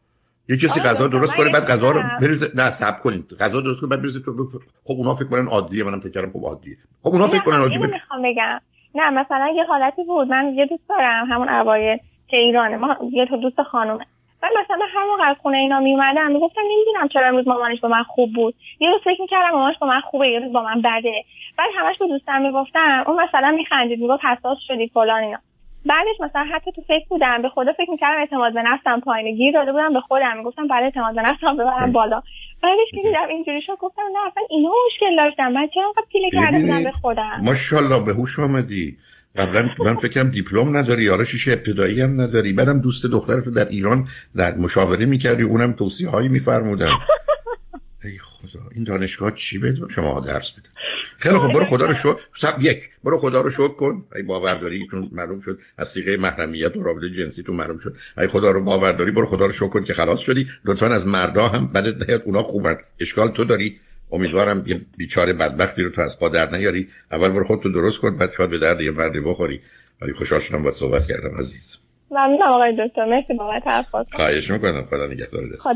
یه 0.49 0.57
کسی 0.57 0.81
غذا 0.81 1.07
درست 1.07 1.35
کنه 1.35 1.51
بعد 1.51 1.67
غذا 1.67 1.91
رو 1.91 2.03
بریزه 2.21 2.47
نه 2.55 2.71
صبر 2.71 2.99
کنید. 3.01 3.37
غذا 3.41 3.61
درست 3.61 3.81
کنه 3.81 3.91
بعد 3.91 4.01
بریزه 4.01 4.21
تو 4.21 4.49
خب 4.85 4.95
اونا 4.95 5.15
فکر 5.15 5.29
کنن 5.29 5.49
عادیه 5.49 5.85
منم 5.85 6.01
فکر 6.01 6.11
کردم 6.11 6.33
خب 6.33 6.45
عادیه. 6.45 6.77
خب 7.03 7.09
اونا 7.09 7.27
فکر 7.27 7.43
کنن 7.43 7.57
عادیه. 7.59 7.79
می‌خوام 7.79 8.23
بگم. 8.23 8.61
نه 8.95 9.11
مثلا 9.11 9.53
یه 9.57 9.65
حالتی 9.65 10.05
بود. 10.05 10.29
من 10.29 10.55
یه 10.55 10.67
دوست 10.67 10.89
دارم 10.89 11.27
همون 11.27 11.49
اوایل. 11.49 11.99
که 12.33 12.39
ایرانه. 12.39 12.77
ما 12.77 12.97
یه 13.13 13.27
تو 13.27 13.37
دوست 13.37 13.63
خانومه. 13.63 14.07
بعد 14.43 14.53
مثلا 14.65 14.87
هر 14.95 15.07
موقع 15.07 15.31
از 15.31 15.37
خونه 15.43 15.59
اینا 15.59 15.81
میومدم 15.81 16.33
می‌گفتم 16.33 16.61
نمی‌دونم 16.61 17.09
چرا 17.09 17.27
امروز 17.29 17.49
مامانش 17.49 17.81
با 17.81 17.89
من 17.89 18.03
خوب 18.03 18.33
بود. 18.33 18.55
یه 18.81 18.91
روز 18.91 19.01
فکر 19.05 19.21
می‌کردم 19.21 19.51
مامانش 19.53 19.79
با 19.81 19.87
من 19.87 20.01
خوبه 20.01 20.29
یه 20.29 20.39
روز 20.39 20.53
با 20.53 20.63
من 20.63 20.83
بده. 20.83 21.25
بعد 21.59 21.71
همش 21.75 21.99
به 21.99 22.07
دوستم 22.07 22.43
می‌گفتم 22.43 23.05
اون 23.07 23.21
مثلا 23.25 23.51
میخندید 23.51 24.01
می‌گفت 24.01 24.25
حساس 24.25 24.59
شدی 24.69 24.89
فلان 24.89 25.23
اینا. 25.23 25.39
بعدش 25.87 26.21
مثلا 26.21 26.47
حتی 26.53 26.73
تو 26.73 26.83
فکر 26.83 27.05
بودم 27.09 27.43
به 27.43 27.49
خدا 27.49 27.73
فکر 27.73 27.91
می‌کردم 27.91 28.19
اعتماد 28.19 28.55
به 28.55 28.63
نفسم 28.63 29.01
پایینه. 29.01 29.33
گیر 29.33 29.53
داده 29.53 29.73
بودم 29.73 29.93
به 29.93 30.01
خودم 30.01 30.37
می‌گفتم 30.37 30.67
برای 30.67 30.85
اعتماد 30.85 31.15
به 31.15 31.23
نفسم 31.23 31.57
ببرم 31.57 31.93
بالا. 31.93 32.23
بعدش 32.63 32.91
که 32.91 33.03
دیدم 33.03 33.29
اینجوری 33.29 33.63
شد 33.63 33.77
گفتم 33.81 34.03
نه 34.13 34.27
اصلا 34.27 34.43
اینا 34.51 34.71
مشکل 34.87 35.17
داشتم 35.17 35.53
من 35.53 35.69
چرا 35.75 35.87
انقدر 35.87 36.07
پیله 36.13 36.31
کرده 36.31 36.85
به 36.85 36.93
خودم؟ 37.03 37.41
ماشاءالله 37.45 38.05
به 38.05 38.13
هوش 38.13 38.39
آمدی. 38.39 38.97
قبلا 39.37 39.71
من 39.79 39.97
فکرم 39.97 40.31
دیپلم 40.31 40.77
نداری 40.77 41.27
شیشه 41.27 41.53
ابتدایی 41.53 42.01
هم 42.01 42.21
نداری. 42.21 42.53
بعدم 42.53 42.81
دوست 42.81 43.07
دخترتو 43.07 43.51
در 43.51 43.69
ایران 43.69 44.09
در 44.37 44.55
مشاوره 44.55 45.07
می‌کردی 45.07 45.43
اونم 45.43 45.73
توصیه 45.73 46.09
هایی 46.09 46.29
میفرمودن. 46.29 46.91
ای 48.05 48.19
خدا 48.19 48.61
این 48.75 48.85
دانشگاه 48.85 49.31
چی 49.35 49.59
بده؟ 49.59 49.89
شما 49.95 50.21
درس 50.21 50.53
بده. 50.53 50.69
خیلی 51.19 51.35
خب 51.35 51.53
برو 51.53 51.65
خدا 51.65 51.87
رو 51.87 51.95
شو 51.95 52.19
سب 52.37 52.57
یک 52.61 52.91
برو 53.05 53.19
خدا 53.19 53.41
رو 53.41 53.51
شکر 53.51 53.69
کن. 53.75 54.05
ای 54.17 54.23
باورداری 54.23 54.87
چون 54.91 55.09
معلوم 55.13 55.41
شد 55.41 55.59
از 55.79 55.89
سیغه 55.89 56.17
محرمیت 56.17 56.77
و 56.77 56.83
رابطه 56.83 57.11
جنسی 57.11 57.43
تو 57.43 57.53
معلوم 57.53 57.79
شد. 57.79 57.97
ای 58.19 58.27
خدا 58.27 58.51
رو 58.51 58.65
باورداری 58.65 59.11
برو 59.11 59.27
خدا 59.27 59.47
رو 59.47 59.53
شکر 59.53 59.69
کن 59.69 59.85
که 59.85 59.95
خلاص 59.95 60.21
شدی. 60.21 60.47
لطفا 60.65 60.87
از 60.87 61.07
مردا 61.07 61.49
هم 61.49 61.67
بعد 61.67 62.05
نیاد 62.05 62.23
اونا 62.25 62.43
خوبن. 62.43 62.77
اشکال 63.01 63.31
تو 63.31 63.45
داری؟ 63.45 63.81
امیدوارم 64.13 64.65
یه 64.67 64.81
بیچاره 64.97 65.33
بدبختی 65.33 65.83
رو 65.83 65.91
تو 65.91 66.01
از 66.01 66.19
پا 66.19 66.29
در 66.29 66.51
نیاری. 66.51 66.89
اول 67.13 67.29
برو 67.29 67.45
خودتو 67.45 67.73
درست 67.73 68.01
کن 68.01 68.17
بعد 68.17 68.33
شاید 68.33 68.51
به 68.51 68.59
درد 68.59 68.81
یه 68.81 68.91
مردی 68.91 69.21
بخوری. 69.21 69.61
ولی 70.03 70.13
خوشحال 70.13 70.41
شدم 70.41 70.63
با 70.63 70.73
صحبت 70.73 71.07
کردم 71.07 71.39
عزیز. 71.39 71.77
ممنونم 72.11 72.43
آقای 72.43 72.73
دکتر. 72.73 73.05
مرسی 73.05 73.35
بابت 73.35 73.67
حرفات 73.67 74.09
خواهش 74.13 74.51
می‌کنم. 74.51 74.85
خدا 74.85 75.07
نگهدار 75.07 75.43
خدا 75.47 75.71